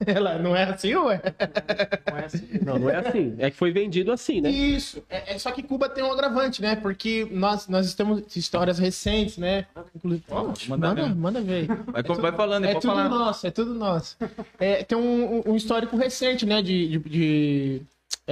Ela 0.06 0.38
não 0.38 0.56
é 0.56 0.62
assim, 0.64 0.94
ué? 0.94 1.20
Não 2.10 2.16
é 2.18 2.24
assim. 2.24 2.48
Não, 2.64 2.78
não 2.78 2.88
é 2.88 2.96
assim. 2.96 3.34
É 3.38 3.50
que 3.50 3.56
foi 3.58 3.70
vendido 3.70 4.10
assim, 4.10 4.40
né? 4.40 4.48
Isso. 4.50 5.04
É, 5.10 5.34
é 5.34 5.38
só 5.38 5.50
que 5.52 5.62
Cuba 5.62 5.90
tem 5.90 6.02
um 6.02 6.10
agravante, 6.10 6.62
né? 6.62 6.74
Porque 6.74 7.28
nós, 7.30 7.68
nós 7.68 7.92
temos 7.92 8.34
histórias 8.34 8.78
recentes, 8.78 9.36
né? 9.36 9.66
Inclusive, 9.94 10.24
Pode, 10.26 10.70
manda, 10.70 10.88
manda 10.94 11.14
manda, 11.14 11.40
ver. 11.42 11.66
Vai, 11.66 12.02
vai 12.02 12.32
falando, 12.32 12.64
É 12.64 12.68
pode 12.72 12.80
tudo 12.80 12.94
falar. 12.94 13.08
nosso, 13.10 13.46
é 13.46 13.50
tudo 13.50 13.74
nosso. 13.74 14.16
É, 14.58 14.82
tem 14.84 14.96
um, 14.96 15.42
um 15.46 15.54
histórico 15.54 15.94
recente, 15.98 16.46
né, 16.46 16.62
de, 16.62 16.88
de, 16.88 16.98
de, 16.98 17.82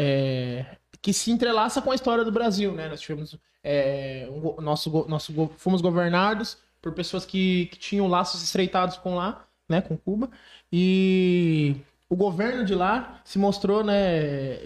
é, 0.01 0.65
que 1.03 1.13
se 1.13 1.33
entrelaça 1.33 1.83
com 1.83 1.91
a 1.91 1.95
história 1.95 2.25
do 2.25 2.31
Brasil, 2.31 2.73
né? 2.73 2.89
Nós 2.89 3.01
tivemos 3.01 3.37
é, 3.65 4.29
um 4.31 4.61
nosso, 4.61 4.91
nosso 5.09 5.51
fomos 5.57 5.81
governados 5.81 6.57
por 6.81 6.93
pessoas 6.93 7.27
que, 7.27 7.67
que 7.67 7.79
tinham 7.79 8.07
laços 8.07 8.41
estreitados 8.43 8.97
com 8.97 9.17
lá, 9.17 9.45
né, 9.69 9.81
com 9.81 9.97
Cuba, 9.97 10.31
e 10.73 11.75
o 12.09 12.15
governo 12.15 12.65
de 12.65 12.75
lá 12.75 13.21
se 13.25 13.39
mostrou, 13.39 13.83
né, 13.83 14.59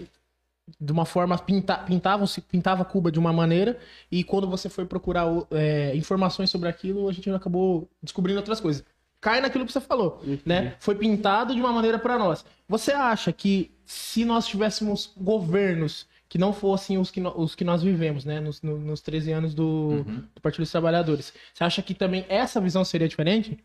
de 0.79 0.91
uma 0.91 1.05
forma 1.05 1.37
pinta, 1.39 1.77
pintavam 1.79 2.27
pintava 2.47 2.85
Cuba 2.85 3.11
de 3.11 3.17
uma 3.19 3.33
maneira. 3.33 3.79
E 4.11 4.23
quando 4.23 4.47
você 4.47 4.69
foi 4.69 4.85
procurar 4.85 5.25
é, 5.51 5.95
informações 5.95 6.51
sobre 6.51 6.69
aquilo 6.69 7.09
a 7.09 7.11
gente 7.11 7.29
acabou 7.31 7.89
descobrindo 8.01 8.39
outras 8.39 8.61
coisas. 8.61 8.83
Cai 9.19 9.41
naquilo 9.41 9.65
que 9.65 9.71
você 9.71 9.81
falou 9.81 10.21
né? 10.45 10.75
Foi 10.79 10.95
pintado 10.95 11.55
de 11.55 11.59
uma 11.59 11.71
maneira 11.71 11.97
para 11.97 12.19
nós. 12.19 12.45
Você 12.69 12.91
acha 12.91 13.31
que 13.33 13.72
se 13.85 14.23
nós 14.25 14.45
tivéssemos 14.47 15.11
governos 15.17 16.07
que 16.29 16.37
não 16.37 16.51
fossem 16.53 16.97
os 16.97 17.11
que, 17.11 17.19
no- 17.21 17.37
os 17.39 17.53
que 17.55 17.63
nós 17.63 17.83
vivemos 17.83 18.25
né 18.25 18.39
nos, 18.39 18.61
no- 18.61 18.79
nos 18.79 19.01
13 19.01 19.31
anos 19.31 19.53
do, 19.53 20.03
do 20.33 20.41
Partido 20.41 20.61
dos 20.61 20.71
Trabalhadores 20.71 21.33
você 21.53 21.63
acha 21.63 21.81
que 21.81 21.93
também 21.93 22.25
essa 22.29 22.59
visão 22.61 22.83
seria 22.83 23.07
diferente 23.07 23.57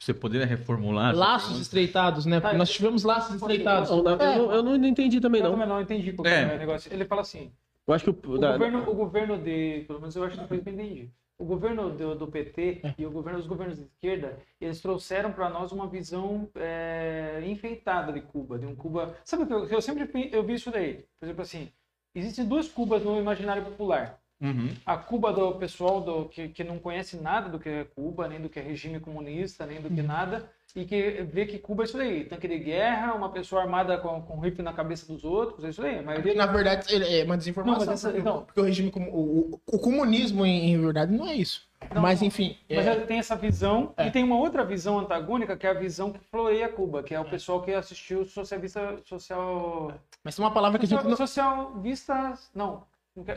Você 0.00 0.12
poderia 0.14 0.46
reformular? 0.46 1.14
Laços 1.14 1.60
estreitados, 1.60 2.26
né? 2.26 2.40
Porque 2.40 2.56
Ah, 2.56 2.58
nós 2.58 2.70
tivemos 2.70 3.04
laços 3.04 3.36
estreitados. 3.36 3.88
Não, 3.90 4.02
não, 4.02 4.12
É. 4.20 4.36
eu, 4.38 4.46
não, 4.48 4.54
eu 4.74 4.78
não 4.78 4.88
entendi 4.88 5.20
também, 5.20 5.40
Eu 5.40 5.44
não. 5.44 5.52
também 5.52 5.68
não 5.68 5.80
entendi 5.80 6.12
qual 6.12 6.24
que 6.24 6.30
É. 6.30 6.42
é 6.42 6.54
o 6.56 6.58
negócio. 6.58 6.92
Ele 6.92 7.04
fala 7.04 7.20
assim, 7.20 7.52
Eu 7.86 7.94
acho 7.94 8.04
que 8.04 8.10
o, 8.28 8.32
o, 8.32 8.38
da- 8.38 8.52
governo, 8.52 8.90
o 8.90 8.94
governo 8.94 9.38
de, 9.38 9.84
pelo 9.86 10.00
menos 10.00 10.16
eu 10.16 10.24
acho 10.24 10.38
que 10.40 10.46
foi 10.48 10.58
o 10.58 10.62
que 10.62 10.68
eu 10.68 10.72
entendi. 10.72 11.10
O 11.42 11.44
governo 11.44 11.90
do, 11.90 12.14
do 12.14 12.26
PT 12.28 12.80
É. 12.84 12.94
e 12.96 13.04
o 13.04 13.10
governo, 13.10 13.38
os 13.40 13.48
governos 13.48 13.76
de 13.76 13.84
esquerda, 13.84 14.38
eles 14.60 14.80
trouxeram 14.80 15.32
para 15.32 15.50
nós 15.50 15.72
uma 15.72 15.88
visão 15.88 16.48
é, 16.54 17.42
enfeitada 17.44 18.12
de 18.12 18.20
Cuba, 18.20 18.58
de 18.60 18.64
um 18.66 18.76
Cuba. 18.76 19.16
Sabe 19.24 19.42
o 19.42 19.46
que 19.48 19.52
eu, 19.52 19.66
eu 19.66 19.82
sempre 19.82 20.08
eu 20.32 20.44
vi 20.44 20.54
isso 20.54 20.70
daí? 20.70 21.04
Por 21.18 21.26
exemplo, 21.26 21.42
assim, 21.42 21.68
existem 22.14 22.46
duas 22.46 22.68
Cubas 22.68 23.02
no 23.02 23.18
imaginário 23.18 23.64
popular. 23.64 24.21
Uhum. 24.42 24.70
A 24.84 24.96
Cuba 24.96 25.32
do 25.32 25.52
pessoal 25.54 26.00
do, 26.00 26.24
que, 26.26 26.48
que 26.48 26.64
não 26.64 26.78
conhece 26.78 27.16
nada 27.16 27.48
do 27.48 27.58
que 27.60 27.68
é 27.68 27.84
Cuba, 27.84 28.26
nem 28.26 28.40
do 28.40 28.48
que 28.48 28.58
é 28.58 28.62
regime 28.62 28.98
comunista, 28.98 29.64
nem 29.64 29.80
do 29.80 29.88
Uhum. 29.88 29.94
que 29.94 30.02
nada, 30.02 30.50
e 30.74 30.84
que 30.84 31.22
vê 31.32 31.46
que 31.46 31.58
Cuba 31.58 31.82
é 31.82 31.86
isso 31.86 31.96
daí, 31.96 32.24
tanque 32.24 32.48
de 32.48 32.58
guerra, 32.58 33.14
uma 33.14 33.28
pessoa 33.30 33.62
armada 33.62 33.96
com, 33.98 34.20
com 34.22 34.40
rifle 34.40 34.62
na 34.64 34.72
cabeça 34.72 35.06
dos 35.06 35.22
outros, 35.22 35.64
é 35.64 35.68
isso 35.68 35.82
aí. 35.82 35.98
A 35.98 36.02
maioria 36.02 36.34
Na 36.34 36.46
verdade, 36.46 36.86
é 36.92 37.24
uma 37.24 37.36
desinformação. 37.38 37.86
Não, 37.86 37.92
essa- 37.92 38.08
porque, 38.10 38.22
não. 38.24 38.42
porque 38.44 38.60
o 38.60 38.64
regime, 38.64 38.92
o, 38.96 39.60
o- 39.66 39.78
comunismo, 39.78 40.44
em, 40.44 40.72
em 40.72 40.80
verdade, 40.80 41.12
não 41.12 41.26
é 41.28 41.34
isso. 41.36 41.70
Não, 41.94 42.00
mas, 42.00 42.22
enfim. 42.22 42.56
Mas 42.70 42.86
é- 42.86 42.94
tem 43.00 43.18
essa 43.18 43.36
visão, 43.36 43.92
É. 43.96 44.06
e 44.06 44.10
tem 44.10 44.22
uma 44.24 44.36
outra 44.38 44.64
visão 44.64 44.98
antagônica, 44.98 45.56
que 45.56 45.66
é 45.66 45.70
a 45.70 45.74
visão 45.74 46.10
que 46.12 46.18
floreia 46.30 46.68
Cuba, 46.68 47.02
que 47.02 47.14
é 47.14 47.20
o 47.20 47.24
pessoal 47.24 47.60
que 47.62 47.72
assistiu 47.72 48.24
Socialista, 48.24 48.96
Social... 49.04 49.92
mas 50.24 50.34
tem 50.36 50.44
uma 50.44 50.52
palavra 50.52 50.78
que 50.78 50.86
a 50.86 50.88
gente 50.88 51.04
não. 51.04 51.16
social 51.16 51.74
Vista... 51.82 52.34
Não, 52.54 52.84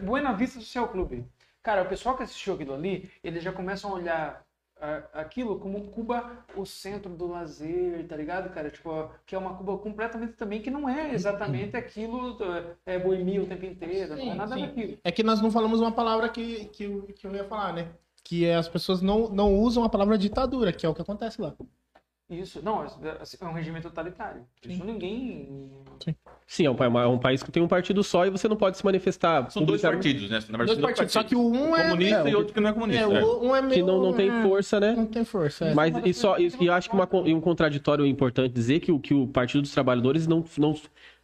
Buena 0.04 0.34
Vista 0.34 0.60
Social 0.60 0.88
Clube. 0.90 1.26
Cara, 1.62 1.84
o 1.84 1.90
pessoal 1.90 2.16
que 2.16 2.24
assistiu 2.24 2.54
aquilo 2.54 2.74
ali, 2.74 3.10
eles 3.24 3.44
já 3.44 3.52
começam 3.52 3.92
a 3.92 3.96
olhar 3.96 4.46
aquilo 5.14 5.58
como 5.60 5.90
Cuba 5.90 6.46
o 6.56 6.66
centro 6.66 7.10
do 7.16 7.28
lazer, 7.28 8.06
tá 8.08 8.16
ligado, 8.16 8.54
cara? 8.54 8.70
Tipo, 8.70 9.10
que 9.26 9.34
é 9.34 9.38
uma 9.38 9.56
Cuba 9.56 9.78
completamente 9.78 10.34
também 10.34 10.62
que 10.62 10.70
não 10.70 10.88
é 10.88 11.14
exatamente 11.14 11.78
aquilo, 11.78 12.38
é 12.86 13.00
boemia 13.00 13.42
o 13.42 13.48
tempo 13.48 13.66
inteiro, 13.66 14.16
não 14.16 14.18
é 14.18 14.22
Sim, 14.22 14.36
nada 14.36 14.56
sim. 14.56 14.62
daquilo. 14.62 14.98
É 15.04 15.12
que 15.12 15.24
nós 15.24 15.42
não 15.42 15.50
falamos 15.50 15.80
uma 15.80 15.92
palavra 15.92 16.30
que, 16.30 16.66
que, 16.66 16.84
eu, 16.84 17.04
que 17.04 17.26
eu 17.26 17.34
ia 17.34 17.46
falar, 17.46 17.74
né? 17.74 17.88
Que 18.24 18.46
é 18.46 18.56
as 18.56 18.68
pessoas 18.68 19.02
não, 19.02 19.30
não 19.30 19.56
usam 19.56 19.84
a 19.84 19.90
palavra 19.90 20.18
ditadura, 20.18 20.74
que 20.74 20.86
é 20.86 20.90
o 20.90 20.94
que 20.94 21.02
acontece 21.02 21.42
lá. 21.42 21.56
Isso, 22.28 22.60
não, 22.64 22.84
é 22.84 23.46
um 23.46 23.54
regime 23.54 23.80
totalitário. 23.82 24.42
Isso 24.68 24.84
ninguém. 24.84 25.70
Sim, 26.48 26.66
é 26.66 26.72
um, 26.72 26.76
pa- 26.76 26.86
é 26.86 27.08
um 27.08 27.20
país 27.20 27.44
que 27.44 27.52
tem 27.52 27.62
um 27.62 27.68
partido 27.68 28.04
só 28.04 28.26
e 28.26 28.32
você 28.32 28.48
não 28.48 28.56
pode 28.58 28.78
se 28.78 28.84
manifestar. 28.86 29.50
São 29.52 29.64
dois 29.64 29.82
partidos, 29.82 30.28
né? 30.30 30.40
Na 30.50 30.58
verdade, 30.58 30.80
Dois 30.82 30.96
partidos, 30.98 31.14
só 31.14 31.24
que 31.24 31.36
o 31.36 31.48
um 31.48 31.76
é. 31.76 31.84
comunista 31.84 32.28
é, 32.28 32.32
e 32.32 32.36
outro 32.36 32.54
que 32.54 32.60
não 32.60 32.70
é 32.70 32.74
comunista. 32.74 33.04
É, 33.04 33.18
é. 33.20 33.24
um 33.26 33.56
é 33.56 33.62
meio. 33.62 33.74
Que 33.74 33.84
não, 33.84 34.02
não 34.02 34.14
tem 34.14 34.30
é, 34.30 34.42
força, 34.42 34.80
né? 34.80 34.94
Não 34.96 35.06
tem 35.06 35.24
força. 35.24 35.66
é. 35.66 35.74
Mas 35.76 35.94
e 36.04 36.14
só 36.16 36.40
e, 36.40 36.52
e 36.60 36.66
eu 36.66 36.74
acho 36.74 36.90
que 36.90 36.96
uma, 36.96 37.08
e 37.26 37.34
um 37.34 37.40
contraditório 37.42 38.04
importante 38.08 38.52
dizer 38.52 38.80
que 38.80 38.92
o, 38.92 39.00
que 39.00 39.14
o 39.14 39.28
Partido 39.28 39.62
dos 39.62 39.72
Trabalhadores 39.72 40.26
não, 40.26 40.44
não 40.58 40.76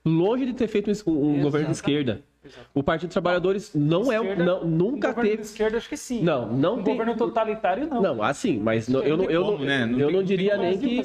longe 0.06 0.46
de 0.46 0.54
ter 0.54 0.68
feito 0.68 0.92
um, 1.08 1.12
um 1.12 1.42
governo 1.42 1.68
de 1.68 1.74
esquerda. 1.74 2.24
Exato. 2.44 2.66
O 2.74 2.82
Partido 2.82 3.10
dos 3.10 3.14
Trabalhadores 3.14 3.72
não 3.76 4.12
é 4.12 4.20
um- 4.20 4.24
Esquerda, 4.24 4.44
não, 4.46 4.64
um 4.64 4.68
nunca 4.68 5.10
governo 5.10 5.30
teve 5.30 5.42
de 5.44 5.48
esquerda, 5.48 5.78
acho 5.78 5.88
que 5.90 5.98
sim. 5.98 6.24
Não, 6.24 6.48
não 6.52 6.80
um 6.80 6.84
tem 6.84 6.94
governo 6.96 7.16
totalitário, 7.16 7.88
não. 7.88 8.02
Não, 8.02 8.24
assim, 8.24 8.58
mas 8.60 8.88
não- 8.88 9.02
eu 9.02 9.16
não 9.16 9.26
eu 9.26 9.42
não, 9.42 9.52
como, 9.54 9.64
né? 9.66 9.86
Não 9.86 9.92
eu 10.00 10.08
tem- 10.08 10.14
não 10.16 10.22
não 10.22 10.24
diria 10.24 10.58
nem 10.58 10.78
que 10.78 11.02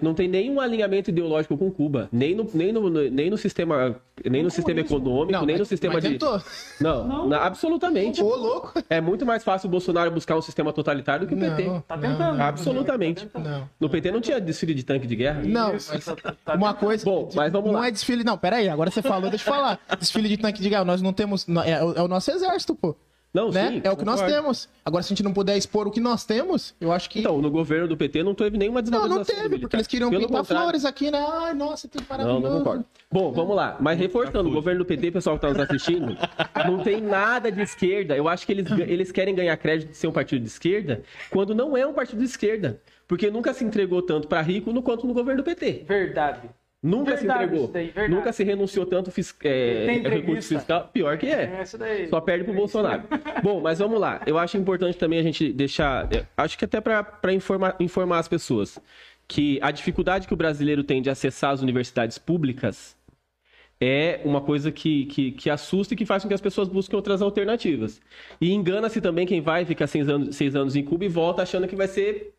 não 0.00 0.14
tem 0.14 0.26
nenhum 0.28 0.58
alinhamento 0.60 1.10
ideológico 1.10 1.56
com 1.58 1.70
Cuba, 1.70 2.08
nem 2.12 2.34
no, 2.34 2.48
nem 2.54 2.72
no, 2.72 2.88
nem 2.90 3.28
no 3.30 3.36
sistema 3.36 3.94
nem 4.24 4.42
no 4.44 4.50
sistema 4.50 4.78
econômico, 4.80 5.32
Não, 5.32 5.44
nem 5.44 5.56
no 5.56 5.60
mas- 5.62 5.68
sistema 5.68 5.94
mas 5.94 6.04
de 6.04 6.10
tentou. 6.10 6.40
não, 6.80 7.04
Não. 7.06 7.28
na- 7.28 7.38
absolutamente. 7.44 8.22
Ô, 8.22 8.34
louco. 8.36 8.72
É 8.88 9.00
muito 9.00 9.26
mais 9.26 9.42
fácil 9.42 9.66
o 9.66 9.70
Bolsonaro 9.70 10.10
buscar 10.12 10.36
um 10.36 10.40
sistema 10.42 10.72
totalitário 10.72 11.26
do 11.26 11.28
que 11.28 11.34
o 11.34 11.38
PT. 11.38 11.64
Não, 11.64 11.80
Tá 11.80 11.96
não, 11.96 12.02
tentando. 12.10 12.40
Absolutamente. 12.40 13.26
Tá. 13.26 13.38
Não. 13.40 13.68
No 13.78 13.88
PT 13.90 14.10
não 14.12 14.20
tinha 14.20 14.40
desfile 14.40 14.72
de 14.72 14.84
tanque 14.84 15.06
de 15.06 15.16
guerra? 15.16 15.42
Não, 15.44 15.72
mas 15.72 15.86
tá- 16.04 16.16
tá- 16.16 16.34
tá 16.44 16.54
uma 16.54 16.72
coisa. 16.74 17.04
Bom, 17.04 17.28
mas 17.34 17.52
vamos 17.52 17.72
não 17.72 17.80
lá. 17.80 17.88
é 17.88 17.90
desfile. 17.90 18.22
Não, 18.24 18.38
peraí, 18.38 18.68
agora 18.68 18.90
você 18.90 19.02
falou, 19.02 19.28
deixa 19.28 19.48
eu 19.50 19.52
falar. 19.54 19.80
Desfile 19.98 20.28
de 20.28 20.36
tanque 20.36 20.53
de 20.62 20.68
guerra, 20.68 20.84
nós 20.84 21.00
não 21.02 21.12
temos. 21.12 21.46
É, 21.64 21.72
é 21.72 22.02
o 22.02 22.08
nosso 22.08 22.30
exército, 22.30 22.74
pô. 22.74 22.96
Não, 23.32 23.50
Né? 23.50 23.68
sim. 23.68 23.80
é 23.82 23.90
o 23.90 23.96
que 23.96 24.04
nós 24.04 24.20
concordo. 24.20 24.32
temos. 24.42 24.68
Agora, 24.84 25.02
se 25.02 25.08
a 25.08 25.10
gente 25.16 25.24
não 25.24 25.32
puder 25.32 25.56
expor 25.56 25.88
o 25.88 25.90
que 25.90 25.98
nós 25.98 26.24
temos, 26.24 26.72
eu 26.80 26.92
acho 26.92 27.10
que. 27.10 27.18
Então, 27.18 27.42
no 27.42 27.50
governo 27.50 27.88
do 27.88 27.96
PT 27.96 28.22
não 28.22 28.32
teve 28.32 28.56
nenhuma 28.56 28.80
não, 28.80 28.82
desvalorização. 28.84 29.34
não 29.34 29.42
do 29.42 29.48
teve, 29.48 29.58
porque 29.60 29.74
eles 29.74 29.86
queriam 29.88 30.08
Pelo 30.08 30.22
pintar 30.28 30.38
contrário. 30.42 30.62
flores 30.62 30.84
aqui, 30.84 31.10
né? 31.10 31.18
Ai, 31.28 31.52
nossa, 31.52 31.88
que 31.88 31.98
Não, 31.98 32.06
maravilhoso. 32.08 32.42
não 32.48 32.58
concordo. 32.58 32.84
Bom, 33.10 33.32
vamos 33.32 33.56
lá. 33.56 33.76
Mas 33.80 33.98
reforçando, 33.98 34.48
o 34.48 34.52
governo 34.52 34.84
do 34.84 34.84
PT, 34.86 35.10
pessoal 35.10 35.36
que 35.36 35.44
está 35.44 35.58
nos 35.58 35.68
assistindo, 35.68 36.16
não 36.64 36.78
tem 36.84 37.00
nada 37.00 37.50
de 37.50 37.60
esquerda. 37.60 38.16
Eu 38.16 38.28
acho 38.28 38.46
que 38.46 38.52
eles, 38.52 38.70
eles 38.70 39.10
querem 39.10 39.34
ganhar 39.34 39.56
crédito 39.56 39.90
de 39.90 39.96
ser 39.96 40.06
um 40.06 40.12
partido 40.12 40.40
de 40.40 40.46
esquerda, 40.48 41.02
quando 41.28 41.56
não 41.56 41.76
é 41.76 41.84
um 41.84 41.92
partido 41.92 42.20
de 42.20 42.26
esquerda. 42.26 42.80
Porque 43.08 43.32
nunca 43.32 43.52
se 43.52 43.64
entregou 43.64 44.00
tanto 44.00 44.28
para 44.28 44.40
rico 44.42 44.72
no 44.72 44.80
quanto 44.80 45.08
no 45.08 45.12
governo 45.12 45.42
do 45.42 45.44
PT. 45.44 45.84
Verdade. 45.88 46.48
Nunca 46.84 47.16
Verdade 47.16 47.38
se 47.38 47.44
entregou. 47.46 47.68
daí, 47.68 48.08
nunca 48.10 48.30
se 48.30 48.44
renunciou 48.44 48.84
tanto 48.84 49.10
fis, 49.10 49.34
é, 49.42 49.86
recurso 50.06 50.48
fiscal. 50.48 50.90
Pior 50.92 51.16
que 51.16 51.26
é. 51.28 51.64
É 51.64 51.78
daí. 51.78 52.08
Só 52.08 52.20
perde 52.20 52.44
pro 52.44 52.52
Bolsonaro. 52.52 53.04
Bom, 53.42 53.62
mas 53.62 53.78
vamos 53.78 53.98
lá. 53.98 54.20
Eu 54.26 54.36
acho 54.36 54.58
importante 54.58 54.98
também 54.98 55.18
a 55.18 55.22
gente 55.22 55.50
deixar. 55.50 56.12
é, 56.14 56.26
Acho 56.36 56.58
que 56.58 56.64
até 56.66 56.82
para 56.82 57.32
informar, 57.32 57.74
informar 57.80 58.18
as 58.18 58.28
pessoas 58.28 58.78
que 59.26 59.58
a 59.62 59.70
dificuldade 59.70 60.28
que 60.28 60.34
o 60.34 60.36
brasileiro 60.36 60.84
tem 60.84 61.00
de 61.00 61.08
acessar 61.08 61.52
as 61.52 61.62
universidades 61.62 62.18
públicas 62.18 62.94
é 63.80 64.20
uma 64.22 64.42
coisa 64.42 64.70
que, 64.70 65.06
que, 65.06 65.32
que 65.32 65.48
assusta 65.48 65.94
e 65.94 65.96
que 65.96 66.04
faz 66.04 66.22
com 66.22 66.28
que 66.28 66.34
as 66.34 66.40
pessoas 66.40 66.68
busquem 66.68 66.96
outras 66.96 67.22
alternativas. 67.22 67.98
E 68.38 68.52
engana-se 68.52 69.00
também 69.00 69.26
quem 69.26 69.40
vai 69.40 69.64
ficar 69.64 69.86
seis 69.86 70.06
anos, 70.06 70.36
seis 70.36 70.54
anos 70.54 70.76
em 70.76 70.84
Cuba 70.84 71.06
e 71.06 71.08
volta 71.08 71.40
achando 71.42 71.66
que 71.66 71.74
vai 71.74 71.88
ser. 71.88 72.34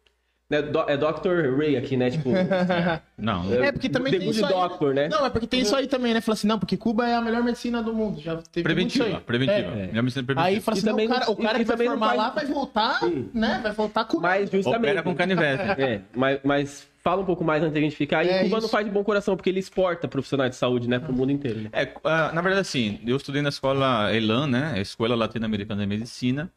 Né, 0.47 0.61
do- 0.61 0.87
é 0.87 0.95
Dr. 0.95 1.57
Ray 1.57 1.75
aqui, 1.75 1.97
né? 1.97 2.11
Tipo, 2.11 2.29
Não, 3.17 3.51
É, 3.51 3.71
porque 3.71 3.89
também 3.89 4.13
The 4.13 4.19
tem 4.19 4.29
isso 4.29 4.45
aí. 4.45 4.51
Doctor, 4.53 4.93
né? 4.93 5.09
Não, 5.09 5.25
é 5.25 5.29
porque 5.31 5.47
tem 5.47 5.61
isso 5.61 5.75
aí 5.75 5.87
também, 5.87 6.13
né? 6.13 6.21
Fala 6.21 6.33
assim, 6.35 6.45
não, 6.47 6.59
porque 6.59 6.77
Cuba 6.77 7.07
é 7.07 7.15
a 7.15 7.21
melhor 7.21 7.41
medicina 7.43 7.81
do 7.81 7.91
mundo. 7.93 8.21
Já 8.21 8.35
teve 8.51 8.63
preventiva, 8.63 9.05
muito 9.05 9.13
isso 9.13 9.17
aí. 9.17 9.23
preventiva. 9.25 9.57
É. 9.57 9.81
É. 9.81 9.83
É 9.85 10.01
preventiva. 10.01 10.41
Aí 10.43 10.61
fala 10.61 10.77
assim, 10.77 10.85
não, 10.85 10.93
também 10.93 11.07
o 11.07 11.09
cara, 11.09 11.25
não- 11.25 11.33
o 11.33 11.35
cara 11.37 11.57
que 11.57 11.63
vai 11.65 11.73
também 11.75 11.87
não 11.89 11.93
formar 11.97 12.07
faz- 12.09 12.17
lá 12.19 12.29
vai 12.29 12.45
voltar, 12.45 12.99
né? 13.33 13.59
Vai 13.63 13.71
voltar 13.71 14.05
com 14.05 14.19
mas 14.19 14.51
justamente. 14.51 14.79
Opera 14.81 15.01
com 15.03 15.15
canivete. 15.15 15.63
É, 15.81 16.01
mas, 16.15 16.39
mas 16.43 16.87
fala 17.03 17.21
um 17.23 17.25
pouco 17.25 17.43
mais 17.43 17.63
antes 17.63 17.73
da 17.73 17.79
gente 17.79 17.95
ficar. 17.95 18.23
E 18.23 18.29
É 18.29 18.43
Cuba 18.43 18.49
não 18.57 18.59
isso. 18.59 18.69
faz 18.69 18.85
de 18.85 18.91
bom 18.91 19.03
coração, 19.03 19.35
porque 19.35 19.49
ele 19.49 19.59
exporta 19.59 20.07
profissionais 20.07 20.51
de 20.51 20.57
saúde, 20.57 20.87
né, 20.87 20.99
pro 20.99 21.11
mundo 21.11 21.31
inteiro. 21.31 21.61
né? 21.61 21.69
É, 21.73 21.91
ah, 22.03 22.31
na 22.31 22.41
verdade, 22.41 22.61
assim, 22.61 22.99
eu 23.05 23.17
estudei 23.17 23.41
na 23.41 23.49
escola 23.49 24.13
ELAN, 24.15 24.45
né? 24.45 24.73
a 24.75 24.79
Escola 24.79 25.15
Latino-Americana 25.15 25.81
de 25.81 25.87
Medicina. 25.87 26.51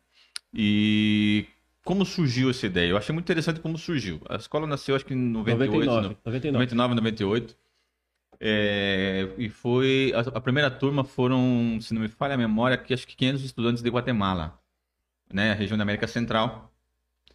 E 0.52 1.46
como 1.88 2.04
surgiu 2.04 2.50
essa 2.50 2.66
ideia? 2.66 2.90
Eu 2.90 2.96
achei 2.98 3.12
muito 3.12 3.24
interessante 3.26 3.60
como 3.60 3.78
surgiu. 3.78 4.20
A 4.28 4.36
escola 4.36 4.66
nasceu, 4.66 4.94
acho 4.94 5.04
que 5.06 5.14
em 5.14 5.16
98, 5.16 5.86
99, 5.90 6.08
no- 6.08 6.18
99. 6.24 6.52
99, 6.52 6.94
98. 6.94 7.56
É, 8.40 9.28
e 9.38 9.48
foi. 9.48 10.12
A, 10.14 10.20
a 10.38 10.40
primeira 10.40 10.70
turma 10.70 11.04
foram, 11.04 11.78
se 11.80 11.94
não 11.94 12.02
me 12.02 12.08
falha 12.08 12.34
a 12.34 12.38
memória, 12.38 12.76
que 12.78 12.94
acho 12.94 13.06
que 13.06 13.16
500 13.16 13.44
estudantes 13.44 13.82
de 13.82 13.90
Guatemala, 13.90 14.60
né? 15.32 15.52
A 15.52 15.54
região 15.54 15.76
da 15.78 15.82
América 15.84 16.06
Central. 16.08 16.72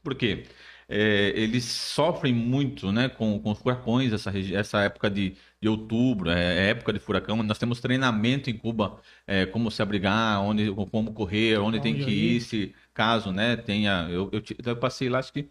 Por 0.03 0.15
quê? 0.15 0.45
É, 0.89 1.31
eles 1.35 1.63
sofrem 1.65 2.33
muito 2.33 2.91
né, 2.91 3.07
com, 3.09 3.39
com 3.39 3.51
os 3.51 3.59
furacões, 3.59 4.11
essa, 4.13 4.31
essa 4.53 4.81
época 4.81 5.09
de, 5.09 5.35
de 5.61 5.67
outubro, 5.69 6.29
é, 6.29 6.67
é 6.67 6.69
época 6.71 6.91
de 6.93 6.99
furacão. 6.99 7.41
Nós 7.43 7.57
temos 7.57 7.79
treinamento 7.79 8.49
em 8.49 8.57
Cuba, 8.57 8.99
é, 9.25 9.45
como 9.45 9.71
se 9.71 9.81
abrigar, 9.81 10.41
onde, 10.41 10.71
como 10.91 11.13
correr, 11.13 11.57
onde 11.59 11.79
tem 11.79 11.95
Onde 11.95 12.05
que 12.05 12.11
ir. 12.11 12.35
ir, 12.37 12.41
se 12.41 12.75
caso 12.93 13.31
né, 13.31 13.55
tenha. 13.57 14.07
Eu, 14.09 14.29
eu, 14.31 14.41
eu 14.65 14.75
passei 14.77 15.09
lá, 15.09 15.19
acho 15.19 15.33
que, 15.33 15.49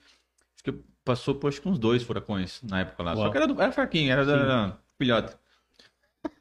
acho 0.55 0.65
que 0.65 0.73
passou 1.05 1.35
por 1.35 1.49
acho 1.49 1.61
que 1.61 1.69
uns 1.69 1.79
dois 1.79 2.03
furacões 2.03 2.63
na 2.63 2.81
época 2.81 3.03
lá. 3.03 3.15
Só 3.15 3.23
Uau. 3.23 3.31
que 3.31 3.37
era, 3.37 3.47
do, 3.47 3.61
era 3.61 3.73
fraquinho, 3.73 4.11
era 4.13 4.25
da, 4.25 4.37
da 4.45 4.79
filhote. 4.99 5.37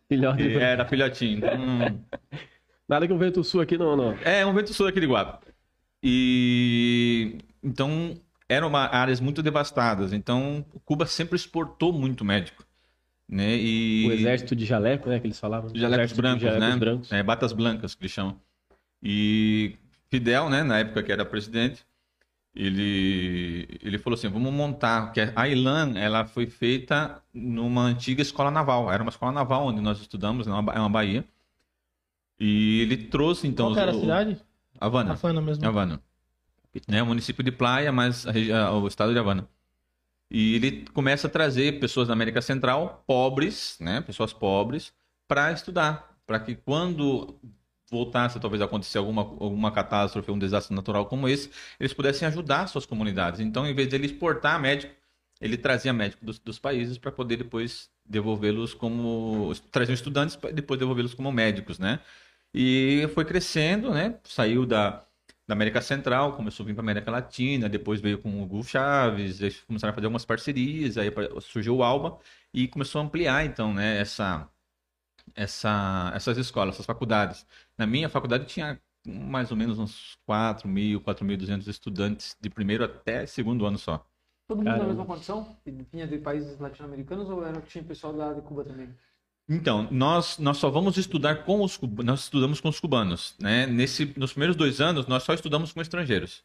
Filhote. 0.07 0.43
E 0.43 0.53
Era 0.57 0.85
filhotinho. 0.85 1.37
Então, 1.37 2.05
Nada 2.87 3.07
que 3.07 3.13
um 3.13 3.17
vento 3.17 3.41
sul 3.43 3.61
aqui 3.61 3.77
não, 3.77 3.95
não. 3.95 4.11
É, 4.23 4.45
um 4.45 4.53
vento 4.53 4.73
sul 4.73 4.85
aqui 4.87 4.99
de 4.99 5.07
Guapo. 5.07 5.45
E 6.03 7.37
então 7.63 8.19
eram 8.49 8.67
uma- 8.67 8.87
áreas 8.93 9.19
muito 9.21 9.41
devastadas. 9.41 10.11
Então 10.11 10.65
Cuba 10.83 11.05
sempre 11.05 11.35
exportou 11.37 11.93
muito 11.93 12.25
médico, 12.25 12.65
né? 13.29 13.55
E 13.55 14.05
O 14.07 14.11
exército 14.11 14.55
de 14.55 14.65
jaleco, 14.65 15.07
né, 15.09 15.19
que 15.19 15.27
eles 15.27 15.39
falavam. 15.39 15.71
jalecos 15.73 16.11
brancos, 16.13 16.43
né? 16.43 16.75
brancos. 16.75 17.11
É, 17.11 17.23
batas 17.23 17.53
blancas 17.53 17.95
que 17.95 18.01
eles 18.03 18.11
chamam. 18.11 18.37
E 19.01 19.77
Fidel, 20.11 20.49
né, 20.49 20.61
na 20.61 20.77
época 20.79 21.01
que 21.01 21.11
era 21.11 21.25
presidente, 21.25 21.83
ele 22.53 23.65
ele 23.81 23.97
falou 23.97 24.15
assim, 24.17 24.27
vamos 24.27 24.51
montar, 24.53 25.11
que 25.13 25.21
a 25.35 25.47
ILAN, 25.47 25.97
ela 25.97 26.25
foi 26.25 26.45
feita 26.47 27.23
numa 27.33 27.83
antiga 27.83 28.21
escola 28.21 28.51
naval. 28.51 28.91
Era 28.91 29.01
uma 29.01 29.09
escola 29.09 29.31
naval 29.31 29.65
onde 29.67 29.79
nós 29.81 29.99
estudamos, 30.01 30.45
é 30.47 30.51
uma, 30.51 30.61
ba- 30.61 30.73
é 30.73 30.79
uma 30.79 30.89
Bahia. 30.89 31.23
E 32.39 32.81
ele 32.81 32.97
trouxe 32.97 33.47
então 33.47 33.67
Qual 33.67 33.75
que 33.75 33.79
era 33.79 33.91
a 33.91 33.95
os- 33.95 34.01
cidade? 34.01 34.37
Havana. 34.79 35.13
Havana 35.13 35.41
mesmo. 35.41 35.65
Havana. 35.65 36.01
É 36.87 37.01
o 37.03 37.05
município 37.05 37.43
de 37.43 37.51
Praia, 37.51 37.91
mas 37.91 38.25
a- 38.27 38.71
o 38.73 38.87
estado 38.87 39.13
de 39.13 39.19
Havana. 39.19 39.47
E 40.29 40.55
ele 40.55 40.85
começa 40.93 41.27
a 41.27 41.29
trazer 41.29 41.79
pessoas 41.79 42.07
da 42.07 42.13
América 42.13 42.41
Central, 42.41 43.03
pobres, 43.05 43.77
né, 43.79 44.01
pessoas 44.01 44.31
pobres, 44.33 44.93
para 45.27 45.51
estudar, 45.51 46.17
para 46.25 46.39
que 46.39 46.55
quando 46.55 47.35
voltasse 47.91 48.39
talvez 48.39 48.61
a 48.61 48.65
acontecer 48.65 48.97
alguma, 48.97 49.21
alguma 49.21 49.71
catástrofe, 49.71 50.31
um 50.31 50.39
desastre 50.39 50.73
natural 50.73 51.05
como 51.05 51.27
esse, 51.27 51.51
eles 51.79 51.93
pudessem 51.93 52.27
ajudar 52.27 52.67
suas 52.67 52.85
comunidades. 52.85 53.41
Então, 53.41 53.67
em 53.67 53.75
vez 53.75 53.89
de 53.89 53.95
ele 53.95 54.05
exportar 54.07 54.59
médico, 54.59 54.93
ele 55.41 55.57
trazia 55.57 55.91
médicos 55.91 56.23
dos, 56.23 56.39
dos 56.39 56.59
países 56.59 56.97
para 56.97 57.11
poder 57.11 57.37
depois 57.37 57.89
devolvê-los 58.05 58.73
como 58.73 59.53
traziam 59.71 59.93
estudantes 59.93 60.35
para 60.35 60.51
depois 60.51 60.79
devolvê-los 60.79 61.13
como 61.13 61.31
médicos, 61.31 61.79
né? 61.79 61.99
E 62.53 63.09
foi 63.13 63.25
crescendo, 63.25 63.91
né? 63.91 64.15
Saiu 64.23 64.65
da, 64.65 65.03
da 65.47 65.53
América 65.53 65.81
Central, 65.81 66.35
começou 66.35 66.63
a 66.63 66.67
vir 66.67 66.73
para 66.73 66.81
América 66.81 67.11
Latina, 67.11 67.67
depois 67.69 67.99
veio 68.01 68.19
com 68.19 68.29
o 68.29 68.43
Hugo 68.43 68.63
Chaves, 68.63 69.41
eles 69.41 69.61
começaram 69.61 69.91
a 69.91 69.95
fazer 69.95 70.07
algumas 70.07 70.25
parcerias, 70.25 70.97
aí 70.97 71.11
surgiu 71.41 71.77
o 71.77 71.83
Alba 71.83 72.19
e 72.53 72.67
começou 72.67 73.01
a 73.01 73.05
ampliar 73.05 73.45
então, 73.45 73.73
né, 73.73 73.99
essa 73.99 74.49
essa 75.35 76.11
essas 76.15 76.37
escolas, 76.37 76.75
essas 76.75 76.85
faculdades. 76.85 77.45
Na 77.77 77.85
minha 77.87 78.09
faculdade 78.09 78.45
tinha 78.45 78.79
mais 79.05 79.51
ou 79.51 79.57
menos 79.57 79.79
uns 79.79 80.15
4 80.25 80.67
mil, 80.67 81.01
4.200 81.01 81.67
estudantes 81.67 82.37
de 82.39 82.49
primeiro 82.49 82.83
até 82.83 83.25
segundo 83.25 83.65
ano 83.65 83.77
só. 83.77 84.05
Todo 84.47 84.57
mundo 84.57 84.65
Caramba. 84.65 84.83
na 84.83 84.89
mesma 84.89 85.05
condição? 85.05 85.57
Vinha 85.65 86.07
de 86.07 86.17
países 86.17 86.59
latino-americanos 86.59 87.29
ou 87.29 87.45
era, 87.45 87.61
tinha 87.61 87.83
pessoal 87.83 88.13
lá 88.15 88.33
de 88.33 88.41
Cuba 88.41 88.63
também? 88.65 88.93
Então, 89.49 89.87
nós, 89.91 90.37
nós 90.37 90.57
só 90.57 90.69
vamos 90.69 90.97
estudar 90.97 91.43
com 91.43 91.61
os 91.61 91.75
cubanos, 91.75 92.05
nós 92.05 92.19
estudamos 92.21 92.61
com 92.61 92.69
os 92.69 92.79
cubanos, 92.79 93.35
né? 93.39 93.65
Nesse, 93.65 94.13
nos 94.17 94.31
primeiros 94.31 94.55
dois 94.55 94.79
anos, 94.79 95.07
nós 95.07 95.23
só 95.23 95.33
estudamos 95.33 95.73
com 95.73 95.81
estrangeiros, 95.81 96.43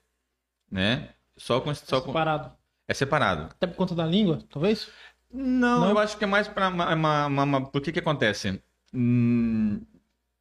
né? 0.70 1.14
Só 1.36 1.60
com... 1.60 1.72
Só 1.74 1.98
é 1.98 2.00
separado. 2.00 2.50
Com... 2.50 2.56
É 2.88 2.94
separado. 2.94 3.42
Até 3.50 3.66
por 3.66 3.76
conta 3.76 3.94
da 3.94 4.06
língua, 4.06 4.42
talvez? 4.50 4.88
Não, 5.30 5.80
Não? 5.80 5.90
eu 5.90 5.98
acho 5.98 6.16
que 6.16 6.24
é 6.24 6.26
mais 6.26 6.48
para... 6.48 6.68
Uma, 6.68 6.94
uma, 6.94 7.44
uma, 7.44 7.66
por 7.66 7.80
que 7.80 7.92
que 7.92 7.98
acontece? 7.98 8.62
Hum, 8.96 9.80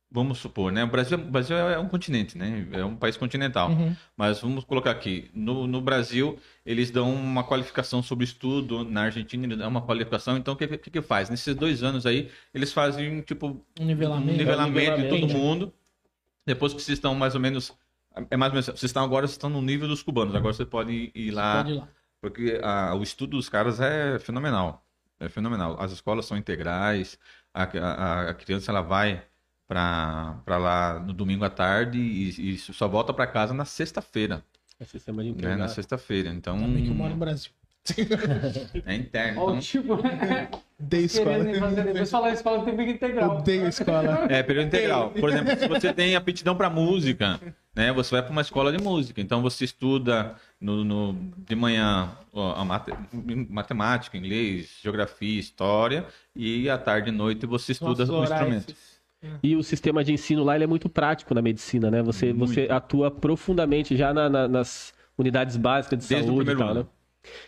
vamos 0.10 0.38
supor, 0.38 0.72
né? 0.72 0.84
O 0.86 0.88
Brasil, 0.88 1.18
o 1.18 1.22
Brasil 1.22 1.58
é 1.58 1.78
um 1.78 1.90
continente, 1.90 2.38
né? 2.38 2.66
É 2.72 2.86
um 2.86 2.96
país 2.96 3.18
continental. 3.18 3.70
Uhum. 3.70 3.94
Mas 4.16 4.40
vamos 4.40 4.64
colocar 4.64 4.92
aqui, 4.92 5.30
no, 5.34 5.68
no 5.68 5.82
Brasil, 5.82 6.40
eles 6.66 6.90
dão 6.90 7.14
uma 7.14 7.44
qualificação 7.44 8.02
sobre 8.02 8.24
estudo, 8.24 8.86
na 8.86 9.04
Argentina 9.04 9.46
eles 9.46 9.58
dão 9.58 9.68
uma 9.68 9.82
qualificação, 9.82 10.38
então 10.38 10.54
o 10.54 10.58
que, 10.58 10.78
que, 10.78 10.90
que 10.90 11.02
faz? 11.02 11.30
Nesses 11.30 11.54
dois 11.54 11.84
anos 11.84 12.06
aí, 12.06 12.32
eles 12.54 12.72
fazem, 12.72 13.22
tipo, 13.22 13.62
um 13.80 13.86
nivelamento, 13.86 14.32
um 14.32 14.38
nivelamento 14.38 15.02
de 15.02 15.10
todo 15.10 15.28
mundo. 15.28 15.74
Depois 16.46 16.74
que 16.74 16.82
vocês 16.82 16.98
estão 16.98 17.14
mais 17.14 17.36
ou 17.36 17.42
menos, 17.42 17.74
é 18.30 18.38
mais 18.38 18.52
ou 18.52 18.54
menos, 18.54 18.68
vocês 18.68 18.84
estão 18.84 19.04
agora, 19.04 19.28
vocês 19.28 19.36
estão 19.36 19.50
no 19.50 19.62
nível 19.62 19.88
dos 19.88 20.02
cubanos, 20.02 20.34
agora 20.34 20.54
você 20.54 20.66
pode 20.66 21.12
ir 21.14 21.32
lá, 21.32 21.58
pode 21.58 21.76
ir 21.76 21.80
lá. 21.80 21.90
porque 22.22 22.60
a, 22.64 22.96
o 22.96 23.04
estudo 23.04 23.32
dos 23.32 23.50
caras 23.50 23.82
é 23.82 24.18
fenomenal, 24.20 24.86
é 25.20 25.28
fenomenal. 25.28 25.76
As 25.78 25.92
escolas 25.92 26.26
são 26.26 26.38
integrais, 26.38 27.20
a, 27.56 27.64
a, 27.64 28.30
a 28.30 28.34
criança, 28.34 28.72
ela 28.72 28.82
vai 28.82 29.24
para 29.68 30.44
lá 30.48 31.00
no 31.00 31.14
domingo 31.14 31.46
à 31.46 31.50
tarde 31.50 31.98
e, 31.98 32.54
e 32.54 32.58
só 32.58 32.88
volta 32.88 33.14
para 33.14 33.26
casa 33.26 33.54
na 33.54 33.66
sexta-feira. 33.66 34.44
É 34.80 34.84
sistema 34.84 35.24
de 35.24 35.32
né? 35.32 35.56
Na 35.56 35.68
sexta-feira. 35.68 36.30
Então. 36.30 36.60
Também 36.60 36.84
que 36.84 36.90
eu 36.90 36.96
moro 36.96 37.12
no 37.12 37.18
Brasil. 37.18 37.52
É 38.86 38.96
interno. 38.96 39.44
Então... 39.44 39.60
tipo, 39.60 39.94
Odeio 40.80 41.06
escola. 41.06 41.44
Depois 41.44 42.10
falar 42.10 42.32
escola 42.32 42.66
tem 42.66 42.76
período 42.76 42.96
integral. 42.96 43.38
Odeio 43.38 43.68
escola. 43.68 44.28
É, 44.28 44.42
período 44.42 44.68
integral. 44.68 45.12
Por 45.12 45.30
exemplo, 45.30 45.56
se 45.58 45.68
você 45.68 45.94
tem 45.94 46.16
aptidão 46.16 46.56
para 46.56 46.68
música, 46.70 47.40
né? 47.76 47.94
Você 47.94 48.12
vai 48.12 48.24
para 48.24 48.32
uma 48.32 48.42
escola 48.42 48.72
de 48.72 48.84
música. 48.84 49.22
Então 49.22 49.42
você 49.42 49.66
estuda 49.66 50.36
no, 50.66 50.84
no 50.84 51.32
de 51.38 51.56
manhã 51.56 52.12
ó, 52.34 52.66
mate, 52.66 52.92
matemática, 53.50 54.18
inglês, 54.18 54.80
geografia, 54.82 55.40
história. 55.40 56.06
E 56.36 56.68
à 56.70 56.78
tarde 56.78 57.10
e 57.10 57.12
noite 57.12 57.46
você 57.46 57.72
estuda 57.74 58.04
o 58.12 58.24
instrumento. 58.24 58.76
E 59.42 59.56
o 59.56 59.64
sistema 59.64 60.04
de 60.04 60.12
ensino 60.12 60.44
lá 60.44 60.56
ele 60.56 60.64
é 60.64 60.68
muito 60.68 60.90
prático 60.90 61.34
na 61.34 61.42
medicina, 61.42 61.90
né? 61.90 62.02
Você, 62.04 62.34
você 62.34 62.68
atua 62.70 63.10
profundamente 63.10 63.96
já 63.96 64.14
na, 64.14 64.30
na, 64.30 64.48
nas 64.48 64.94
unidades 65.18 65.56
básicas 65.56 66.00
de 66.00 66.08
Desde 66.08 66.28
saúde 66.28 66.52
e 66.52 66.56
tal, 66.56 66.70
ano. 66.70 66.80
né? 66.82 66.86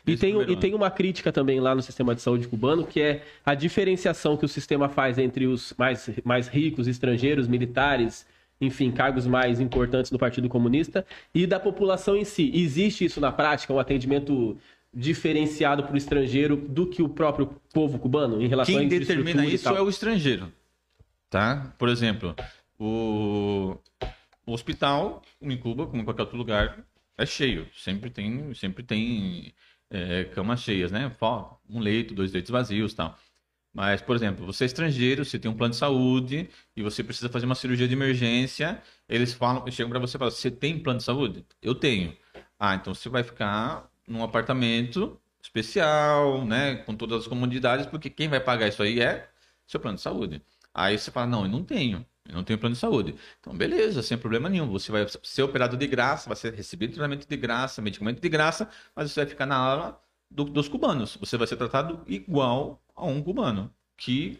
E 0.07 0.18
tem, 0.18 0.41
e 0.41 0.55
tem 0.55 0.74
uma 0.74 0.89
crítica 0.89 1.32
também 1.32 1.59
lá 1.59 1.76
no 1.76 1.84
sistema 1.84 2.15
de 2.15 2.22
saúde 2.22 2.47
cubano, 2.47 2.86
que 2.86 2.99
é 2.99 3.24
a 3.45 3.53
diferenciação 3.53 4.36
que 4.36 4.43
o 4.43 4.47
sistema 4.47 4.89
faz 4.89 5.20
entre 5.20 5.45
os 5.45 5.72
mais, 5.78 6.09
mais 6.24 6.47
ricos, 6.47 6.88
estrangeiros, 6.88 7.47
militares, 7.47 8.26
enfim, 8.60 8.91
cargos 8.91 9.28
mais 9.28 9.60
importantes 9.60 10.12
do 10.12 10.18
Partido 10.18 10.49
Comunista, 10.49 11.05
e 11.34 11.45
da 11.45 11.60
população 11.60 12.16
em 12.16 12.26
si. 12.26 12.51
Existe 12.53 13.05
isso 13.05 13.22
na 13.22 13.32
prática, 13.32 13.74
um 13.74 13.80
atendimento 13.80 14.58
diferenciado 14.93 15.84
para 15.84 15.93
o 15.93 15.97
estrangeiro 15.97 16.55
do 16.55 16.88
que 16.88 17.03
o 17.03 17.10
próprio 17.10 17.47
povo 17.74 17.99
cubano 17.99 18.41
em 18.41 18.47
relação 18.47 18.76
Quem 18.76 18.86
a 18.86 18.89
determina 18.89 19.45
isso 19.45 19.70
é 19.70 19.82
o 19.82 19.89
estrangeiro 19.89 20.51
tá? 21.30 21.74
Por 21.78 21.89
exemplo, 21.89 22.36
o, 22.80 23.78
o 24.45 24.51
hospital 24.51 25.22
em 25.41 25.58
Cuba, 25.58 25.88
como 25.88 26.01
em 26.01 26.05
qualquer 26.05 26.24
outro 26.24 26.38
lugar, 26.38 26.84
é 27.18 27.26
cheio. 27.26 27.68
Sempre 27.76 28.10
tem, 28.10 28.53
sempre 28.53 28.84
tem 28.84 29.53
é, 29.89 30.26
camas 30.26 30.62
cheias, 30.62 30.91
né? 30.91 31.12
Um 31.70 31.80
leito, 31.80 32.14
dois 32.14 32.32
leitos 32.32 32.51
vazios, 32.51 32.93
tal. 32.93 33.18
Mas, 33.78 34.01
por 34.01 34.15
exemplo, 34.15 34.43
você 34.43 34.63
é 34.63 34.65
estrangeiro, 34.65 35.23
você 35.23 35.38
tem 35.38 35.51
um 35.51 35.53
plano 35.53 35.69
de 35.71 35.78
saúde 35.78 36.49
e 36.75 36.82
você 36.82 37.03
precisa 37.03 37.30
fazer 37.30 37.45
uma 37.45 37.53
cirurgia 37.53 37.88
de 37.88 37.93
emergência, 37.93 38.82
eles 39.07 39.34
falam, 39.34 39.69
chegam 39.69 39.91
para 39.91 39.99
você 39.99 40.17
e 40.17 40.19
falam: 40.19 40.32
"Você 40.32 40.49
tem 40.49 40.80
plano 40.80 40.97
de 40.97 41.05
saúde?" 41.05 41.45
"Eu 41.61 41.75
tenho." 41.75 42.17
"Ah, 42.59 42.73
então 42.73 42.95
você 42.95 43.07
vai 43.07 43.21
ficar 43.21 43.88
num 44.07 44.23
apartamento 44.23 45.19
especial, 45.39 46.43
né, 46.43 46.78
com 46.78 46.95
todas 46.95 47.21
as 47.21 47.28
comodidades, 47.28 47.86
porque 47.86 48.09
quem 48.09 48.28
vai 48.28 48.39
pagar 48.39 48.67
isso 48.67 48.82
aí 48.82 48.99
é 48.99 49.30
seu 49.67 49.80
plano 49.80 49.97
de 49.97 50.01
saúde." 50.01 50.41
Aí 50.73 50.97
você 50.97 51.11
fala, 51.11 51.28
não, 51.28 51.43
eu 51.43 51.49
não 51.49 51.63
tenho. 51.63 52.03
Eu 52.28 52.36
não 52.36 52.43
tenho 52.43 52.59
plano 52.59 52.73
de 52.73 52.80
saúde. 52.82 53.15
Então, 53.39 53.55
beleza, 53.55 54.01
sem 54.01 54.17
problema 54.17 54.49
nenhum. 54.49 54.67
Você 54.71 54.91
vai 54.91 55.05
ser 55.23 55.43
operado 55.43 55.78
de 55.78 55.88
graça, 55.88 56.28
vai 56.28 56.36
ser 56.36 56.53
recebido 56.53 56.93
tratamento 56.93 57.28
de 57.28 57.38
graça, 57.38 57.82
medicamento 57.82 58.21
de 58.21 58.30
graça, 58.30 58.69
mas 58.95 59.11
você 59.11 59.21
vai 59.21 59.30
ficar 59.30 59.45
na 59.45 59.55
ala 59.55 60.01
do, 60.30 60.45
dos 60.45 60.67
cubanos. 60.67 61.15
Você 61.19 61.38
vai 61.38 61.47
ser 61.47 61.57
tratado 61.57 62.01
igual 62.07 62.82
a 62.97 63.05
um 63.05 63.21
cubano, 63.21 63.71
que 63.95 64.39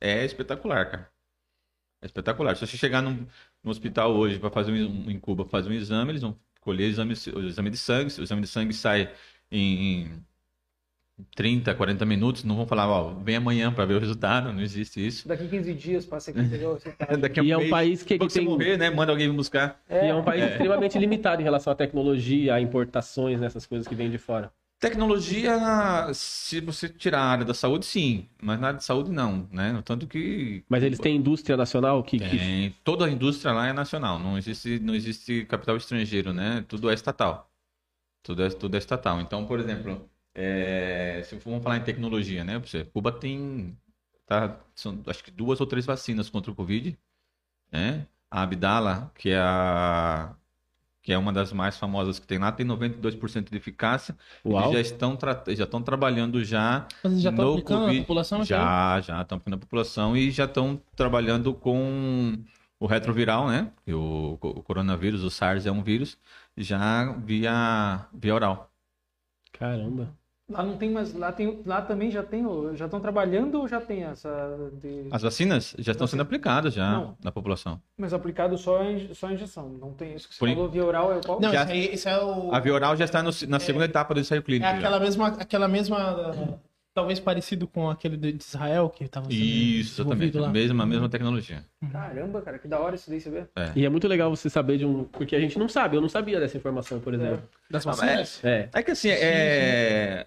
é 0.00 0.24
espetacular, 0.24 0.88
cara. 0.90 1.10
É 2.00 2.06
espetacular. 2.06 2.54
Se 2.54 2.66
você 2.66 2.76
chegar 2.76 3.02
num, 3.02 3.26
no 3.62 3.70
hospital 3.70 4.14
hoje 4.14 4.38
para 4.38 4.50
fazer 4.50 4.72
um, 4.72 5.10
em 5.10 5.18
Cuba, 5.18 5.44
fazer 5.44 5.68
um 5.68 5.72
exame, 5.72 6.12
eles 6.12 6.22
vão 6.22 6.36
colher 6.60 6.84
o 6.84 6.90
exame, 6.90 7.14
o 7.34 7.40
exame 7.40 7.70
de 7.70 7.76
sangue. 7.76 8.20
O 8.20 8.22
exame 8.22 8.42
de 8.42 8.46
sangue 8.46 8.72
sai 8.72 9.12
em 9.50 10.22
30, 11.34 11.74
40 11.74 12.04
minutos, 12.06 12.44
não 12.44 12.54
vão 12.54 12.66
falar, 12.66 12.88
ó, 12.88 13.14
vem 13.14 13.34
amanhã 13.34 13.72
para 13.72 13.84
ver 13.84 13.94
o 13.94 13.98
resultado, 13.98 14.52
não 14.52 14.60
existe 14.60 15.04
isso. 15.04 15.26
Daqui 15.26 15.48
15 15.48 15.74
dias 15.74 16.06
passa 16.06 16.30
aqui, 16.30 16.40
entendeu? 16.40 16.78
Tá... 16.96 17.16
Daqui 17.16 17.40
a 17.40 17.42
um 17.42 17.46
e 17.46 17.50
é 17.50 17.58
um 17.58 17.68
país 17.68 18.04
que, 18.04 18.16
que 18.16 18.28
tem... 18.28 18.44
morrer, 18.44 18.76
né? 18.76 18.88
Manda 18.90 19.10
alguém 19.10 19.32
buscar. 19.32 19.80
É, 19.88 20.06
e 20.06 20.10
é 20.10 20.14
um 20.14 20.22
país 20.22 20.42
é. 20.42 20.52
extremamente 20.52 20.96
limitado 20.96 21.42
em 21.42 21.44
relação 21.44 21.72
à 21.72 21.76
tecnologia, 21.76 22.54
a 22.54 22.60
importações, 22.60 23.40
nessas 23.40 23.66
coisas 23.66 23.88
que 23.88 23.94
vêm 23.96 24.08
de 24.08 24.18
fora. 24.18 24.52
Tecnologia, 24.80 25.58
se 26.14 26.60
você 26.60 26.88
tirar 26.88 27.20
a 27.20 27.26
área 27.26 27.44
da 27.44 27.52
saúde, 27.52 27.84
sim, 27.84 28.28
mas 28.40 28.60
na 28.60 28.68
área 28.68 28.78
de 28.78 28.84
saúde 28.84 29.10
não, 29.10 29.48
né? 29.50 29.82
Tanto 29.84 30.06
que. 30.06 30.64
Mas 30.68 30.84
eles 30.84 31.00
têm 31.00 31.16
indústria 31.16 31.56
nacional 31.56 32.00
que. 32.04 32.18
Tem. 32.18 32.28
Que... 32.30 32.74
Toda 32.84 33.06
a 33.06 33.10
indústria 33.10 33.52
lá 33.52 33.66
é 33.66 33.72
nacional, 33.72 34.20
não 34.20 34.38
existe, 34.38 34.78
não 34.78 34.94
existe 34.94 35.44
capital 35.46 35.76
estrangeiro, 35.76 36.32
né? 36.32 36.64
Tudo 36.68 36.88
é 36.88 36.94
estatal. 36.94 37.50
Tudo 38.22 38.44
é, 38.44 38.50
tudo 38.50 38.74
é 38.76 38.78
estatal. 38.78 39.20
Então, 39.20 39.44
por 39.46 39.58
exemplo, 39.58 40.08
é, 40.32 41.22
se 41.24 41.34
vamos 41.38 41.60
falar 41.60 41.78
em 41.78 41.82
tecnologia, 41.82 42.44
né? 42.44 42.56
Você, 42.60 42.84
Cuba 42.84 43.10
tem, 43.10 43.76
tá, 44.26 44.60
são, 44.76 45.02
acho 45.08 45.24
que 45.24 45.32
duas 45.32 45.60
ou 45.60 45.66
três 45.66 45.86
vacinas 45.86 46.30
contra 46.30 46.52
o 46.52 46.54
Covid, 46.54 46.96
né? 47.72 48.06
A 48.30 48.42
Abdala, 48.42 49.10
que 49.16 49.30
é 49.30 49.38
a 49.38 50.36
que 51.02 51.12
é 51.12 51.18
uma 51.18 51.32
das 51.32 51.52
mais 51.52 51.76
famosas 51.76 52.18
que 52.18 52.26
tem 52.26 52.38
lá, 52.38 52.52
tem 52.52 52.66
92% 52.66 53.50
de 53.50 53.56
eficácia. 53.56 54.16
Uau. 54.44 54.64
Eles 54.64 54.72
já 54.72 54.80
estão, 54.80 55.18
já 55.48 55.64
estão 55.64 55.82
trabalhando 55.82 56.44
já, 56.44 56.86
Mas 57.02 57.20
já 57.20 57.30
no 57.30 57.62
Covid. 57.62 57.94
Na 57.96 58.00
população, 58.02 58.44
já, 58.44 59.00
já 59.00 59.22
estão 59.22 59.36
aplicando 59.36 59.54
na 59.54 59.60
população 59.60 60.16
e 60.16 60.30
já 60.30 60.44
estão 60.44 60.80
trabalhando 60.94 61.54
com 61.54 62.36
o 62.80 62.86
retroviral, 62.86 63.48
né? 63.48 63.70
O, 63.88 64.38
o 64.40 64.62
coronavírus, 64.62 65.22
o 65.24 65.30
SARS 65.30 65.66
é 65.66 65.72
um 65.72 65.82
vírus, 65.82 66.18
já 66.56 67.12
via, 67.12 68.06
via 68.12 68.34
oral. 68.34 68.70
Caramba. 69.52 70.17
Lá 70.50 70.62
não 70.62 70.78
tem 70.78 70.90
mais, 70.90 71.12
lá 71.12 71.30
tem, 71.30 71.60
lá 71.66 71.82
também 71.82 72.10
já 72.10 72.22
tem, 72.22 72.42
já 72.74 72.86
estão 72.86 72.98
trabalhando 73.00 73.60
ou 73.60 73.68
já 73.68 73.82
tem 73.82 74.04
essa 74.04 74.30
de... 74.80 75.06
As 75.10 75.20
vacinas 75.20 75.76
já 75.78 75.92
estão 75.92 76.06
sendo 76.06 76.22
aplicadas 76.22 76.72
já 76.72 76.90
não, 76.90 77.18
na 77.22 77.30
população. 77.30 77.78
Mas 77.98 78.14
aplicado 78.14 78.56
só 78.56 78.82
em, 78.82 79.12
só 79.12 79.30
em 79.30 79.34
injeção, 79.34 79.68
não 79.68 79.92
tem 79.92 80.14
isso 80.14 80.26
que 80.26 80.34
você 80.34 80.38
Por 80.38 80.48
falou, 80.48 80.70
via 80.70 80.86
oral 80.86 81.12
é 81.12 81.20
qual? 81.20 81.38
Não, 81.38 81.52
já, 81.52 81.64
isso, 81.64 81.72
aí, 81.72 81.94
isso 81.94 82.08
é 82.08 82.24
o... 82.24 82.50
A 82.50 82.60
via 82.60 82.72
oral 82.72 82.96
já 82.96 83.04
está 83.04 83.22
no, 83.22 83.30
na 83.46 83.60
segunda 83.60 83.84
é, 83.84 83.88
etapa 83.88 84.14
do 84.14 84.20
ensaio 84.20 84.42
clínico. 84.42 84.66
É 84.66 84.70
aquela 84.70 84.96
já. 84.96 85.04
mesma, 85.04 85.26
aquela 85.28 85.68
mesma 85.68 86.58
talvez 86.98 87.20
parecido 87.20 87.68
com 87.68 87.88
aquele 87.88 88.16
de 88.16 88.36
Israel 88.40 88.90
que 88.90 89.04
estava 89.04 89.26
sendo 89.26 89.40
Isso, 89.40 90.02
exatamente. 90.02 90.36
Lá. 90.36 90.48
Mesma, 90.48 90.84
mesma 90.84 91.08
tecnologia. 91.08 91.64
Caramba, 91.92 92.42
cara, 92.42 92.58
que 92.58 92.66
da 92.66 92.80
hora 92.80 92.96
isso 92.96 93.08
daí 93.08 93.20
você 93.20 93.30
vê. 93.30 93.44
É. 93.54 93.70
E 93.76 93.86
é 93.86 93.88
muito 93.88 94.08
legal 94.08 94.34
você 94.34 94.50
saber 94.50 94.78
de 94.78 94.84
um. 94.84 95.04
Porque 95.04 95.36
a 95.36 95.40
gente 95.40 95.56
não 95.58 95.68
sabe, 95.68 95.96
eu 95.96 96.00
não 96.00 96.08
sabia 96.08 96.40
dessa 96.40 96.56
informação, 96.56 96.98
por 96.98 97.14
exemplo. 97.14 97.42
É. 97.68 97.72
Das 97.72 97.84
vacinas? 97.84 98.44
É. 98.44 98.68
é. 98.72 98.82
que 98.82 98.90
assim, 98.90 99.10
é. 99.10 100.26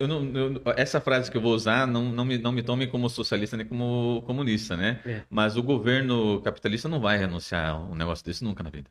Eu 0.00 0.08
não, 0.08 0.24
eu, 0.34 0.62
essa 0.76 0.98
frase 0.98 1.30
que 1.30 1.36
eu 1.36 1.42
vou 1.42 1.54
usar 1.54 1.86
não, 1.86 2.10
não, 2.10 2.24
me, 2.24 2.38
não 2.38 2.50
me 2.52 2.62
tome 2.62 2.86
como 2.86 3.08
socialista 3.10 3.54
nem 3.54 3.66
como 3.66 4.22
comunista, 4.22 4.74
né? 4.74 4.98
É. 5.04 5.22
Mas 5.28 5.58
o 5.58 5.62
governo 5.62 6.40
capitalista 6.40 6.88
não 6.88 6.98
vai 6.98 7.18
renunciar 7.18 7.72
a 7.72 7.76
um 7.76 7.94
negócio 7.94 8.24
desse 8.24 8.42
nunca 8.42 8.62
na 8.62 8.70
vida. 8.70 8.90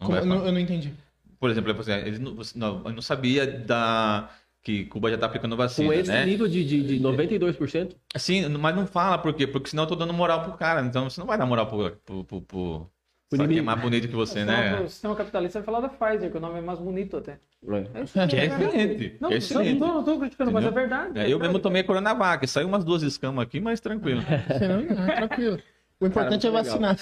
Não 0.00 0.06
como, 0.06 0.18
eu, 0.18 0.24
não, 0.24 0.46
eu, 0.46 0.52
não, 0.52 0.60
entendi. 0.60 0.94
Por 1.40 1.50
exemplo, 1.50 1.74
ele 2.06 2.18
não, 2.54 2.78
não 2.84 3.02
sabia 3.02 3.46
da, 3.46 4.30
que 4.62 4.84
Cuba 4.84 5.10
já 5.10 5.18
tá 5.18 5.26
aplicando 5.26 5.56
Com 5.56 5.62
vacina, 5.62 5.94
esse 5.94 6.10
né? 6.10 6.24
nível 6.24 6.46
de, 6.46 6.64
de, 6.64 6.98
de 6.98 7.00
92%. 7.00 7.96
Assim, 8.14 8.46
mas 8.48 8.76
não 8.76 8.86
fala 8.86 9.18
por 9.18 9.32
quê? 9.34 9.46
Porque 9.46 9.70
senão 9.70 9.84
eu 9.84 9.88
tô 9.88 9.96
dando 9.96 10.12
moral 10.12 10.42
pro 10.42 10.52
cara. 10.52 10.82
Então 10.82 11.08
você 11.08 11.20
não 11.20 11.26
vai 11.26 11.38
dar 11.38 11.46
moral 11.46 11.66
pro. 11.66 11.90
pro, 12.04 12.24
pro, 12.24 12.42
pro... 12.42 12.90
Só 13.34 13.46
que 13.46 13.58
é 13.58 13.62
mais 13.62 13.80
bonito 13.80 14.08
que 14.08 14.14
você, 14.14 14.42
O 14.42 14.46
né? 14.46 14.86
sistema 14.88 15.14
capitalista 15.14 15.58
vai 15.60 15.66
falar 15.66 15.80
da 15.80 15.88
Pfizer, 15.90 16.30
que 16.30 16.36
o 16.38 16.40
nome 16.40 16.58
é 16.58 16.62
mais 16.62 16.78
bonito 16.78 17.18
até. 17.18 17.38
É. 17.68 18.26
Que 18.26 18.36
é 18.36 18.44
excelente. 18.46 19.16
Não, 19.20 19.28
é 19.28 19.30
não, 19.32 19.36
excelente. 19.36 19.78
não, 19.80 19.94
não 19.96 20.04
tô 20.04 20.18
criticando, 20.18 20.50
mas 20.52 20.64
é 20.64 20.68
Entendeu? 20.68 20.88
verdade. 20.88 21.18
É, 21.18 21.30
eu 21.30 21.38
mesmo 21.38 21.58
tomei 21.58 21.82
a 21.82 21.84
Coronavac. 21.84 22.46
Saiu 22.46 22.68
umas 22.68 22.84
duas 22.84 23.02
escamas 23.02 23.42
aqui, 23.42 23.60
mas 23.60 23.80
tranquilo. 23.80 24.22
Não, 24.60 24.96
não, 24.96 25.06
tranquilo. 25.06 25.58
O 26.00 26.06
importante 26.06 26.42
Cara, 26.50 26.58
é 26.60 26.62
vacinar. 26.62 26.96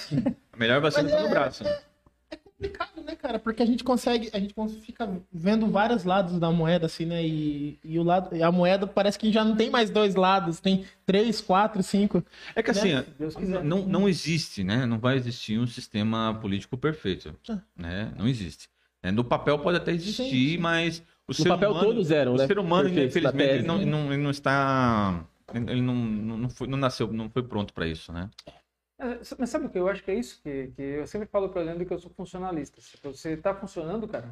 A 0.51 0.57
melhor 0.57 0.81
vacina 0.81 1.03
Mas 1.09 1.13
é- 1.25 1.29
braço. 1.29 1.63
É 1.67 1.79
complicado, 2.57 3.01
né, 3.05 3.15
cara? 3.15 3.39
Porque 3.39 3.61
a 3.61 3.65
gente 3.65 3.83
consegue, 3.83 4.29
a 4.33 4.39
gente 4.39 4.53
fica 4.81 5.09
vendo 5.31 5.67
vários 5.67 6.03
lados 6.03 6.39
da 6.39 6.51
moeda, 6.51 6.87
assim, 6.87 7.05
né? 7.05 7.23
E, 7.25 7.79
e 7.83 7.99
o 7.99 8.03
lado, 8.03 8.35
e 8.35 8.41
a 8.41 8.51
moeda 8.51 8.87
parece 8.87 9.17
que 9.17 9.31
já 9.31 9.43
não 9.43 9.55
tem 9.55 9.69
mais 9.69 9.89
dois 9.89 10.15
lados, 10.15 10.59
tem 10.59 10.85
três, 11.05 11.39
quatro, 11.39 11.81
cinco. 11.83 12.23
É 12.55 12.63
que 12.63 12.71
assim, 12.71 13.03
Deus 13.17 13.35
quiser. 13.35 13.63
não, 13.63 13.85
não 13.85 14.09
existe, 14.09 14.63
né? 14.63 14.85
Não 14.85 14.99
vai 14.99 15.15
existir 15.15 15.59
um 15.59 15.67
sistema 15.67 16.37
político 16.41 16.77
perfeito, 16.77 17.33
Ah. 17.49 17.59
né? 17.75 18.11
Não 18.17 18.27
existe. 18.27 18.67
É, 19.03 19.11
no 19.11 19.23
papel 19.23 19.59
pode 19.59 19.77
até 19.77 19.91
existir, 19.91 20.53
sim. 20.53 20.57
mas 20.57 20.99
o 21.27 21.29
No 21.29 21.33
ser 21.35 21.49
papel 21.49 21.71
humano, 21.71 21.85
todos 21.87 22.09
eram, 22.11 22.33
o 22.33 22.37
né? 22.37 22.47
ser 22.47 22.57
humano, 22.57 22.89
Perfeitos, 22.89 23.13
na 23.21 23.29
infelizmente, 23.29 23.53
ele 23.59 23.67
não, 23.67 23.75
ele 23.77 23.85
não, 23.85 24.13
ele 24.13 24.23
não 24.23 24.31
está, 24.31 25.23
ele 25.53 25.81
não, 25.81 25.93
não, 25.95 26.37
não 26.37 26.49
foi, 26.49 26.67
não 26.67 26.77
nasceu, 26.77 27.11
não 27.13 27.29
foi 27.29 27.43
pronto 27.43 27.73
para 27.73 27.87
isso, 27.87 28.11
né? 28.11 28.29
É, 28.99 29.19
Mas 29.37 29.49
sabe 29.49 29.67
o 29.67 29.69
que 29.69 29.77
eu 29.77 29.87
acho 29.87 30.03
que 30.03 30.11
é 30.11 30.15
isso? 30.15 30.39
Que, 30.43 30.71
que 30.75 30.81
eu 30.81 31.07
sempre 31.07 31.27
falo 31.27 31.49
pra 31.49 31.61
Leandro 31.61 31.85
que 31.85 31.93
eu 31.93 31.99
sou 31.99 32.09
funcionalista. 32.11 32.81
Se 32.81 32.97
você 33.03 33.37
tá 33.37 33.53
funcionando, 33.53 34.07
cara, 34.07 34.31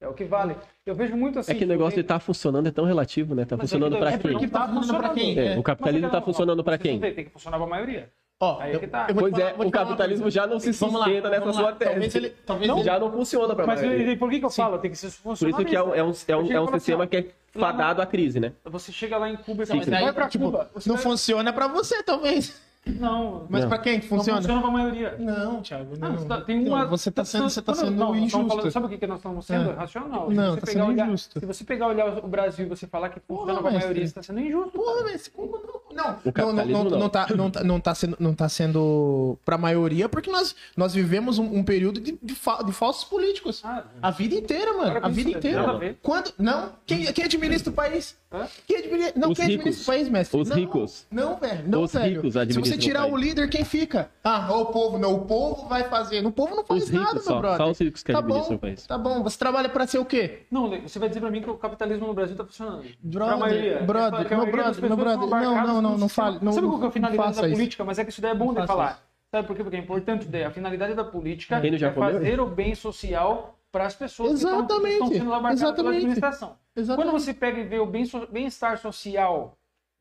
é 0.00 0.08
o 0.08 0.14
que 0.14 0.24
vale. 0.24 0.56
Eu 0.86 0.94
vejo 0.94 1.14
muito 1.16 1.38
assim. 1.38 1.52
É 1.52 1.54
que 1.54 1.64
o 1.64 1.68
negócio 1.68 1.90
de 1.96 2.02
porque- 2.02 2.12
estar 2.14 2.20
funcionando 2.20 2.66
é 2.66 2.70
tão 2.70 2.84
relativo, 2.86 3.34
né? 3.34 3.44
Tá 3.44 3.56
Mas 3.56 3.64
funcionando 3.64 3.96
é 3.96 3.98
pra 3.98 4.12
é 4.12 4.18
quem? 4.18 4.32
porque 4.32 4.48
Tá 4.48 4.68
funcionando 4.68 5.00
pra 5.02 5.14
quem? 5.14 5.38
É, 5.38 5.58
o 5.58 5.62
capitalismo 5.62 6.08
tá 6.10 6.16
não, 6.18 6.24
funcionando 6.24 6.64
não 6.64 6.78
quem? 6.78 6.98
Tem 7.00 7.24
que 7.24 7.30
funcionar 7.30 7.58
pra 7.58 7.66
maioria. 7.66 8.10
Ó, 8.38 8.58
Aí 8.60 8.74
é 8.74 8.78
tá. 8.86 9.06
Pois 9.18 9.32
falar- 9.34 9.50
é, 9.50 9.54
o 9.66 9.70
capitalismo 9.70 10.30
já 10.30 10.46
não 10.46 10.60
se 10.60 10.70
sustenta 10.72 11.30
nessa 11.30 11.52
sua 11.54 11.72
tese. 11.72 11.90
Talvez 11.90 12.14
ele, 12.14 12.30
talvez 12.44 12.70
ele 12.70 12.82
Já 12.84 12.98
não 12.98 13.10
funciona 13.10 13.54
pra 13.54 13.66
Mas 13.66 13.80
maioria. 13.82 14.16
por 14.18 14.28
que, 14.30 14.38
que 14.40 14.44
eu 14.44 14.50
Sim. 14.50 14.62
falo? 14.62 14.78
Tem 14.78 14.90
que 14.90 14.96
ser 14.98 15.06
Por 15.08 15.12
funcionalista. 15.36 15.62
isso 15.62 15.70
que 15.70 15.76
é 15.76 15.82
um, 15.82 15.94
é 15.94 16.02
um, 16.04 16.12
é 16.28 16.36
um, 16.36 16.52
é 16.52 16.60
um 16.60 16.64
assim, 16.64 16.72
sistema 16.74 17.04
ó, 17.04 17.06
que 17.06 17.16
é 17.16 17.26
fadado 17.52 18.02
à 18.02 18.06
crise, 18.06 18.38
né? 18.38 18.52
Você 18.66 18.92
chega 18.92 19.16
lá 19.16 19.30
em 19.30 19.36
Cuba 19.36 19.64
e 19.64 19.68
Não, 19.70 19.80
fala, 19.82 19.96
aí, 19.96 20.04
vai 20.04 20.12
pra 20.12 20.28
tipo, 20.28 20.44
Cuba. 20.46 20.70
Não 20.84 20.98
funciona 20.98 21.50
pra 21.52 21.66
você, 21.66 22.02
talvez. 22.02 22.60
Não, 22.86 23.46
Mas 23.48 23.62
Não. 23.62 23.68
pra 23.68 23.78
quem 23.78 23.98
que 23.98 24.08
não 24.08 24.16
funciona? 24.16 24.40
funciona 24.40 24.60
pra 24.62 24.70
maioria. 24.70 25.16
Não, 25.18 25.60
Thiago, 25.60 25.94
Ah, 26.00 26.08
não. 26.08 26.18
você 26.18 26.26
tá- 26.26 26.40
tem 26.42 26.60
Não, 26.62 26.68
uma... 26.72 26.86
você 26.86 27.10
tá 27.10 27.24
sendo, 27.24 27.50
você 27.50 27.60
tá 27.60 27.74
sendo 27.74 27.90
não, 27.90 28.14
injusto. 28.14 28.46
falando- 28.48 28.70
sabe 28.70 28.86
o 28.86 28.88
que, 28.88 28.98
que 28.98 29.06
nós 29.08 29.16
estamos 29.18 29.44
sendo? 29.44 29.70
É. 29.70 29.74
Racional. 29.74 30.30
Não, 30.30 30.44
se 30.44 30.50
você 30.54 30.60
tá 30.60 30.66
pegar 30.66 30.80
sendo 30.80 30.92
olhar, 30.92 31.06
injusto. 31.08 31.40
Se 31.40 31.46
você 31.46 31.64
pegar 31.64 31.86
olhar 31.88 32.24
o 32.24 32.28
Brasil 32.28 32.64
e 32.66 32.68
você 32.68 32.86
falar 32.86 33.08
que 33.08 33.18
funciona 33.20 33.52
Porra, 33.54 33.62
pra 33.62 33.70
mestre. 33.72 33.86
maioria, 33.88 34.06
você 34.06 34.14
tá 34.14 34.22
sendo 34.22 34.40
injusto. 34.40 34.70
Porra, 34.70 35.02
mas 35.02 35.26
Cuba 35.28 35.58
não. 35.58 35.76
Não, 35.96 36.52
não, 36.52 36.66
não, 36.66 36.84
não. 36.84 36.98
não, 36.98 37.08
tá, 37.08 37.26
não, 37.34 37.50
tá, 37.50 37.64
não, 37.64 37.80
tá 37.80 37.94
sendo, 37.94 38.16
não 38.20 38.34
tá 38.34 38.48
sendo 38.48 39.36
pra 39.44 39.56
maioria, 39.58 40.08
porque 40.08 40.30
nós, 40.30 40.54
nós 40.76 40.94
vivemos 40.94 41.38
um, 41.38 41.56
um 41.56 41.64
período 41.64 42.00
de, 42.00 42.16
de, 42.22 42.34
fa- 42.34 42.62
de 42.62 42.70
falsos 42.72 43.04
políticos. 43.04 43.62
Ah, 43.64 43.82
A 44.02 44.10
vida 44.10 44.34
inteira, 44.34 44.72
mano. 44.76 45.00
A 45.02 45.08
vida 45.08 45.30
inteira. 45.30 45.96
Quando. 46.02 46.32
Não? 46.38 46.70
Quem, 46.86 47.04
quem 47.12 47.24
administra 47.24 47.70
o 47.70 47.74
país? 47.74 48.16
Hã? 48.32 48.46
Quem 48.66 48.76
administra, 48.78 49.12
não, 49.16 49.30
Os 49.30 49.36
quem 49.36 49.44
administra 49.46 49.70
ricos. 49.70 49.82
o 49.82 49.86
país, 49.86 50.08
mestre? 50.08 50.40
Os 50.40 50.48
Não, 50.50 50.56
ricos. 50.56 51.06
Não, 51.10 51.36
velho. 51.36 51.64
Não, 51.68 51.82
Os 51.82 51.92
velho. 51.92 52.16
ricos 52.22 52.34
Se 52.68 52.75
você 52.76 52.88
tirar 52.88 53.06
o 53.06 53.16
líder, 53.16 53.48
quem 53.48 53.64
fica? 53.64 54.10
Ah, 54.22 54.52
o 54.56 54.66
povo. 54.66 54.98
Não, 54.98 55.14
o 55.14 55.24
povo 55.26 55.66
vai 55.68 55.84
fazer. 55.84 56.24
O 56.24 56.30
povo 56.30 56.54
não 56.54 56.64
faz 56.64 56.84
Os 56.84 56.90
nada, 56.90 57.06
ricos 57.10 57.26
meu 57.26 57.34
só. 57.34 57.38
brother. 57.40 57.56
Só 57.66 57.70
os 57.72 57.78
ricos 57.78 58.02
que 58.02 58.12
tá 58.12 58.18
administram 58.18 58.50
bom, 58.50 58.56
o 58.56 58.58
país. 58.58 58.86
Tá 58.86 58.98
bom. 58.98 59.22
Você 59.22 59.38
trabalha 59.38 59.68
pra 59.68 59.86
ser 59.86 59.98
o 59.98 60.04
quê? 60.04 60.46
Não, 60.50 60.68
você 60.82 60.98
vai 60.98 61.08
dizer 61.08 61.20
pra 61.20 61.30
mim 61.30 61.40
que 61.42 61.50
o 61.50 61.56
capitalismo 61.56 62.06
no 62.06 62.14
Brasil 62.14 62.36
tá 62.36 62.44
funcionando. 62.44 62.84
Brother, 63.02 63.36
pra 63.36 63.46
maioria. 63.46 63.82
brother, 63.82 64.28
meu 64.36 64.46
brother, 64.50 64.82
meu 64.82 64.96
brother, 64.96 65.28
não, 65.28 65.66
não, 65.66 65.82
não, 65.82 65.98
não 65.98 66.08
fale, 66.08 66.38
não- 66.42 66.52
Sabe 66.52 66.66
qual 66.66 66.78
que 66.78 66.84
é 66.84 66.88
a 66.88 66.92
finalidade 66.92 67.36
da 67.40 67.46
isso. 67.48 67.56
política? 67.56 67.84
Mas 67.84 67.98
é 67.98 68.04
que 68.04 68.10
isso 68.10 68.20
daí 68.20 68.30
é 68.30 68.34
bom 68.34 68.52
Não 68.52 68.60
de 68.60 68.66
falar. 68.66 68.92
isso. 68.92 69.00
Sabe 69.30 69.46
por 69.46 69.56
quê? 69.56 69.62
Porque 69.62 69.76
é 69.76 69.80
importante 69.80 70.26
daí. 70.26 70.44
A 70.44 70.50
finalidade 70.50 70.94
da 70.94 71.04
política 71.04 71.56
é 71.56 71.92
fazer 71.92 72.40
o 72.40 72.46
bem 72.46 72.74
social 72.74 73.58
para 73.72 73.84
as 73.86 73.94
pessoas 73.94 74.30
que 74.30 74.34
estão- 74.36 74.52
que 74.52 74.58
Exatamente, 74.72 74.92
estão 74.94 75.08
sendo 75.08 75.32
abarcadas 75.34 75.58
pela 75.60 75.70
exatamente. 75.72 75.96
administração. 75.96 76.56
Exatamente. 76.74 77.10
Quando 77.12 77.20
você 77.20 77.34
pega 77.34 77.58
e 77.60 77.64
vê 77.64 77.78
o 77.78 77.86
bem- 77.86 78.08
bem-estar 78.30 78.78
social 78.78 79.56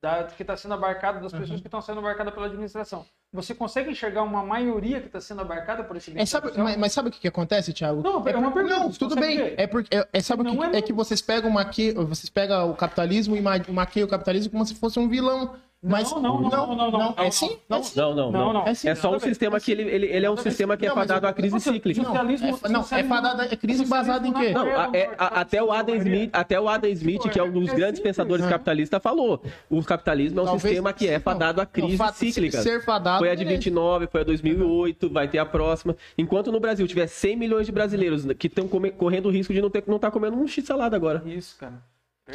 da- 0.06 0.24
que 0.26 0.44
está 0.44 0.56
sendo 0.56 0.76
abarcado 0.76 1.20
das 1.20 1.34
Uhum. 1.34 1.40
pessoas 1.40 1.60
que 1.62 1.68
estão 1.68 1.82
sendo 1.82 1.98
abarcadas 2.00 2.32
pela 2.34 2.46
administração, 2.46 3.04
você 3.34 3.56
consegue 3.56 3.90
enxergar 3.90 4.22
uma 4.22 4.44
maioria 4.46 5.00
que 5.02 5.08
está 5.08 5.20
sendo 5.20 5.42
abarcada 5.42 5.84
por 5.84 5.98
esse 5.98 6.12
É, 6.12 6.14
bem-estar 6.14 6.42
sabe, 6.44 6.58
mas, 6.58 6.78
mas 6.78 6.92
sabe 6.94 7.10
o 7.10 7.12
que, 7.12 7.20
que 7.20 7.28
acontece, 7.28 7.74
Thiago? 7.74 8.02
Não, 8.04 8.12
é 8.12 8.14
uma 8.38 8.52
por- 8.52 8.54
pergunta, 8.64 8.80
Não, 8.80 8.92
tudo 8.92 9.16
bem. 9.16 9.38
ver? 9.38 9.56
É 9.58 9.66
porque 9.66 9.96
é, 9.96 10.08
é- 10.14 10.22
sabe 10.22 10.44
o 10.44 10.46
que 10.46 10.76
é 10.76 10.78
é, 10.78 10.82
que 10.82 10.94
vocês 10.94 11.22
pegam 11.22 11.50
maqui, 11.50 11.92
vocês 11.94 12.30
pegam 12.30 12.70
o 12.70 12.76
capitalismo 12.76 13.36
e 13.36 13.42
ma- 13.42 13.56
maquiam 13.70 14.06
o 14.06 14.10
capitalismo 14.10 14.52
como 14.52 14.66
se 14.66 14.76
fosse 14.76 15.00
um 15.00 15.10
vilão. 15.10 15.56
Mas 15.88 16.12
não, 16.12 16.20
não, 16.22 16.42
não, 16.42 16.50
não, 16.50 16.76
não, 16.76 16.92
não, 16.92 17.14
é 17.18 17.24
não, 17.26 17.32
sim, 17.32 17.58
não, 17.70 17.78
é 17.78 17.84
sim. 17.84 18.00
Não, 18.00 18.16
não, 18.16 18.32
Não, 18.32 18.40
não. 18.46 18.54
não. 18.54 18.68
É 18.68 18.74
sim, 18.74 18.90
É 18.90 18.96
só 18.96 19.16
um 19.16 19.20
sistema 19.20 19.60
que 19.60 19.72
ele, 19.72 19.84
ele, 19.84 20.08
ele 20.08 20.26
é 20.26 20.32
um 20.32 20.36
sistema 20.38 20.76
que 20.76 20.86
é 20.86 20.90
Não, 20.90 20.96
mas 20.96 21.08
fadado 21.08 21.26
eu- 21.26 21.30
à 21.30 21.34
crise 21.34 21.60
cíclica. 21.60 22.02
Não, 22.02 22.12
é, 22.12 22.14
fa- 22.16 22.70
não, 22.70 22.80
é 22.80 22.84
socialismo- 22.84 23.16
fadada, 23.16 23.44
é 23.46 23.56
crise 23.56 23.86
baseada 23.86 24.28
em 24.28 24.34
quê? 24.34 24.50
Não, 24.52 24.68
é- 24.68 25.12
até 25.18 25.62
o 25.62 25.72
Adam 25.72 25.96
Smith, 25.96 26.30
até 26.34 26.60
o 26.60 26.68
Adam 26.68 26.90
Smith, 26.90 27.30
que 27.30 27.40
é 27.40 27.44
um 27.44 27.52
dos 27.52 27.70
É 27.70 27.76
grandes 27.76 28.02
pensadores 28.02 28.46
capitalistas, 28.46 29.02
falou: 29.02 29.42
o 29.70 29.84
capitalismo 29.84 30.40
é 30.40 30.44
um 30.44 30.60
sistema 30.60 30.92
que 30.92 31.08
é 31.08 31.14
não, 31.14 31.22
fadado 31.22 31.62
a 31.62 31.64
não, 31.66 31.72
crises 31.72 31.98
fato- 31.98 32.16
cíclicas. 32.16 32.64
Ser 32.64 32.84
fadado. 32.84 33.20
Foi 33.20 33.30
a 33.30 33.36
de 33.36 33.44
beleza. 33.44 33.58
29, 33.58 34.08
foi 34.08 34.22
a 34.22 34.24
2008, 34.24 35.10
vai 35.10 35.28
ter 35.28 35.38
a 35.38 35.46
próxima. 35.46 35.96
Enquanto 36.18 36.52
no 36.52 36.60
Brasil 36.60 36.88
tiver 36.88 37.08
100 37.08 37.36
milhões 37.36 37.66
de 37.68 37.72
brasileiros 37.72 38.26
que 38.40 38.48
estão 38.48 38.68
correndo 38.68 39.28
o 39.28 39.32
risco 39.32 39.54
de 39.54 39.62
não 39.62 39.70
ter 39.70 39.84
não 39.86 39.98
estar 39.98 40.10
comendo 40.10 40.36
um 40.36 40.48
x 40.48 40.66
salada 40.66 40.96
agora. 40.96 41.22
Isso, 41.28 41.56
cara. 41.60 41.74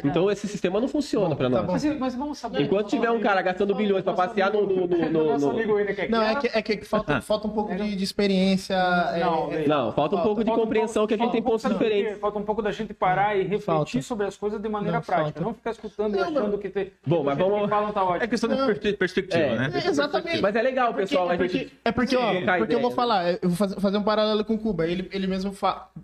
Então 0.05 0.31
esse 0.31 0.47
sistema 0.47 0.79
não 0.79 0.87
funciona 0.87 1.35
pra 1.35 1.49
tá 1.49 1.57
nós. 1.57 1.65
bom. 1.65 1.71
Mas, 1.73 1.99
mas 1.99 2.15
vamos 2.15 2.37
saber. 2.37 2.61
Enquanto 2.61 2.87
tiver 2.87 3.11
um 3.11 3.19
cara 3.19 3.41
gastando 3.41 3.75
bilhões 3.75 4.01
pra 4.05 4.13
passear 4.13 4.51
no- 4.53 4.61
no- 4.65 4.87
no- 4.87 5.37
no- 5.37 5.37
no- 5.37 5.75
ainda 5.77 5.93
quer 5.93 6.09
Não, 6.09 6.21
é 6.23 6.35
que, 6.35 6.47
é 6.47 6.61
que 6.61 6.85
falta, 6.85 7.19
falta 7.19 7.47
um 7.47 7.49
pouco 7.49 7.75
de, 7.75 7.95
de 7.97 8.03
experiência. 8.03 8.73
é- 8.73 9.19
Não, 9.19 9.51
é- 9.51 9.67
Não, 9.67 9.91
falta 9.91 10.15
um 10.15 10.21
pouco 10.21 10.43
de 10.43 10.49
Falta 10.49 10.61
compreensão 10.63 11.05
que 11.05 11.13
a 11.13 11.17
gente 11.17 11.25
falta 11.25 11.33
tem 11.33 11.43
pontos 11.43 11.69
diferentes. 11.69 12.19
Falta 12.19 12.39
um 12.39 12.43
pouco 12.43 12.61
da 12.61 12.71
gente 12.71 12.93
parar 12.93 13.35
e 13.35 13.41
refletir 13.41 13.65
Falta. 13.65 14.01
sobre 14.01 14.27
as 14.27 14.37
coisas 14.37 14.61
de 14.61 14.69
maneira 14.69 14.97
Não, 14.99 15.03
prática. 15.03 15.23
falta. 15.25 15.41
Não 15.41 15.53
ficar 15.53 15.71
escutando 15.71 16.15
e 16.15 16.19
achando 16.19 16.57
que 16.57 16.69
tem. 16.69 16.91
Bom, 17.05 17.23
mas 17.25 17.37
vamos- 17.37 17.61
que 17.63 17.67
falam 17.67 17.91
tá 17.91 18.03
ótimo. 18.03 18.23
É 18.23 18.27
questão 18.27 18.49
de 18.49 18.93
perspectiva, 18.93 19.43
É. 19.43 19.55
né? 19.57 19.71
É, 19.83 19.87
exatamente. 19.89 20.41
Mas 20.41 20.55
é 20.55 20.61
legal, 20.61 20.93
pessoal. 20.93 21.29
é 21.31 21.33
a 21.33 21.37
porque, 21.37 21.57
gente... 21.57 21.79
é 21.83 21.91
porque, 21.91 22.15
ó, 22.15 22.33
porque 22.59 22.75
eu 22.75 22.79
vou 22.81 22.91
falar, 22.91 23.33
eu 23.33 23.39
vou 23.49 23.55
fazer, 23.57 23.79
fazer 23.81 23.97
um 23.97 24.03
paralelo 24.03 24.45
com 24.45 24.57
Cuba. 24.57 24.87
Ele, 24.87 25.09
ele 25.11 25.27
mesmo 25.27 25.53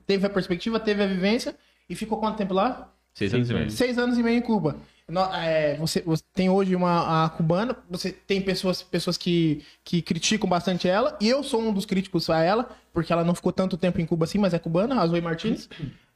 teve 0.05 0.25
a 0.25 0.29
perspectiva, 0.29 0.77
teve 0.77 1.01
a 1.03 1.07
vivência 1.07 1.55
e 1.89 1.95
ficou 1.95 2.19
quanto 2.19 2.35
tempo 2.37 2.53
lá? 2.53 2.89
Seis 3.17 3.33
anos 3.33 3.49
e 3.49 3.53
meio. 3.53 3.71
Seis 3.71 3.97
anos 3.97 4.17
e 4.17 4.23
meio 4.23 4.37
em 4.37 4.41
Cuba. 4.41 4.75
No- 5.09 5.33
é, 5.33 5.75
você, 5.77 6.01
você 6.01 6.23
tem 6.33 6.49
hoje 6.49 6.75
uma 6.75 7.25
a 7.25 7.29
cubana, 7.29 7.75
você 7.89 8.11
tem 8.11 8.41
pessoas, 8.41 8.83
pessoas 8.83 9.17
que, 9.17 9.63
que 9.83 10.01
criticam 10.01 10.47
bastante 10.49 10.87
ela, 10.87 11.17
e 11.19 11.27
eu 11.27 11.41
sou 11.43 11.61
um 11.61 11.73
dos 11.73 11.85
críticos 11.85 12.29
a 12.29 12.41
ela, 12.43 12.69
porque 12.93 13.11
ela 13.11 13.23
não 13.23 13.33
ficou 13.33 13.51
tanto 13.53 13.77
tempo 13.77 13.99
em 14.01 14.05
Cuba 14.05 14.25
assim, 14.25 14.37
mas 14.37 14.53
é 14.53 14.59
cubana, 14.59 15.01
a 15.01 15.07
Zoe 15.07 15.21
Martins, 15.21 15.69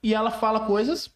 e 0.03 0.13
ela 0.13 0.29
fala 0.29 0.59
coisas 0.67 1.09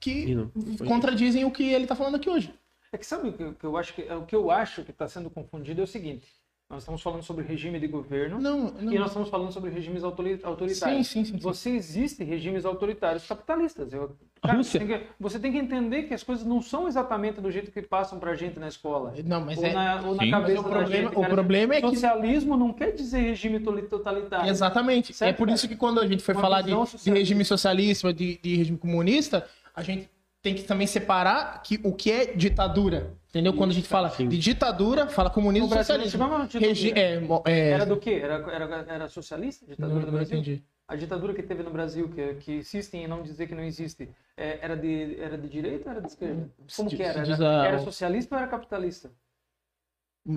que 0.00 0.34
não- 0.34 0.50
contradizem 0.86 1.44
o 1.44 1.50
que 1.50 1.64
ele 1.64 1.86
tá 1.86 1.94
falando 1.94 2.14
aqui 2.16 2.28
hoje. 2.30 2.52
É 2.90 2.96
que 2.96 3.04
sabe 3.06 3.28
o 3.28 3.32
que, 3.34 3.44
o 3.44 3.52
que 3.54 3.64
eu 3.66 3.76
acho 3.76 3.92
que 3.94 4.02
o 4.10 4.22
que 4.22 4.34
eu 4.34 4.50
acho 4.50 4.82
que 4.82 4.90
está 4.90 5.06
sendo 5.06 5.28
confundido 5.28 5.82
é 5.82 5.84
o 5.84 5.86
seguinte: 5.86 6.26
nós 6.70 6.82
estamos 6.82 7.00
falando 7.00 7.22
sobre 7.22 7.46
regime 7.46 7.80
de 7.80 7.86
governo 7.86 8.38
Não, 8.38 8.70
não. 8.70 8.92
e 8.92 8.98
nós 8.98 9.08
estamos 9.08 9.30
falando 9.30 9.50
sobre 9.50 9.70
regimes 9.70 10.04
autori- 10.04 10.38
autoritários. 10.42 11.06
Sim, 11.08 11.24
sim, 11.24 11.32
sim, 11.32 11.38
sim. 11.38 11.42
Você 11.42 11.70
existe 11.70 12.22
regimes 12.22 12.66
autoritários 12.66 13.26
capitalistas. 13.26 13.90
Eu, 13.90 14.14
A 14.42 14.48
cara. 14.48 14.62
Você, 14.62 14.78
tem 14.78 14.86
que, 14.86 15.00
você 15.18 15.38
tem 15.38 15.50
que 15.50 15.56
entender 15.56 16.02
que 16.02 16.12
as 16.12 16.22
coisas 16.22 16.44
não 16.44 16.60
são 16.60 16.86
exatamente 16.86 17.40
do 17.40 17.50
jeito 17.50 17.72
que 17.72 17.80
passam 17.80 18.18
pra 18.20 18.34
gente 18.34 18.58
na 18.58 18.68
escola. 18.68 19.14
Não, 19.24 19.40
mas 19.46 19.56
ou 19.56 19.64
é. 19.64 19.72
na, 19.72 20.02
ou 20.06 20.14
na 20.14 20.30
cabeça 20.30 20.60
o 20.60 20.64
problema- 20.64 20.86
gente, 20.94 21.06
o 21.16 21.20
cara. 21.22 21.32
problema 21.34 21.74
é 21.74 21.80
que- 21.80 21.88
Socialismo 21.88 22.54
não 22.54 22.72
quer 22.74 22.92
dizer 22.92 23.18
regime 23.20 23.60
totalitário. 23.60 24.50
Exatamente. 24.50 25.14
Certo, 25.14 25.30
é 25.30 25.32
por 25.32 25.46
cara? 25.46 25.54
isso 25.56 25.68
que 25.68 25.76
quando 25.76 26.00
a 26.00 26.06
gente 26.06 26.22
foi 26.22 26.34
Uma 26.34 26.40
falar 26.42 26.60
de, 26.60 26.72
de 27.02 27.10
regime 27.10 27.46
socialista, 27.46 28.12
de, 28.12 28.36
de 28.42 28.56
regime 28.56 28.76
comunista, 28.76 29.46
a 29.74 29.82
gente 29.82 30.10
tem 30.42 30.54
que 30.54 30.64
também 30.64 30.86
separar 30.86 31.62
que, 31.62 31.80
o 31.82 31.94
que 31.94 32.12
é 32.12 32.26
ditadura. 32.26 33.16
Entendeu? 33.28 33.52
Quando 33.52 33.70
a 33.72 33.74
gente 33.74 33.86
fala 33.88 34.08
sim. 34.10 34.26
de 34.28 34.38
ditadura, 34.38 35.06
fala 35.08 35.28
comunismo 35.28 35.66
e 35.66 35.70
socialismo. 35.76 36.24
Regi 36.58 36.92
é, 36.96 37.20
é- 37.46 37.70
Era 37.70 37.84
do 37.84 37.98
quê? 37.98 38.20
Era, 38.22 38.34
era, 38.50 38.86
era 38.88 39.08
socialista? 39.08 39.66
a 39.66 39.68
Ditadura 39.68 39.94
Não, 39.96 40.00
do 40.00 40.06
não 40.06 40.12
Brasil? 40.14 40.38
entendi. 40.38 40.64
A 40.86 40.96
ditadura 40.96 41.34
que 41.34 41.42
teve 41.42 41.62
no 41.62 41.70
Brasil, 41.70 42.08
que, 42.08 42.34
que 42.36 42.52
insistem 42.56 43.04
em 43.04 43.06
não 43.06 43.22
dizer 43.22 43.46
que 43.46 43.54
não 43.54 43.62
existe, 43.62 44.08
é, 44.34 44.58
era, 44.62 44.74
de, 44.74 45.20
era 45.20 45.36
de 45.36 45.46
direita 45.46 45.84
ou 45.84 45.92
era 45.92 46.00
de 46.00 46.08
esquerda? 46.08 46.48
Como 46.74 46.88
que 46.88 47.02
era? 47.02 47.20
Era, 47.20 47.66
era 47.66 47.78
socialista 47.80 48.34
ou 48.34 48.40
era 48.40 48.50
capitalista? 48.50 49.10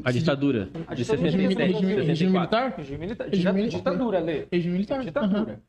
A 0.03 0.11
ditadura 0.11 0.69
A 0.87 0.93
ditadura 0.93 1.29
Regime, 1.31 1.53
67, 1.55 1.73
regime- 1.73 1.93
regime 1.95 2.15
64. 2.15 2.31
militar? 2.59 2.73
Regime 2.77 2.97
militar. 2.97 3.23
Regime 3.27 3.39
Dita- 3.39 3.53
militar. 3.53 3.77
Ditadura, 3.77 4.19
Lê. 4.19 4.47
Regime 4.51 4.73
militar? 4.73 5.03
Ditadura. 5.03 5.61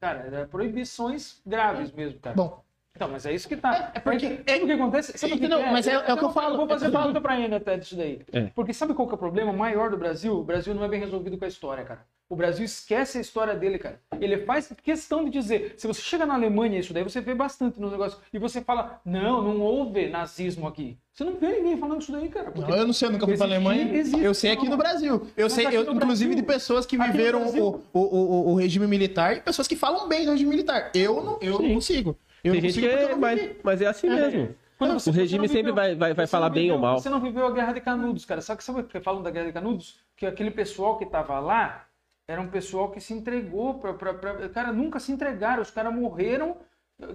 Cara, 0.00 0.18
era 0.20 0.46
proibições 0.46 1.40
graves 1.46 1.92
mesmo, 1.92 2.18
cara. 2.20 2.34
Bom, 2.36 2.62
Então, 2.94 3.08
mas 3.08 3.24
é 3.24 3.32
isso 3.32 3.48
que 3.48 3.56
tá. 3.56 3.90
É- 3.94 3.98
é 3.98 4.00
porque- 4.00 4.26
sabe 4.46 4.62
o 4.62 4.66
que 4.66 4.72
acontece? 4.72 5.18
Sabe 5.18 5.32
o 5.34 5.38
que 5.38 5.48
Não, 5.48 5.62
que 5.62 5.70
mas 5.70 5.86
é- 5.86 5.92
é 5.94 6.12
o 6.12 6.18
que 6.18 6.24
eu 6.24 6.30
falo, 6.30 6.54
Eu 6.54 6.56
vou 6.58 6.66
é 6.66 6.68
fazer 6.68 6.90
pergunta 6.90 7.20
pra 7.20 7.40
ele 7.40 7.54
até 7.54 7.76
disso 7.78 7.96
daí. 7.96 8.20
É. 8.32 8.42
Porque 8.54 8.72
sabe 8.74 8.92
qual 8.94 9.08
que 9.08 9.14
é 9.14 9.16
o 9.16 9.18
problema 9.18 9.52
maior 9.52 9.90
do 9.90 9.96
Brasil? 9.96 10.38
O 10.38 10.44
Brasil 10.44 10.74
não 10.74 10.84
é 10.84 10.88
bem 10.88 11.00
resolvido 11.00 11.38
com 11.38 11.44
a 11.44 11.48
história, 11.48 11.84
cara. 11.84 12.00
O 12.28 12.36
Brasil 12.36 12.64
esquece 12.64 13.18
a 13.18 13.20
história 13.20 13.54
dele, 13.54 13.78
cara. 13.78 13.98
Ele 14.20 14.38
faz 14.38 14.72
questão 14.82 15.24
de 15.24 15.30
dizer. 15.30 15.74
Se 15.76 15.86
você 15.86 16.00
chega 16.00 16.24
na 16.24 16.34
Alemanha, 16.34 16.78
isso 16.78 16.92
daí 16.94 17.02
você 17.02 17.20
vê 17.20 17.34
bastante 17.34 17.78
no 17.80 17.90
negócio. 17.90 18.18
E 18.32 18.38
você 18.38 18.60
fala, 18.62 19.00
não, 19.04 19.42
não 19.42 19.60
houve 19.60 20.08
nazismo 20.08 20.66
aqui. 20.66 20.96
Você 21.12 21.24
não 21.24 21.34
vê 21.34 21.48
ninguém 21.48 21.76
falando 21.76 22.00
isso 22.00 22.12
daí, 22.12 22.28
cara. 22.28 22.52
Não, 22.54 22.68
eu 22.76 22.86
não 22.86 22.92
sei, 22.94 23.08
eu 23.08 23.12
nunca 23.12 23.26
fui 23.26 23.36
pra 23.36 23.46
Alemanha. 23.46 23.94
existe, 23.94 24.22
eu 24.22 24.32
sei 24.32 24.52
aqui 24.52 24.64
não. 24.64 24.72
no 24.72 24.76
Brasil. 24.78 25.26
Eu 25.36 25.44
Mas 25.44 25.52
sei, 25.52 25.66
eu, 25.66 25.82
inclusive, 25.82 26.06
Brasil- 26.06 26.34
de 26.34 26.42
pessoas 26.42 26.86
que 26.86 26.96
viveram 26.96 27.46
o, 27.48 27.82
o, 27.92 28.00
o, 28.00 28.52
o 28.52 28.54
regime 28.54 28.86
militar 28.86 29.36
e 29.36 29.40
pessoas 29.40 29.66
que 29.68 29.76
falam 29.76 30.08
bem 30.08 30.24
do 30.24 30.30
regime 30.30 30.48
militar. 30.50 30.90
Eu 30.94 31.22
não, 31.22 31.38
eu 31.42 31.58
não 31.58 31.74
consigo. 31.74 32.16
Eu 32.44 32.52
Tem 32.52 32.60
não 32.62 32.68
gente 32.68 32.80
consigo 32.80 32.86
que 32.86 32.92
porque 32.92 33.04
é, 33.04 33.04
eu 33.04 33.10
não 33.16 33.18
mas, 33.20 33.50
mas 33.62 33.82
é 33.82 33.86
assim 33.86 34.08
mesmo. 34.08 34.54
Quando 34.78 34.94
você- 34.94 35.10
o 35.10 35.12
regime 35.12 35.38
não 35.46 35.48
sempre 35.48 35.70
viveu- 35.70 35.74
vai, 35.74 35.94
vai, 35.94 36.14
vai 36.14 36.26
falar 36.26 36.46
não 36.48 36.54
bem 36.54 36.62
viveu- 36.64 36.74
ou 36.76 36.80
mal. 36.82 36.98
Você 36.98 37.08
não 37.08 37.20
viveu 37.20 37.46
a 37.46 37.50
Guerra 37.52 37.72
de 37.72 37.80
Canudos, 37.80 38.24
cara. 38.24 38.40
Só 38.40 38.56
que 38.56 38.64
sabe 38.64 38.80
o 38.80 38.84
que 38.84 39.00
falam 39.00 39.22
da 39.22 39.30
Guerra 39.30 39.46
de 39.46 39.52
Canudos? 39.52 40.00
Que 40.16 40.26
aquele 40.26 40.50
pessoal 40.50 40.98
que 40.98 41.06
tava 41.06 41.38
lá 41.38 41.84
era 42.26 42.40
um 42.40 42.48
pessoal 42.48 42.90
que 42.90 43.00
se 43.00 43.12
entregou 43.14 43.74
pra, 43.74 43.94
pra, 43.94 44.14
pra- 44.14 44.48
Cara, 44.48 44.72
nunca 44.72 44.98
se 44.98 45.12
entregaram. 45.12 45.62
Os 45.62 45.70
caras 45.70 45.94
morreram. 45.94 46.56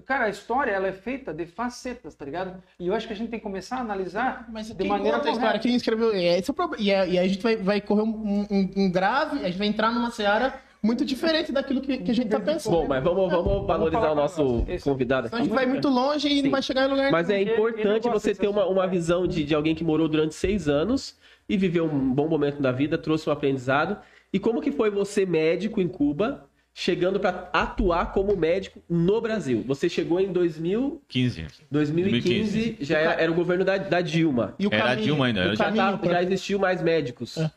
Cara, 0.06 0.26
a 0.26 0.30
história 0.30 0.72
ela 0.72 0.88
é 0.88 0.92
feita 0.94 1.34
de 1.34 1.46
facetas, 1.46 2.14
tá 2.16 2.26
ligado? 2.26 2.62
E 2.80 2.88
eu 2.88 2.94
acho 2.94 3.08
que 3.08 3.14
a 3.14 3.16
gente 3.16 3.30
tem 3.30 3.40
que 3.40 3.44
começar 3.44 3.78
a 3.78 3.82
analisar 3.82 4.46
Mas 4.50 4.68
de 4.70 4.84
maneira 4.88 5.18
conta 5.18 5.30
a 5.30 5.32
história? 5.32 5.50
correta. 5.52 5.60
Quem 5.68 5.76
escreveu? 5.76 6.14
é, 6.14 6.38
Esse 6.40 6.50
é 6.50 6.52
o 6.52 6.56
problema. 6.56 6.84
E, 6.84 6.92
é- 6.92 7.08
e 7.10 7.18
aí 7.20 7.26
a 7.26 7.28
gente 7.28 7.42
vai, 7.42 7.56
vai 7.58 7.82
correr 7.82 8.02
um, 8.02 8.46
um- 8.50 8.72
um 8.78 8.92
grave, 8.92 9.40
a 9.40 9.48
gente 9.48 9.58
vai 9.58 9.68
entrar 9.68 9.92
numa 9.92 10.12
seara 10.12 10.54
muito 10.88 11.06
diferente 11.06 11.52
daquilo 11.52 11.82
que, 11.82 11.98
que 12.00 12.10
a 12.12 12.14
gente 12.14 12.30
tá 12.30 12.40
pensando. 12.40 12.72
Bom, 12.74 12.88
mas 12.88 13.04
vamos, 13.04 13.30
vamos 13.30 13.68
valorizar 13.68 14.00
falar 14.00 14.12
o 14.14 14.16
nosso 14.16 14.66
convidado 14.84 15.28
Então 15.28 15.38
a 15.38 15.42
aqui. 15.42 15.50
gente 15.50 15.56
vai 15.56 15.66
muito 15.68 15.88
longe 15.90 16.28
e 16.28 16.38
Sim. 16.38 16.42
não 16.44 16.52
vai 16.52 16.62
chegar 16.64 16.88
em 16.88 16.90
lugar 16.90 17.12
Mas 17.12 17.30
é 17.30 17.34
nenhum. 17.34 17.50
Ele- 17.52 17.52
ele 17.60 17.68
importante 17.82 18.10
você 18.10 18.34
ter 18.34 18.48
uma, 18.48 18.66
uma 18.66 18.86
é. 18.86 18.88
visão 18.88 19.28
de, 19.28 19.44
de 19.44 19.54
alguém 19.54 19.76
que 19.76 19.84
morou 19.84 20.08
durante 20.08 20.34
seis 20.34 20.68
anos 20.68 21.16
e 21.48 21.56
viveu 21.56 21.86
um 21.86 22.14
bom 22.14 22.28
momento 22.28 22.62
da 22.62 22.72
vida, 22.72 22.98
trouxe 22.98 23.30
um 23.30 23.34
aprendizado. 23.34 23.98
E 24.34 24.40
como 24.40 24.62
que 24.62 24.72
foi 24.72 24.90
você, 24.90 25.26
médico 25.26 25.80
em 25.80 25.88
Cuba, 25.88 26.46
chegando 26.74 27.20
para 27.20 27.50
atuar 27.54 28.12
como 28.14 28.36
médico 28.36 28.82
no 28.90 29.20
Brasil? 29.22 29.64
Você 29.68 29.88
chegou 29.90 30.20
em 30.20 30.32
2000, 30.32 31.02
15. 31.08 31.48
2015, 31.72 32.78
já 32.82 32.98
era, 33.00 33.14
era 33.22 33.32
o 33.32 33.36
governo 33.36 33.64
da, 33.64 33.78
da 33.78 34.02
Dilma. 34.02 34.54
E 34.60 34.68
o 34.68 34.74
Era 34.74 34.84
caminho- 34.90 35.04
Dilma 35.06 35.26
ainda, 35.28 35.56
Já, 35.56 35.64
caminho 35.66 35.92
tá- 35.92 35.98
pra- 35.98 36.12
já 36.12 36.24
existiu 36.24 36.60
mais 36.60 36.82
médicos. 36.82 37.38
É. 37.38 37.52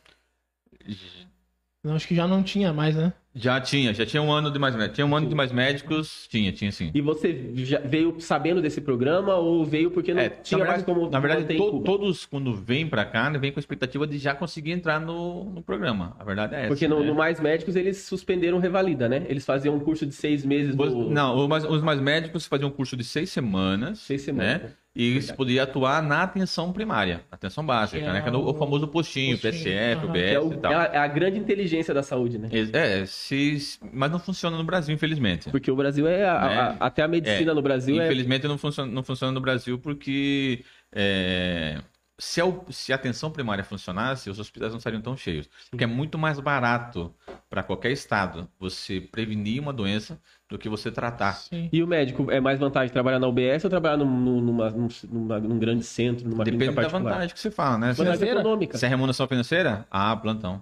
Não, 1.83 1.95
acho 1.95 2.07
que 2.07 2.15
já 2.15 2.27
não 2.27 2.43
tinha 2.43 2.71
mais, 2.71 2.95
né? 2.95 3.11
Já 3.33 3.61
tinha, 3.61 3.93
já 3.93 4.05
tinha 4.05 4.21
um 4.21 4.29
ano 4.31 4.51
de 4.51 4.59
mais 4.59 4.75
médicos. 4.75 4.95
Tinha 4.95 5.07
um 5.07 5.15
ano 5.15 5.27
de 5.27 5.33
mais 5.33 5.51
médicos, 5.53 6.27
tinha, 6.29 6.51
tinha 6.51 6.69
sim. 6.71 6.91
E 6.93 6.99
você 6.99 7.51
já 7.55 7.79
veio 7.79 8.15
sabendo 8.19 8.61
desse 8.61 8.81
programa 8.81 9.35
ou 9.35 9.65
veio 9.65 9.89
porque 9.89 10.13
não 10.13 10.21
É, 10.21 10.29
tinha 10.29 10.57
na 10.59 10.65
mais 10.65 10.77
verdade, 10.81 10.99
como 10.99 11.09
na 11.09 11.19
verdade 11.19 11.55
to- 11.55 11.79
todos 11.81 12.25
quando 12.25 12.53
vêm 12.53 12.85
pra 12.87 13.05
cá, 13.05 13.29
né, 13.29 13.39
vêm 13.39 13.51
com 13.51 13.59
a 13.59 13.61
expectativa 13.61 14.05
de 14.05 14.17
já 14.17 14.35
conseguir 14.35 14.71
entrar 14.71 14.99
no, 14.99 15.45
no 15.45 15.61
programa. 15.61 16.13
A 16.19 16.23
verdade 16.25 16.55
é 16.55 16.59
essa. 16.59 16.67
Porque 16.67 16.87
no, 16.89 16.99
né? 16.99 17.05
no 17.05 17.15
Mais 17.15 17.39
Médicos 17.39 17.75
eles 17.77 17.99
suspenderam 18.03 18.59
revalida, 18.59 19.07
né? 19.07 19.25
Eles 19.29 19.45
faziam 19.45 19.75
um 19.75 19.79
curso 19.79 20.05
de 20.05 20.13
seis 20.13 20.43
meses. 20.43 20.75
Do- 20.75 21.09
Não, 21.09 21.37
os 21.37 21.47
mais, 21.47 21.63
os 21.63 21.81
mais 21.81 22.01
médicos 22.01 22.45
faziam 22.45 22.67
um 22.69 22.73
curso 22.73 22.97
de 22.97 23.03
seis 23.05 23.29
semanas. 23.29 23.99
Seis 23.99 24.21
semanas. 24.23 24.61
Né? 24.63 24.69
E 24.93 25.11
eles 25.11 25.31
podiam 25.31 25.63
atuar 25.63 26.03
na 26.03 26.21
atenção 26.23 26.73
primária, 26.73 27.21
atenção 27.31 27.65
básica, 27.65 27.97
Que 28.01 28.05
é 28.05 28.11
né? 28.11 28.21
Que 28.21 28.27
é 28.27 28.31
o, 28.33 28.49
o 28.49 28.53
famoso 28.53 28.85
postinho, 28.89 29.37
postinho, 29.39 29.53
PSF. 29.63 30.05
UBS 30.05 30.21
É, 30.33 30.39
o- 30.39 30.51
e 30.53 30.57
tal. 30.57 30.71
é 30.73 30.75
a, 30.75 30.83
é 30.83 30.97
a 30.97 31.07
grande 31.07 31.39
inteligência 31.39 31.93
da 31.93 32.03
saúde, 32.03 32.37
né? 32.37 32.49
É, 32.73 33.05
se, 33.05 33.57
mas 33.93 34.11
não 34.11 34.19
funciona 34.19 34.57
no 34.57 34.65
Brasil, 34.65 34.93
infelizmente. 34.93 35.49
Porque 35.49 35.71
o 35.71 35.75
Brasil 35.77 36.05
é. 36.09 36.27
a- 36.27 36.39
Né? 36.41 36.55
a- 36.59 36.75
até 36.81 37.03
a 37.03 37.07
medicina 37.07 37.53
no 37.53 37.61
Brasil 37.61 38.01
é. 38.01 38.05
Infelizmente 38.05 38.45
não 38.49 38.57
funciona, 38.57 38.91
não 38.91 39.01
funciona 39.01 39.31
no 39.31 39.39
Brasil 39.39 39.79
porque 39.79 40.65
é, 40.93 41.77
se, 42.21 42.39
a, 42.41 42.45
se 42.69 42.91
a 42.93 42.95
atenção 42.95 43.31
primária 43.31 43.63
funcionasse, 43.63 44.29
os 44.29 44.39
hospitais 44.39 44.71
não 44.71 44.77
estariam 44.77 45.01
tão 45.01 45.17
cheios. 45.17 45.49
Porque 45.69 45.83
é 45.83 45.87
muito 45.87 46.17
mais 46.17 46.39
barato 46.39 47.13
para 47.49 47.63
qualquer 47.63 47.91
estado 47.91 48.47
você 48.59 49.01
prevenir 49.01 49.61
uma 49.61 49.73
doença 49.73 50.19
do 50.47 50.57
que 50.57 50.69
você 50.69 50.91
tratar. 50.91 51.33
Sim. 51.33 51.69
E 51.73 51.81
o 51.81 51.87
médico 51.87 52.29
é 52.29 52.39
mais 52.39 52.59
vantagem 52.59 52.91
trabalhar 52.93 53.19
na 53.19 53.27
UBS 53.27 53.63
ou 53.63 53.69
trabalhar 53.69 53.97
num, 53.97 54.05
num- 54.05 54.41
numa, 54.41 54.69
num, 54.69 54.87
numa- 55.11 55.39
num 55.39 55.57
grande 55.57 55.83
centro, 55.83 56.27
numa 56.29 56.43
Depende 56.43 56.63
clínica 56.65 56.81
da 56.81 56.87
particular? 56.89 57.13
vantagem 57.13 57.33
que 57.33 57.39
você 57.39 57.49
fala, 57.51 57.77
né? 57.77 57.93
Se, 57.93 57.97
Vantagem 57.97 58.19
Financeira? 58.19 58.39
econômica. 58.41 58.77
se 58.77 58.85
é 58.85 58.89
remuneração 58.89 59.27
financeira, 59.27 59.87
ah, 59.89 60.15
plantão. 60.15 60.61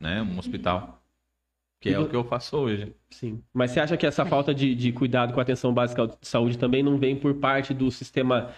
Né? 0.00 0.22
Um 0.22 0.38
hospital. 0.38 0.98
Que 1.80 1.92
é 1.92 1.98
o 1.98 2.08
que 2.08 2.14
eu 2.14 2.22
faço 2.22 2.56
hoje. 2.56 2.94
Sim. 3.10 3.42
Mas 3.52 3.72
você 3.72 3.80
acha 3.80 3.96
que 3.96 4.06
essa 4.06 4.24
falta 4.24 4.54
de, 4.54 4.72
de 4.72 4.92
cuidado 4.92 5.32
com 5.32 5.40
a 5.40 5.42
atenção 5.42 5.74
básica 5.74 6.06
de 6.06 6.14
saúde 6.22 6.56
também 6.56 6.80
não 6.80 6.96
vem 6.96 7.16
por 7.16 7.34
parte 7.34 7.74
do 7.74 7.90
sistema 7.90 8.52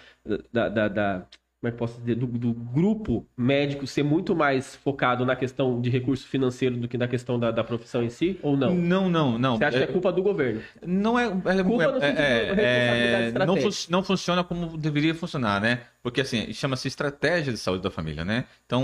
da. 0.53 0.69
da- 0.69 0.87
da- 0.87 1.25
como 1.65 1.69
é 1.69 1.71
que 1.71 1.77
posso 1.77 1.99
dizer? 1.99 2.15
Do, 2.15 2.27
do 2.27 2.53
grupo 2.53 3.25
médico 3.35 3.87
ser 3.87 4.03
muito 4.03 4.35
mais 4.35 4.75
focado 4.75 5.25
na 5.25 5.35
questão 5.35 5.81
de 5.81 5.89
recurso 5.89 6.27
financeiro 6.27 6.77
do 6.77 6.87
que 6.87 6.95
na 6.97 7.07
questão 7.07 7.39
da, 7.39 7.49
da 7.49 7.63
profissão 7.63 8.03
em 8.03 8.09
si? 8.09 8.39
Ou 8.43 8.55
não? 8.55 8.75
Não, 8.75 9.09
não, 9.09 9.37
não. 9.39 9.57
Você 9.57 9.65
acha 9.65 9.77
É- 9.77 9.85
que 9.85 9.89
é 9.89 9.93
culpa 9.93 10.11
do 10.11 10.21
governo? 10.21 10.61
Não 10.85 11.17
é. 11.17 11.25
é, 11.25 11.29
Culpa 11.63 11.83
é- 11.83 11.91
no 11.91 11.97
é- 12.03 12.53
responsabilidade 12.53 13.41
é- 13.41 13.45
não, 13.45 13.57
fun- 13.57 13.87
não 13.89 14.03
funciona 14.03 14.43
como 14.43 14.77
deveria 14.77 15.15
funcionar, 15.15 15.59
né? 15.59 15.81
Porque 16.03 16.21
assim, 16.21 16.53
chama-se 16.53 16.87
estratégia 16.87 17.51
de 17.51 17.57
saúde 17.57 17.81
da 17.81 17.89
família, 17.89 18.23
né? 18.23 18.45
Então, 18.67 18.83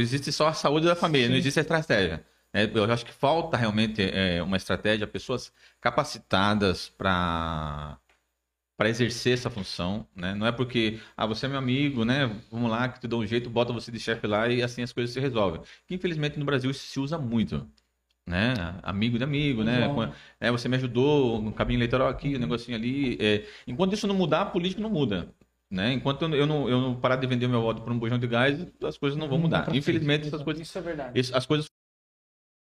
existe 0.00 0.32
só 0.32 0.48
a 0.48 0.52
saúde 0.54 0.86
da 0.86 0.96
família, 0.96 1.28
não 1.28 1.36
existe 1.36 1.58
a 1.58 1.62
estratégia. 1.62 2.24
né? 2.52 2.68
Eu 2.74 2.84
acho 2.90 3.04
que 3.04 3.12
falta 3.12 3.56
realmente 3.58 4.02
é, 4.02 4.42
uma 4.42 4.56
estratégia, 4.56 5.06
pessoas 5.06 5.52
capacitadas 5.80 6.88
para 6.88 7.98
para 8.80 8.88
exercer 8.88 9.34
essa 9.34 9.50
função, 9.50 10.06
né? 10.16 10.34
Não 10.34 10.46
é 10.46 10.50
porque, 10.52 10.98
ah, 11.14 11.26
você 11.26 11.44
é 11.44 11.48
meu 11.50 11.58
amigo, 11.58 12.02
né? 12.02 12.34
Vamos 12.50 12.70
lá, 12.70 12.88
que 12.88 12.98
te 12.98 13.06
dou 13.06 13.20
um 13.20 13.26
jeito, 13.26 13.50
bota 13.50 13.74
você 13.74 13.92
de 13.92 14.00
chefe 14.00 14.26
lá 14.26 14.48
e 14.48 14.62
assim 14.62 14.80
as 14.80 14.90
coisas 14.90 15.12
se 15.12 15.20
resolvem. 15.20 15.60
Que 15.86 15.96
infelizmente 15.96 16.38
no 16.38 16.46
Brasil 16.46 16.70
isso 16.70 16.86
se 16.86 16.98
usa 16.98 17.18
muito, 17.18 17.68
né? 18.26 18.54
Amigo 18.82 19.18
de 19.18 19.24
amigo, 19.24 19.62
né? 19.62 19.86
Bom. 19.86 20.06
Com- 20.06 20.12
é, 20.40 20.50
você 20.50 20.66
me 20.66 20.76
ajudou, 20.76 21.38
um 21.42 21.52
cabinho 21.52 21.76
eleitoral 21.76 22.08
aqui, 22.08 22.34
um 22.34 22.38
negocinho 22.38 22.74
ali. 22.74 23.18
é. 23.20 23.44
enquanto 23.66 23.92
isso 23.92 24.06
não 24.06 24.14
mudar, 24.14 24.40
a 24.40 24.46
política 24.46 24.80
não 24.80 24.88
muda. 24.88 25.28
Né? 25.70 25.92
Enquanto 25.92 26.22
eu 26.22 26.46
não, 26.46 26.66
eu 26.66 26.80
não 26.80 26.94
parar 26.98 27.16
de 27.16 27.26
vender 27.26 27.48
meu 27.48 27.60
voto 27.60 27.82
por 27.82 27.92
um 27.92 27.98
bujão 27.98 28.18
de 28.18 28.26
gás, 28.26 28.66
as 28.82 28.96
coisas 28.96 29.18
não 29.18 29.28
vão 29.28 29.36
mudar. 29.38 29.68
Infelizmente, 29.76 30.26
essas 30.26 30.42
coisas, 30.42 30.66
Isso 30.66 30.78
é 30.78 30.80
verdade. 30.80 31.20
as 31.34 31.44
coisas 31.44 31.66